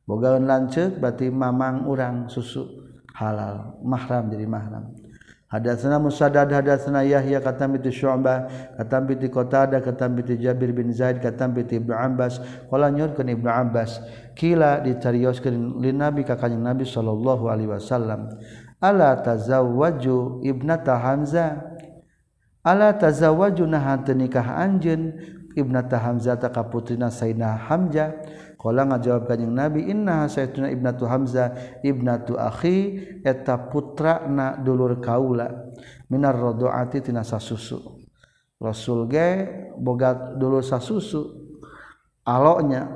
Bogaan 0.08 0.46
lanceuk 0.48 1.00
berarti 1.00 1.32
mamang 1.32 1.88
orang 1.88 2.28
susu 2.28 2.68
halal 3.16 3.80
mahram 3.86 4.30
jadi 4.32 4.48
mahram. 4.48 5.04
Hadatsana 5.54 6.02
Musaddad 6.02 6.50
hadatsana 6.50 7.06
Yahya 7.06 7.38
katam 7.38 7.78
bi 7.78 7.86
Syu'bah 7.86 8.74
katam 8.74 9.06
bi 9.06 9.14
Qatada 9.22 9.86
katam 9.86 10.18
bi 10.18 10.26
Jabir 10.26 10.74
bin 10.74 10.90
Zaid 10.90 11.22
katam 11.22 11.54
bi 11.54 11.62
Ibnu 11.62 11.94
Abbas. 11.94 12.42
Qala 12.74 12.90
nyurkeun 12.90 13.30
Ibnu 13.30 13.46
Abbas. 13.46 14.02
Kila 14.34 14.82
ditarioskeun 14.82 15.78
lin 15.78 16.02
Nabi 16.02 16.26
ka 16.26 16.42
kanjing 16.42 16.58
Nabi 16.58 16.90
sallallahu 16.90 17.54
alaihi 17.54 17.70
wasallam. 17.70 18.34
Ala 18.82 19.22
tazawwaju 19.22 20.42
ibnata 20.42 20.98
Hamzah? 20.98 21.62
Ala 22.66 22.98
tazawwaju 22.98 23.70
nah 23.70 24.02
nikah 24.10 24.58
anjeun? 24.58 25.14
Ibnata 25.54 26.02
Hamzah 26.02 26.42
ta 26.42 26.50
ka 26.50 26.66
putrina 26.66 27.14
Sayyidina 27.14 27.70
Hamzah 27.70 28.10
ngajawab 28.72 29.28
kanjing 29.28 29.52
nabi 29.52 29.92
inna 29.92 30.24
saytuna 30.32 30.72
ibnatu 30.72 31.04
hamzah 31.04 31.52
ibnatu 31.84 32.40
akhi 32.40 32.96
eta 33.20 33.60
putra 33.68 34.24
na 34.32 34.56
dulur 34.56 35.04
kaula 35.04 35.52
minar 36.08 36.40
rodoati 36.40 37.04
tina 37.04 37.28
sasusu. 37.28 38.00
Rasul 38.64 39.12
ge 39.12 39.44
boga 39.76 40.16
dulur 40.40 40.64
sasusu 40.64 41.44
aloknya 42.24 42.88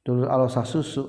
dulur 0.00 0.32
alo 0.32 0.48
sasusu 0.48 1.04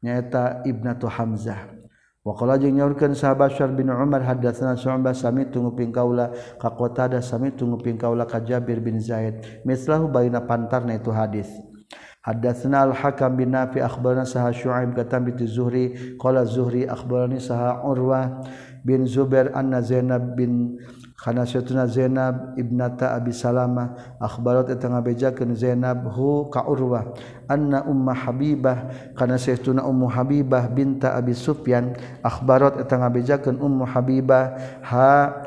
nyaeta 0.00 0.64
ibnatu 0.64 1.04
hamzah. 1.04 1.76
Wakala 2.20 2.60
jeung 2.60 2.76
nyaurkeun 2.76 3.16
sahabat 3.16 3.56
Syar 3.56 3.72
bin 3.72 3.88
Umar 3.88 4.20
hadatsana 4.20 4.76
Syu'bah 4.76 5.16
sami 5.16 5.48
tunggu 5.48 5.72
pingkaula 5.72 6.28
ka 6.60 6.68
Qatada 6.68 7.24
sami 7.24 7.48
tunggu 7.56 7.80
pingkaula 7.80 8.28
ka 8.28 8.44
Jabir 8.44 8.76
bin 8.84 9.00
Zaid. 9.00 9.64
Mislahu 9.64 10.12
baina 10.12 10.44
pantarna 10.44 11.00
itu 11.00 11.08
hadis 11.08 11.48
Hadatsna 12.20 12.84
al-Hakam 12.84 13.40
bin 13.40 13.56
Nafi 13.56 13.80
akhbarana 13.80 14.28
saha 14.28 14.52
Syu'aib 14.52 14.92
katam 14.92 15.24
bi 15.24 15.32
Zuhri 15.48 16.16
qala 16.20 16.44
Zuhri 16.44 16.84
akhbarani 16.84 17.40
saha 17.40 17.80
Urwah 17.80 18.44
bin 18.84 19.08
Zubair 19.08 19.48
anna 19.56 19.80
Zainab 19.80 20.36
bin 20.36 20.76
Khanasatuna 21.16 21.84
Zainab 21.84 22.56
ibnata 22.60 23.12
Abi 23.12 23.32
Salamah 23.32 24.16
akhbarat 24.20 24.72
eta 24.72 24.88
ngabejakeun 24.88 25.52
Zainab 25.52 26.08
hu 26.16 26.48
ka 26.48 26.64
Urwah 26.64 27.12
anna 27.44 27.84
Ummu 27.84 28.12
Habibah 28.12 28.88
kana 29.16 29.36
satuna 29.36 29.84
Ummu 29.84 30.08
Habibah 30.08 30.68
binta 30.72 31.16
Abi 31.16 31.36
Sufyan 31.36 31.96
akhbarat 32.24 32.80
eta 32.80 32.96
ngabejakeun 33.00 33.60
Ummu 33.60 33.84
Habibah 33.84 34.60
ha 34.80 35.44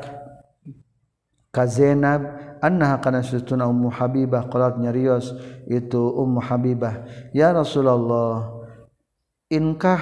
ka 1.50 1.66
Zainab 1.66 2.53
annaha 2.64 2.96
kana 3.04 3.20
sutuna 3.20 3.68
ummu 3.68 3.92
habibah. 3.92 4.48
Qalat 4.48 4.80
nyarios 4.80 5.36
itu 5.68 6.00
ummu 6.00 6.40
habibah. 6.40 7.04
Ya 7.36 7.52
rasulullah 7.52 8.64
inkah 9.52 10.00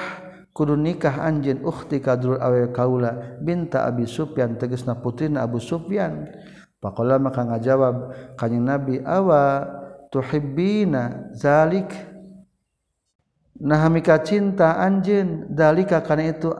kudu 0.54 0.78
nikah 0.78 1.18
anjeun 1.26 1.66
ukhti 1.66 1.98
kadrul 1.98 2.38
awe 2.38 2.70
kaula? 2.70 3.42
Binta 3.42 3.82
abi 3.82 4.06
sufyan 4.06 4.54
tegasna 4.54 4.94
putrina 4.94 5.42
abu 5.42 5.58
sufyan. 5.58 6.30
Faqala 6.78 7.18
maka 7.18 7.42
ngajawab 7.42 7.96
kanjing 8.38 8.62
nabi 8.62 9.02
awa 9.02 9.66
tuhibbina 10.14 11.34
zalik? 11.34 11.90
Nah 13.62 13.86
mika 13.90 14.22
cinta 14.22 14.78
anjeun 14.78 15.50
dalika 15.50 15.98
kana 16.02 16.30
itu 16.30 16.54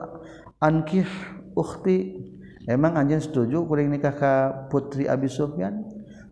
ankih 0.59 1.07
ukhti. 1.55 2.31
emang 2.67 2.95
anjeun 2.99 3.21
setuju 3.21 3.65
kuring 3.67 3.91
nikah 3.91 4.15
ka 4.15 4.33
putri 4.67 5.07
Abi 5.07 5.27
Sufyan? 5.27 5.83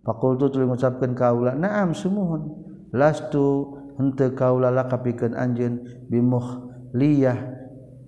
Fakultu 0.02 0.50
tulis 0.50 0.66
ngucapkeun 0.66 1.14
kaula 1.14 1.54
naam 1.54 1.94
sumuhun. 1.94 2.50
Lastu 2.92 3.78
henteu 3.96 4.34
kaula 4.34 4.74
lakapikeun 4.74 5.38
anjeun 5.38 5.86
bimuh 6.10 6.68
liyah 6.98 7.38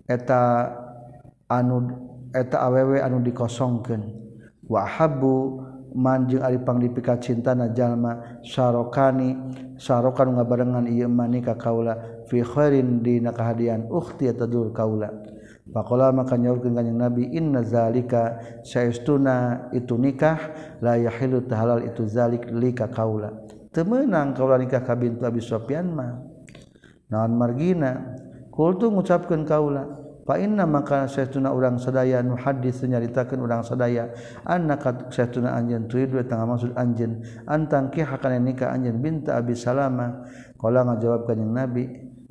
eta 0.10 0.74
anu 1.48 1.94
eta 2.34 2.66
awewe 2.66 2.98
anu 3.00 3.22
dikosongkeun. 3.22 4.02
Wa 4.66 4.88
habbu 4.90 5.62
manjing 5.94 6.42
ari 6.42 6.58
pangdipika 6.58 7.22
cintana 7.22 7.70
jalma 7.70 8.42
sarokani 8.42 9.38
sarokan 9.78 10.34
ngabarengan 10.34 10.90
ieu 10.90 11.06
mani 11.06 11.46
ka 11.46 11.54
kaula 11.54 12.26
fi 12.26 12.42
khairin 12.42 13.06
dina 13.06 13.30
kahadian 13.30 13.86
ukhti 13.94 14.34
atadur 14.34 14.74
kaula. 14.74 15.33
Pakola 15.64 16.12
maka 16.12 16.36
nyaurkeun 16.36 16.76
kanjing 16.76 17.00
Nabi 17.00 17.24
inna 17.32 17.64
zalika 17.64 18.36
saestuna 18.68 19.72
itu 19.72 19.96
nikah 19.96 20.52
la 20.84 21.00
yahilu 21.00 21.48
tahalal 21.48 21.88
itu 21.88 22.04
zalik 22.04 22.52
lika 22.52 22.92
kaula. 22.92 23.32
Teu 23.72 23.88
meunang 23.88 24.36
kaula 24.36 24.60
nikah 24.60 24.84
ka 24.84 24.92
bintu 25.00 25.24
Abi 25.24 25.40
Sufyan 25.40 25.96
mah. 25.96 26.20
Naon 27.08 27.40
margina? 27.40 28.20
Kultu 28.52 28.92
ngucapkeun 28.92 29.48
kaula 29.48 29.88
fa 30.28 30.36
inna 30.36 30.68
maka 30.68 31.08
saestuna 31.08 31.56
urang 31.56 31.80
sadaya 31.80 32.20
nu 32.20 32.36
hadis 32.36 32.84
nyaritakeun 32.84 33.40
urang 33.40 33.64
sadaya 33.64 34.12
annaka 34.44 35.08
saestuna 35.16 35.56
anjeun 35.56 35.88
turidu 35.88 36.20
tangga 36.28 36.44
maksud 36.44 36.76
anjeun 36.76 37.24
antang 37.48 37.88
ki 37.88 38.04
hakana 38.04 38.36
nikah 38.36 38.68
anjeun 38.68 39.00
binta 39.00 39.40
Abi 39.40 39.56
Salama. 39.56 40.28
Qala 40.60 40.84
ngajawab 40.92 41.24
kanjing 41.24 41.56
Nabi 41.56 41.84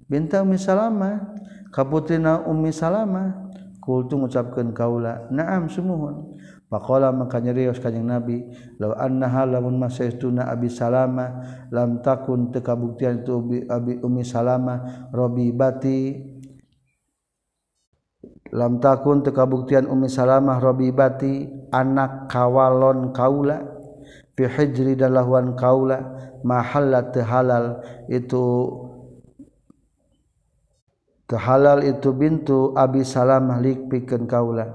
binta 0.04 0.44
Ummi 0.44 0.60
Salama 0.60 1.32
kaputina 1.72 2.44
Ummi 2.44 2.68
Salama. 2.68 3.48
Kultu 3.82 4.14
ngucapkeun 4.14 4.70
kaula 4.70 5.26
na'am 5.34 5.66
sumuhun 5.66 6.38
faqala 6.70 7.10
maka 7.10 7.42
nyerios 7.42 7.82
kanjing 7.82 8.06
nabi 8.06 8.46
law 8.78 8.94
annaha 8.94 9.42
lamun 9.42 9.74
masaituna 9.74 10.46
abi 10.46 10.70
salama 10.70 11.42
lam 11.74 11.98
takun 11.98 12.54
teu 12.54 12.62
kabuktian 12.62 13.26
tu 13.26 13.42
abi 13.66 13.98
ummi 13.98 14.22
salama 14.22 15.10
rabibati 15.10 16.14
lam 18.54 18.78
takun 18.78 19.26
teu 19.26 19.34
kabuktian 19.34 19.90
ummi 19.90 20.06
salamah 20.06 20.62
rabibati 20.62 21.50
anak 21.74 22.30
kawalon 22.30 23.10
kaula 23.10 23.66
fi 24.38 24.46
hijri 24.46 24.94
dan 24.94 25.18
lahuan 25.18 25.58
kaula 25.58 25.98
mahallat 26.46 27.14
halal. 27.22 27.82
Itu 28.06 28.70
halal 31.30 31.80
itu 31.86 32.12
bintu 32.12 32.76
Abi 32.76 33.06
Salamalik 33.06 33.88
piken 33.88 34.28
kaula 34.28 34.68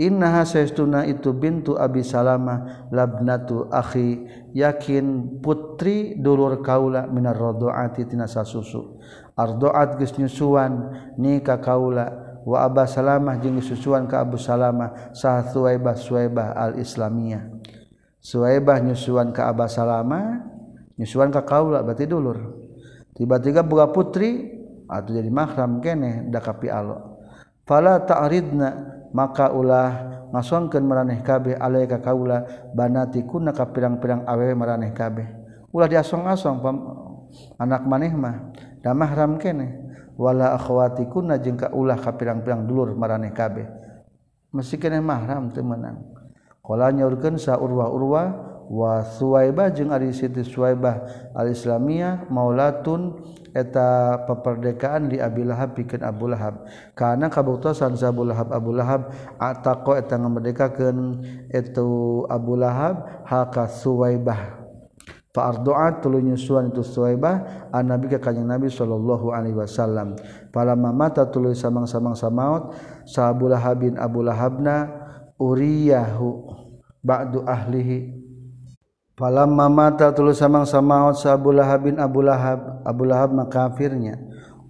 Inna 0.00 0.40
hasestuna 0.40 1.04
itu 1.04 1.36
bintu 1.36 1.76
Abi 1.76 2.00
Salama 2.00 2.88
labnatu 2.88 3.68
akhi 3.68 4.24
yakin 4.56 5.36
putri 5.44 6.16
dulur 6.16 6.64
kaula 6.64 7.04
minar 7.04 7.36
rodoati 7.36 8.08
tina 8.08 8.24
sasusu. 8.24 8.96
Ardoat 9.36 10.00
geus 10.00 10.16
nyusuan 10.16 10.88
nikah 11.20 11.60
kaula 11.60 12.40
wa 12.48 12.64
Aba 12.64 12.88
Salamah 12.88 13.36
jeung 13.44 13.60
susuan 13.60 14.08
ka 14.08 14.24
Abu 14.24 14.40
Salamah 14.40 15.12
sah 15.12 15.44
Suwaibah 15.52 15.92
Suwaibah 15.92 16.56
al 16.56 16.80
Islamiyah 16.80 17.60
Suwaibah 18.24 18.80
nyusuan 18.80 19.36
ka 19.36 19.52
Aba 19.52 19.68
Salamah 19.68 20.48
nyusuan 20.96 21.28
ka 21.28 21.44
kaula 21.44 21.84
berarti 21.84 22.08
dulur. 22.08 22.56
Tiba-tiba 23.12 23.60
buka 23.60 23.92
putri 23.92 24.59
atau 24.90 25.14
jadi 25.14 25.30
mahram 25.30 25.78
kene 25.78 26.26
da 26.26 26.42
kapi 26.42 26.66
Allah. 26.66 26.98
Fala 27.62 28.02
ta'ridna 28.02 28.98
maka 29.14 29.54
ulah 29.54 30.10
ngasongkeun 30.34 30.82
maraneh 30.82 31.22
kabeh 31.22 31.54
alaika 31.54 32.02
kaula 32.02 32.42
banatikuna 32.74 33.54
ka 33.54 33.70
pirang-pirang 33.70 34.26
awewe 34.26 34.54
maraneh 34.58 34.90
kabeh. 34.90 35.26
Ulah 35.70 35.86
diasong-asong 35.86 36.58
anak 37.62 37.86
maneh 37.86 38.10
mah 38.10 38.50
da 38.82 38.90
mahram 38.90 39.38
kene 39.38 39.86
wala 40.18 40.58
akhwatikuna 40.58 41.38
jeung 41.38 41.54
ka 41.54 41.70
ulah 41.70 41.94
ka 41.94 42.18
pirang-pirang 42.18 42.66
dulur 42.66 42.90
maraneh 42.98 43.30
kabeh. 43.30 43.70
Mesti 44.50 44.82
kene 44.82 44.98
mahram 44.98 45.54
teu 45.54 45.62
meunang. 45.62 46.02
Qala 46.58 46.90
nyaurkeun 46.90 47.38
sa 47.38 47.54
urwa 47.54 47.86
wasuaibah 48.70 49.74
jeung 49.74 49.90
ari 49.90 50.14
Siti 50.14 50.46
Suaibah 50.46 51.02
al-Islamiyah 51.34 52.30
maulatun 52.30 53.18
eta 53.50 54.22
peperdekaan 54.30 55.10
di 55.10 55.18
Abi 55.18 55.42
Lahab 55.42 55.74
pikeun 55.74 56.06
Abu 56.06 56.30
Lahab. 56.30 56.70
Kana 56.94 57.26
kabuktosan 57.26 57.98
Abu 57.98 58.22
Lahab 58.22 58.54
Abu 58.54 58.70
Lahab 58.70 59.10
ataqo 59.42 59.98
eta 59.98 60.14
ngamerdekakeun 60.14 60.98
itu 61.50 61.88
Abu 62.30 62.54
Lahab 62.54 63.26
haka 63.26 63.66
Suwaibah. 63.66 64.62
Fa 65.30 65.50
ardu'a 65.50 65.98
tuluy 65.98 66.26
nyusuan 66.26 66.70
itu 66.70 66.82
Suwaibah 66.82 67.70
an 67.74 67.90
Nabi 67.90 68.06
ka 68.10 68.22
kanjing 68.22 68.46
Nabi 68.46 68.70
sallallahu 68.70 69.34
alaihi 69.34 69.58
wasallam. 69.58 70.14
Palamma 70.54 70.94
mata 70.94 71.26
tuluy 71.26 71.58
samang-samang 71.58 72.14
samaot 72.14 72.74
sa 73.06 73.34
Abu 73.34 73.50
Lahab 73.50 73.82
bin 73.82 73.98
Abu 73.98 74.22
Lahabna 74.22 74.90
uriyahu 75.42 76.54
ba'du 77.02 77.42
ahlihi. 77.46 78.19
Falam 79.20 79.52
mamata 79.52 80.16
tulus 80.16 80.40
samang 80.40 80.64
samaot 80.64 81.12
Abu 81.28 81.52
Lahab 81.52 81.84
bin 81.84 82.00
Abu 82.00 82.24
Lahab. 82.24 82.80
Abu 82.88 83.04
Lahab 83.04 83.36
makafirnya 83.36 84.16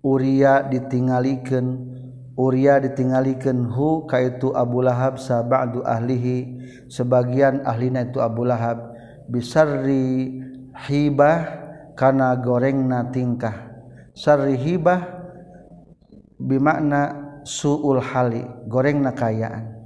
Uria 0.03 0.67
ditinggalikan 0.67 1.87
Uria 2.35 2.83
ditinggalikan 2.83 3.71
hu 3.71 4.11
kaitu 4.11 4.51
Abu 4.51 4.83
Lahab 4.83 5.23
sabadu 5.23 5.87
ahlihi 5.87 6.59
sebagian 6.91 7.63
ahlina 7.63 8.11
itu 8.11 8.19
Abu 8.19 8.43
Lahab. 8.43 8.91
Bisarri 9.31 10.43
hibah 10.75 11.47
kana 11.95 12.35
gorengna 12.43 13.07
tingkah. 13.15 13.55
Sarri 14.19 14.59
hibah 14.59 15.31
bimakna 16.43 17.39
suul 17.47 18.03
hali 18.03 18.43
gorengna 18.67 19.15
kayaan. 19.15 19.80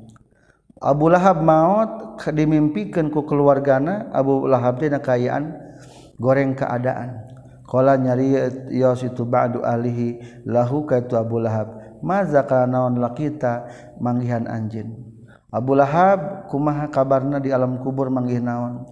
Abu 0.84 1.08
Lahab 1.08 1.40
maut 1.40 2.20
dimimpikan 2.28 3.08
ku 3.08 3.24
keluargana 3.24 4.12
Abu 4.12 4.44
Lahab 4.44 4.84
dina 4.84 5.00
kayaan 5.00 5.56
goreng 6.20 6.52
keadaan. 6.52 7.24
Qala 7.64 7.96
nyari 7.96 8.36
yos 8.76 9.00
itu 9.02 9.24
ba'du 9.24 9.64
alihi 9.64 10.44
lahu 10.44 10.84
ka 10.84 11.00
Abu 11.16 11.40
Lahab 11.40 11.80
maza 12.04 12.44
kanaon 12.44 13.00
lakita 13.00 13.64
manggihan 13.96 14.44
anjin 14.44 14.92
Abu 15.48 15.72
Lahab 15.72 16.50
kumaha 16.52 16.92
kabarna 16.92 17.40
di 17.40 17.54
alam 17.54 17.80
kubur 17.80 18.12
manggih 18.12 18.44
naon? 18.44 18.84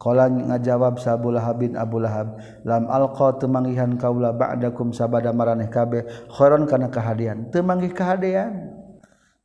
Qala 0.00 0.30
ngajawab 0.30 1.02
sa 1.02 1.18
Abu 1.18 1.34
Lahab 1.34 1.64
bin 1.64 1.74
Abu 1.80 1.98
Lahab 2.00 2.38
lam 2.64 2.86
alqa 2.86 3.40
teu 3.40 3.50
manggihan 3.50 3.98
kaula 3.98 4.30
ba'dakum 4.32 4.94
sabada 4.94 5.34
maraneh 5.34 5.66
kabeh 5.66 6.06
khairon 6.30 6.70
kana 6.70 6.92
kahadian. 6.92 7.50
Teu 7.50 7.66
manggih 7.66 7.92
kahadian. 7.92 8.79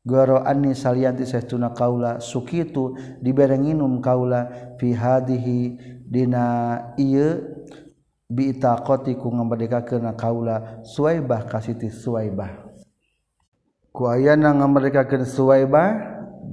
Goro 0.06 0.46
anni 0.46 0.78
salianti 0.78 1.26
sehtuna 1.26 1.74
kaula 1.74 2.22
sukitu 2.22 2.94
diberenginum 3.26 4.06
kaula 4.06 4.74
fi 4.78 4.94
hadihi 4.94 5.82
dina 6.06 6.78
ieu 6.94 7.42
biitaqati 8.30 9.18
ku 9.18 9.34
ngamerdekakeun 9.34 10.06
kaula 10.14 10.86
Suwaibah 10.86 11.50
kasiti 11.50 11.90
Suwaibah. 11.90 12.70
Ku 13.90 14.06
ayana 14.06 14.54
ngamerdekakeun 14.54 15.26
Suwaibah 15.26 15.90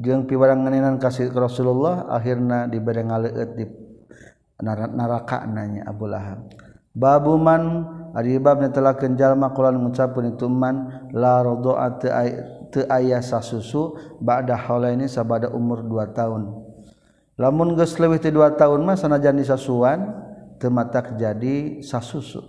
jeung 0.01 0.25
piwaranganenan 0.25 0.97
ka 0.97 1.13
Rasulullah 1.37 2.09
akhirna 2.09 2.73
diberengaleut 2.73 3.53
di 3.53 3.69
neraka 4.65 5.45
nanya 5.45 5.85
Abu 5.93 6.09
Lahab. 6.09 6.49
Babuman 6.97 7.85
ari 8.17 8.37
bab 8.41 8.65
netelakeun 8.65 9.17
jalma 9.17 9.53
kula 9.53 9.77
ngucapkeun 9.77 10.37
itu 10.37 10.49
man 10.49 11.09
la 11.13 11.45
rodoat 11.45 12.05
teu 12.73 12.89
aya 12.89 13.21
sasusu 13.21 14.17
ba'da 14.19 14.57
haula 14.57 14.91
ini 14.91 15.07
sabada 15.07 15.53
umur 15.53 15.85
2 15.85 16.17
tahun. 16.17 16.43
Lamun 17.37 17.77
geus 17.77 18.01
leuwih 18.01 18.17
ti 18.17 18.33
2 18.33 18.57
taun 18.57 18.81
mah 18.83 18.97
sanajan 18.97 19.37
disasuan 19.37 20.09
teu 20.57 20.73
matak 20.73 21.21
jadi 21.21 21.85
sasusu. 21.85 22.41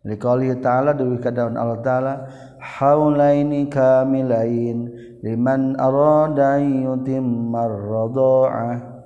Liqali 0.00 0.48
ta'ala 0.64 0.96
dewi 0.96 1.20
kadaun 1.20 1.60
Allah 1.60 1.84
taala 1.84 2.14
haulaini 2.56 3.68
kamilain 3.68 4.88
liman 5.20 5.76
arada 5.76 6.56
yutim 6.56 7.52
marradha'a 7.52 9.00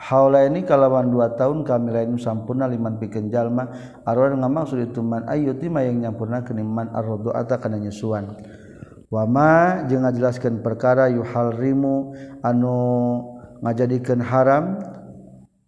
Haula 0.00 0.48
ini 0.48 0.64
kalawan 0.64 1.12
dua 1.12 1.36
tahun 1.36 1.60
kami 1.60 1.92
lain 1.92 2.16
sampurna 2.16 2.64
liman 2.64 2.96
pikeun 2.96 3.28
jalma 3.28 3.68
arwah 4.08 4.32
ngamaksud 4.32 4.80
itu 4.88 5.04
man 5.04 5.28
ayyuti 5.28 5.68
mayang 5.68 6.00
nyampurna 6.00 6.40
keniman 6.40 6.88
arrodo 6.96 7.36
ata 7.36 7.60
kana 7.60 7.76
nyusuan 7.76 8.32
wama 9.10 9.84
jeung 9.90 10.06
ngajelaskan 10.06 10.62
perkara 10.62 11.10
yuhalrimu 11.10 12.14
anu 12.46 12.78
ngajadikeun 13.60 14.22
haram 14.22 14.78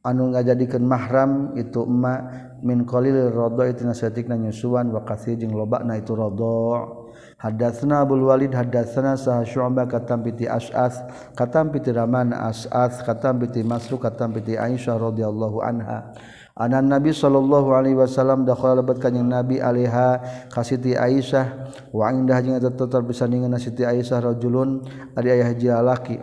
anu 0.07 0.31
ngajadikeun 0.31 0.87
mahram 0.87 1.53
itu 1.59 1.83
emma 1.83 2.15
min 2.63 2.87
qalil 2.87 3.35
radha 3.35 3.67
itu 3.67 3.83
nasatikna 3.83 4.39
nyusuan 4.39 4.95
wa 4.95 5.03
katsir 5.03 5.35
jeung 5.35 5.53
lobana 5.59 5.99
itu 5.99 6.15
radha 6.15 7.03
Hadatsna 7.43 8.07
Abdul 8.07 8.23
Walid 8.31 8.55
hadatsna 8.55 9.19
sah 9.19 9.43
Syu'bah 9.43 9.91
katam 9.91 10.23
piti 10.23 10.47
As'as 10.47 11.03
katam 11.35 11.75
piti 11.75 11.91
Raman 11.91 12.31
As'as 12.31 13.03
katam 13.03 13.43
piti 13.43 13.67
Masruq 13.67 13.99
katam 13.99 14.31
piti 14.31 14.55
Aisyah 14.55 14.95
radhiyallahu 14.97 15.59
anha. 15.59 16.15
Anak 16.57 16.83
Nabi 16.85 17.11
Shallallahu 17.11 17.73
Alaihi 17.73 17.97
Wasallam 17.97 18.45
dahkhala 18.45 18.85
lebat 18.85 19.01
kanyang 19.01 19.29
Nabi 19.29 19.61
alaiha 19.63 20.21
kasiti 20.53 20.97
Aisyah. 20.97 21.73
Wa 21.93 22.13
indah 22.13 22.41
jeung 22.41 22.57
eta 22.57 22.73
tetep 22.73 23.03
bisa 23.05 23.29
ningeun 23.29 23.57
Siti 23.61 23.85
Aisyah 23.85 24.33
rajulun 24.33 24.85
ari 25.17 25.29
aya 25.33 25.45
hiji 25.53 25.69
lalaki 25.69 26.17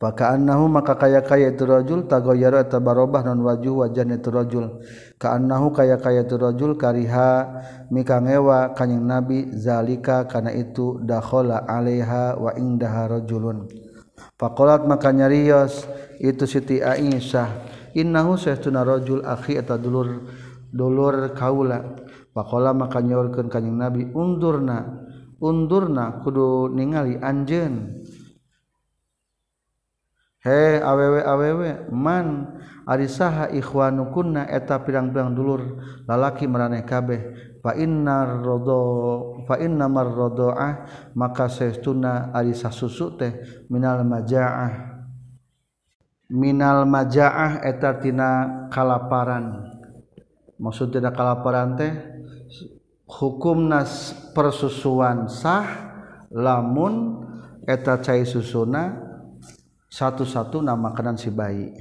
Paka'annahu 0.00 0.64
maka 0.72 0.96
kaya-kaya 0.96 1.52
itu 1.52 1.68
rajul 1.68 2.08
tagoyara 2.08 2.64
eta 2.64 2.80
barobah 2.80 3.20
non 3.20 3.44
wajuh 3.44 3.84
wajah 3.84 4.08
itu 4.08 4.32
rajul. 4.32 4.80
Ka'annahu 5.20 5.76
kaya-kaya 5.76 6.24
itu 6.24 6.40
rajul 6.40 6.80
kariha 6.80 7.60
mika 7.92 8.16
ngewa 8.16 8.72
kanyang 8.72 9.04
Nabi 9.04 9.52
zalika 9.60 10.24
kana 10.24 10.56
itu 10.56 10.96
dakhala 11.04 11.68
alaiha 11.68 12.32
wa 12.40 12.48
indaha 12.56 13.20
rajulun. 13.20 13.68
Faqalat 14.40 14.88
maka 14.88 15.12
nyarios 15.12 15.84
itu 16.16 16.48
Siti 16.48 16.80
Aisyah 16.80 17.79
innahu 17.94 18.38
saytuna 18.38 18.86
rajul 18.86 19.24
akhi 19.24 19.58
eta 19.58 19.78
dulur 19.78 20.26
dulur 20.70 21.34
kaula. 21.34 22.08
Pakola 22.30 22.70
maka 22.70 23.02
nyorkeun 23.02 23.50
kanjing 23.50 23.74
nabi 23.74 24.06
undurna 24.14 24.86
undurna 25.42 26.22
kudu 26.22 26.70
ningali 26.70 27.18
anjeun. 27.18 28.06
He 30.40 30.80
awewe 30.80 31.20
awewe 31.20 31.90
man 31.92 32.56
ari 32.88 33.12
saha 33.12 33.52
ikhwanukunna 33.52 34.48
eta 34.48 34.80
pirang-pirang 34.80 35.36
dulur 35.36 35.84
lalaki 36.08 36.48
maraneh 36.48 36.86
kabeh. 36.86 37.20
Fa 37.60 37.76
innar 37.76 38.40
radha 38.40 38.80
fa 39.44 39.60
inna 39.60 39.84
marradha'ah 39.84 40.72
maka 41.12 41.44
saestuna 41.50 42.32
ari 42.32 42.56
sasusu 42.56 43.20
teh 43.20 43.32
minal 43.68 44.00
majaah. 44.06 44.89
minal 46.30 46.86
majaah 46.86 47.60
etatina 47.66 48.64
kalaparan. 48.70 49.66
Maksud 50.62 50.94
tidak 50.94 51.18
kalaparan 51.18 51.74
teh 51.74 51.92
hukum 53.10 53.66
nas 53.66 54.14
persusuan 54.30 55.26
sah 55.26 55.66
lamun 56.30 57.26
eta 57.66 57.98
cai 57.98 58.22
susuna 58.22 58.94
satu-satu 59.90 60.62
nama 60.62 60.94
makanan 60.94 61.18
si 61.18 61.34
bayi. 61.34 61.74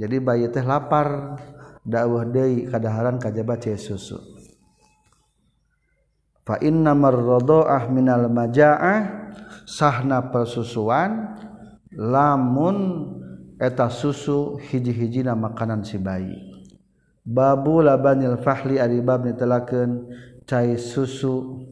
Jadi 0.00 0.16
bayi 0.16 0.48
teh 0.48 0.64
lapar 0.64 1.36
dakwah 1.84 2.24
deui 2.24 2.64
kadaharan 2.72 3.20
kajaba 3.20 3.60
cai 3.60 3.76
susu. 3.76 4.16
Fa 6.40 6.56
inna 6.64 6.96
marradha'ah 6.96 7.92
minal 7.92 8.32
majaah 8.32 9.28
sahna 9.68 10.32
persusuan 10.32 11.36
lamun 11.92 13.19
eta 13.60 13.92
susu 13.92 14.56
hiji-hiji 14.56 15.20
na 15.20 15.36
makanan 15.36 15.84
si 15.84 16.00
bayi. 16.00 16.34
Babu 17.20 17.84
labanil 17.84 18.40
fahli 18.40 18.80
ari 18.80 19.04
bab 19.04 19.28
telakeun 19.36 20.08
cai 20.48 20.80
susu. 20.80 21.68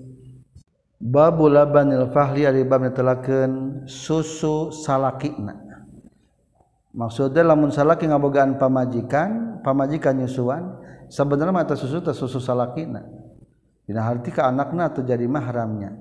Babu 1.00 1.48
labanil 1.48 2.12
fahli 2.12 2.44
ari 2.44 2.68
bab 2.68 2.84
telakeun 2.92 3.82
susu 3.88 4.68
salakina 4.68 5.68
maksudnya 6.98 7.46
lamun 7.46 7.70
salaki 7.70 8.10
ngabogaan 8.10 8.58
pamajikan 8.58 9.62
pamajikan 9.62 10.18
nyusuan 10.18 10.82
sebenarnya 11.06 11.54
mata 11.54 11.74
susu 11.78 12.02
teh 12.02 12.10
susu 12.10 12.42
salakina 12.42 13.06
dina 13.86 14.02
harti 14.02 14.34
ka 14.34 14.50
anakna 14.50 14.92
atau 14.92 15.00
jadi 15.00 15.24
mahramnya. 15.24 15.96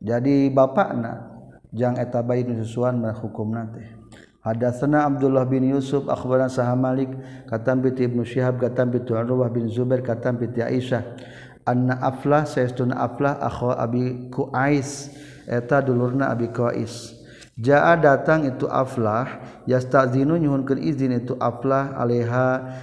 Jadi 0.00 0.48
bapakna 0.48 1.28
jang 1.76 2.00
eta 2.00 2.24
bayi 2.24 2.48
nususuan 2.48 2.98
mah 2.98 3.12
hukum 3.20 3.52
teh 3.76 3.99
Hadatsana 4.40 5.04
Abdullah 5.04 5.44
bin 5.44 5.68
Yusuf 5.68 6.08
akhbarana 6.08 6.48
Sahah 6.48 6.72
Malik 6.72 7.12
katam 7.44 7.84
bi 7.84 7.92
Ibnu 7.92 8.24
Syihab 8.24 8.56
katam 8.56 8.88
bi 8.88 9.04
Urwah 9.04 9.52
bin 9.52 9.68
Zubair 9.68 10.00
katam 10.00 10.40
bi 10.40 10.48
Aisyah 10.48 11.04
anna 11.68 12.00
Aflah 12.00 12.48
saestuna 12.48 12.96
Aflah 12.96 13.36
akhu 13.36 13.68
Abi 13.68 14.32
Qais 14.32 15.12
eta 15.44 15.84
dulurna 15.84 16.32
Abi 16.32 16.48
Qais 16.48 17.20
ja 17.60 17.92
datang 18.00 18.48
itu 18.48 18.64
aflah 18.64 19.44
ya 19.68 19.76
takzinu 19.76 20.40
nyhun 20.40 20.64
ke 20.64 20.72
izin 20.80 21.20
itu 21.20 21.36
aflah 21.36 21.92
Aleha 22.00 22.80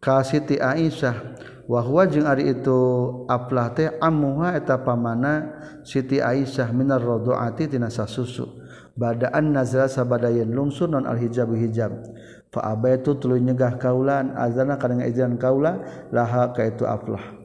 kasihiti 0.00 0.56
Aisyahwahwa 0.56 2.08
jeung 2.08 2.24
ari 2.24 2.56
itu 2.56 2.80
aflah 3.28 3.76
teh 3.76 3.92
amuhaeta 4.00 4.80
pamana 4.80 5.60
Siti 5.84 6.16
Aisyah 6.16 6.72
Minar 6.72 7.04
roddoatiasa 7.04 8.08
susu 8.08 8.64
badaan 8.98 9.54
nazra 9.54 9.86
sabadayen 9.86 10.50
lungsun 10.50 10.90
non 10.98 11.06
al-hijab 11.06 11.54
hijab. 11.54 11.94
Fa 12.50 12.74
itu 12.90 13.14
tulu 13.14 13.38
nyegah 13.38 13.78
kaulan 13.78 14.34
azana 14.34 14.74
kana 14.74 15.06
izin 15.06 15.38
kaula 15.38 15.78
laha 16.10 16.50
ka 16.50 16.66
itu 16.66 16.82
aflah. 16.82 17.38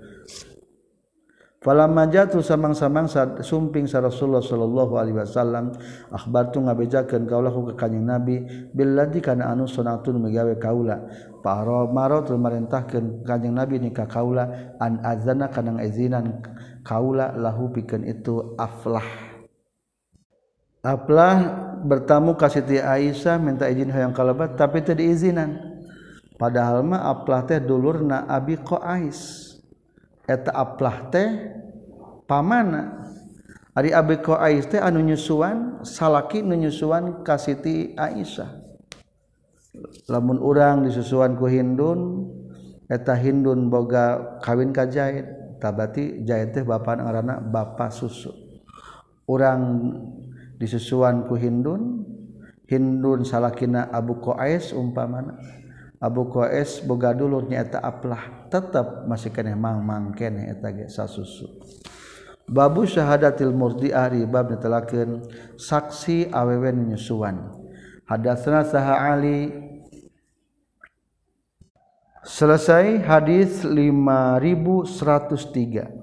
Falamma 1.64 2.12
jatuh 2.12 2.44
samang-samang 2.44 3.08
sumping 3.40 3.88
sa 3.88 4.04
Rasulullah 4.04 4.44
sallallahu 4.44 5.00
alaihi 5.00 5.16
wasallam 5.16 5.72
akhbartu 6.12 6.60
ngabejakeun 6.60 7.24
kaula 7.24 7.48
ku 7.56 7.72
ka 7.72 7.88
kanjing 7.88 8.04
Nabi 8.04 8.44
billati 8.76 9.24
kana 9.24 9.48
anu 9.48 9.64
sunatun 9.64 10.20
megawe 10.20 10.60
kaula. 10.60 11.08
Para 11.40 11.88
maro 11.88 12.20
teu 12.28 12.36
marentahkeun 12.36 13.24
kanjing 13.24 13.56
Nabi 13.56 13.80
ni 13.80 13.96
ka 13.96 14.12
kaula 14.12 14.76
an 14.76 15.00
azana 15.08 15.48
kana 15.48 15.80
izinan 15.80 16.44
kaula 16.84 17.32
lahu 17.40 17.72
pikeun 17.72 18.12
itu 18.12 18.60
aflah 18.60 19.33
Aplah 20.84 21.40
bertamu 21.80 22.36
ka 22.36 22.52
Siti 22.52 22.76
Aisyah 22.76 23.40
minta 23.40 23.72
izin 23.72 23.88
hoyong 23.88 24.12
kalabat 24.12 24.60
tapi 24.60 24.84
teu 24.84 24.92
diizinan. 24.92 25.80
Padahal 26.36 26.84
mah 26.84 27.08
aplah 27.08 27.48
teh 27.48 27.64
dulurna 27.64 28.28
Abi 28.28 28.60
Qais. 28.60 29.48
Eta 30.28 30.52
aplah 30.52 31.08
teh 31.08 31.56
pamana. 32.28 33.00
Ari 33.80 33.96
Abi 33.96 34.20
Qais 34.20 34.68
teh 34.68 34.84
anu 34.84 35.00
nyusuan 35.00 35.88
salaki 35.88 36.44
nu 36.44 36.60
nyusuan 36.60 37.24
ka 37.24 37.40
Siti 37.40 37.96
Aisyah. 37.96 38.52
Lamun 40.12 40.36
urang 40.44 40.84
disusuan 40.84 41.40
ku 41.40 41.48
Hindun 41.48 42.28
eta 42.92 43.16
Hindun 43.16 43.72
boga 43.72 44.36
kawin 44.44 44.76
ka 44.76 44.84
Zaid. 44.92 45.32
Tabati 45.64 46.28
Zaid 46.28 46.52
teh 46.52 46.68
bapa 46.68 47.00
ngaranna 47.00 47.40
bapa 47.40 47.88
susu. 47.88 48.36
Urang 49.32 49.64
disusuan 50.58 51.26
ku 51.26 51.40
Hindun. 51.40 52.06
Hindun 52.68 53.28
salakina 53.28 53.90
Abu 53.92 54.20
Qais 54.24 54.74
umpamana. 54.74 55.38
Abu 56.04 56.28
Qais 56.28 56.84
boga 56.84 57.16
dulur 57.16 57.48
nyaeta 57.48 57.80
aplah 57.80 58.52
tetap 58.52 59.08
masih 59.08 59.32
kene 59.32 59.56
mang-mang 59.56 60.12
kene 60.12 60.52
eta 60.52 60.68
ge 60.76 60.92
sasusu. 60.92 61.48
Babu 62.44 62.84
syahadatil 62.84 63.56
murdiah 63.56 64.12
bab 64.28 64.52
netelakeun 64.52 65.24
saksi 65.56 66.28
awewe 66.28 66.76
nyusuan. 66.76 67.56
Hadatsna 68.04 68.68
saha 68.68 69.16
ali. 69.16 69.64
Selesai 72.24 73.04
hadis 73.04 73.68
5103 73.68 76.03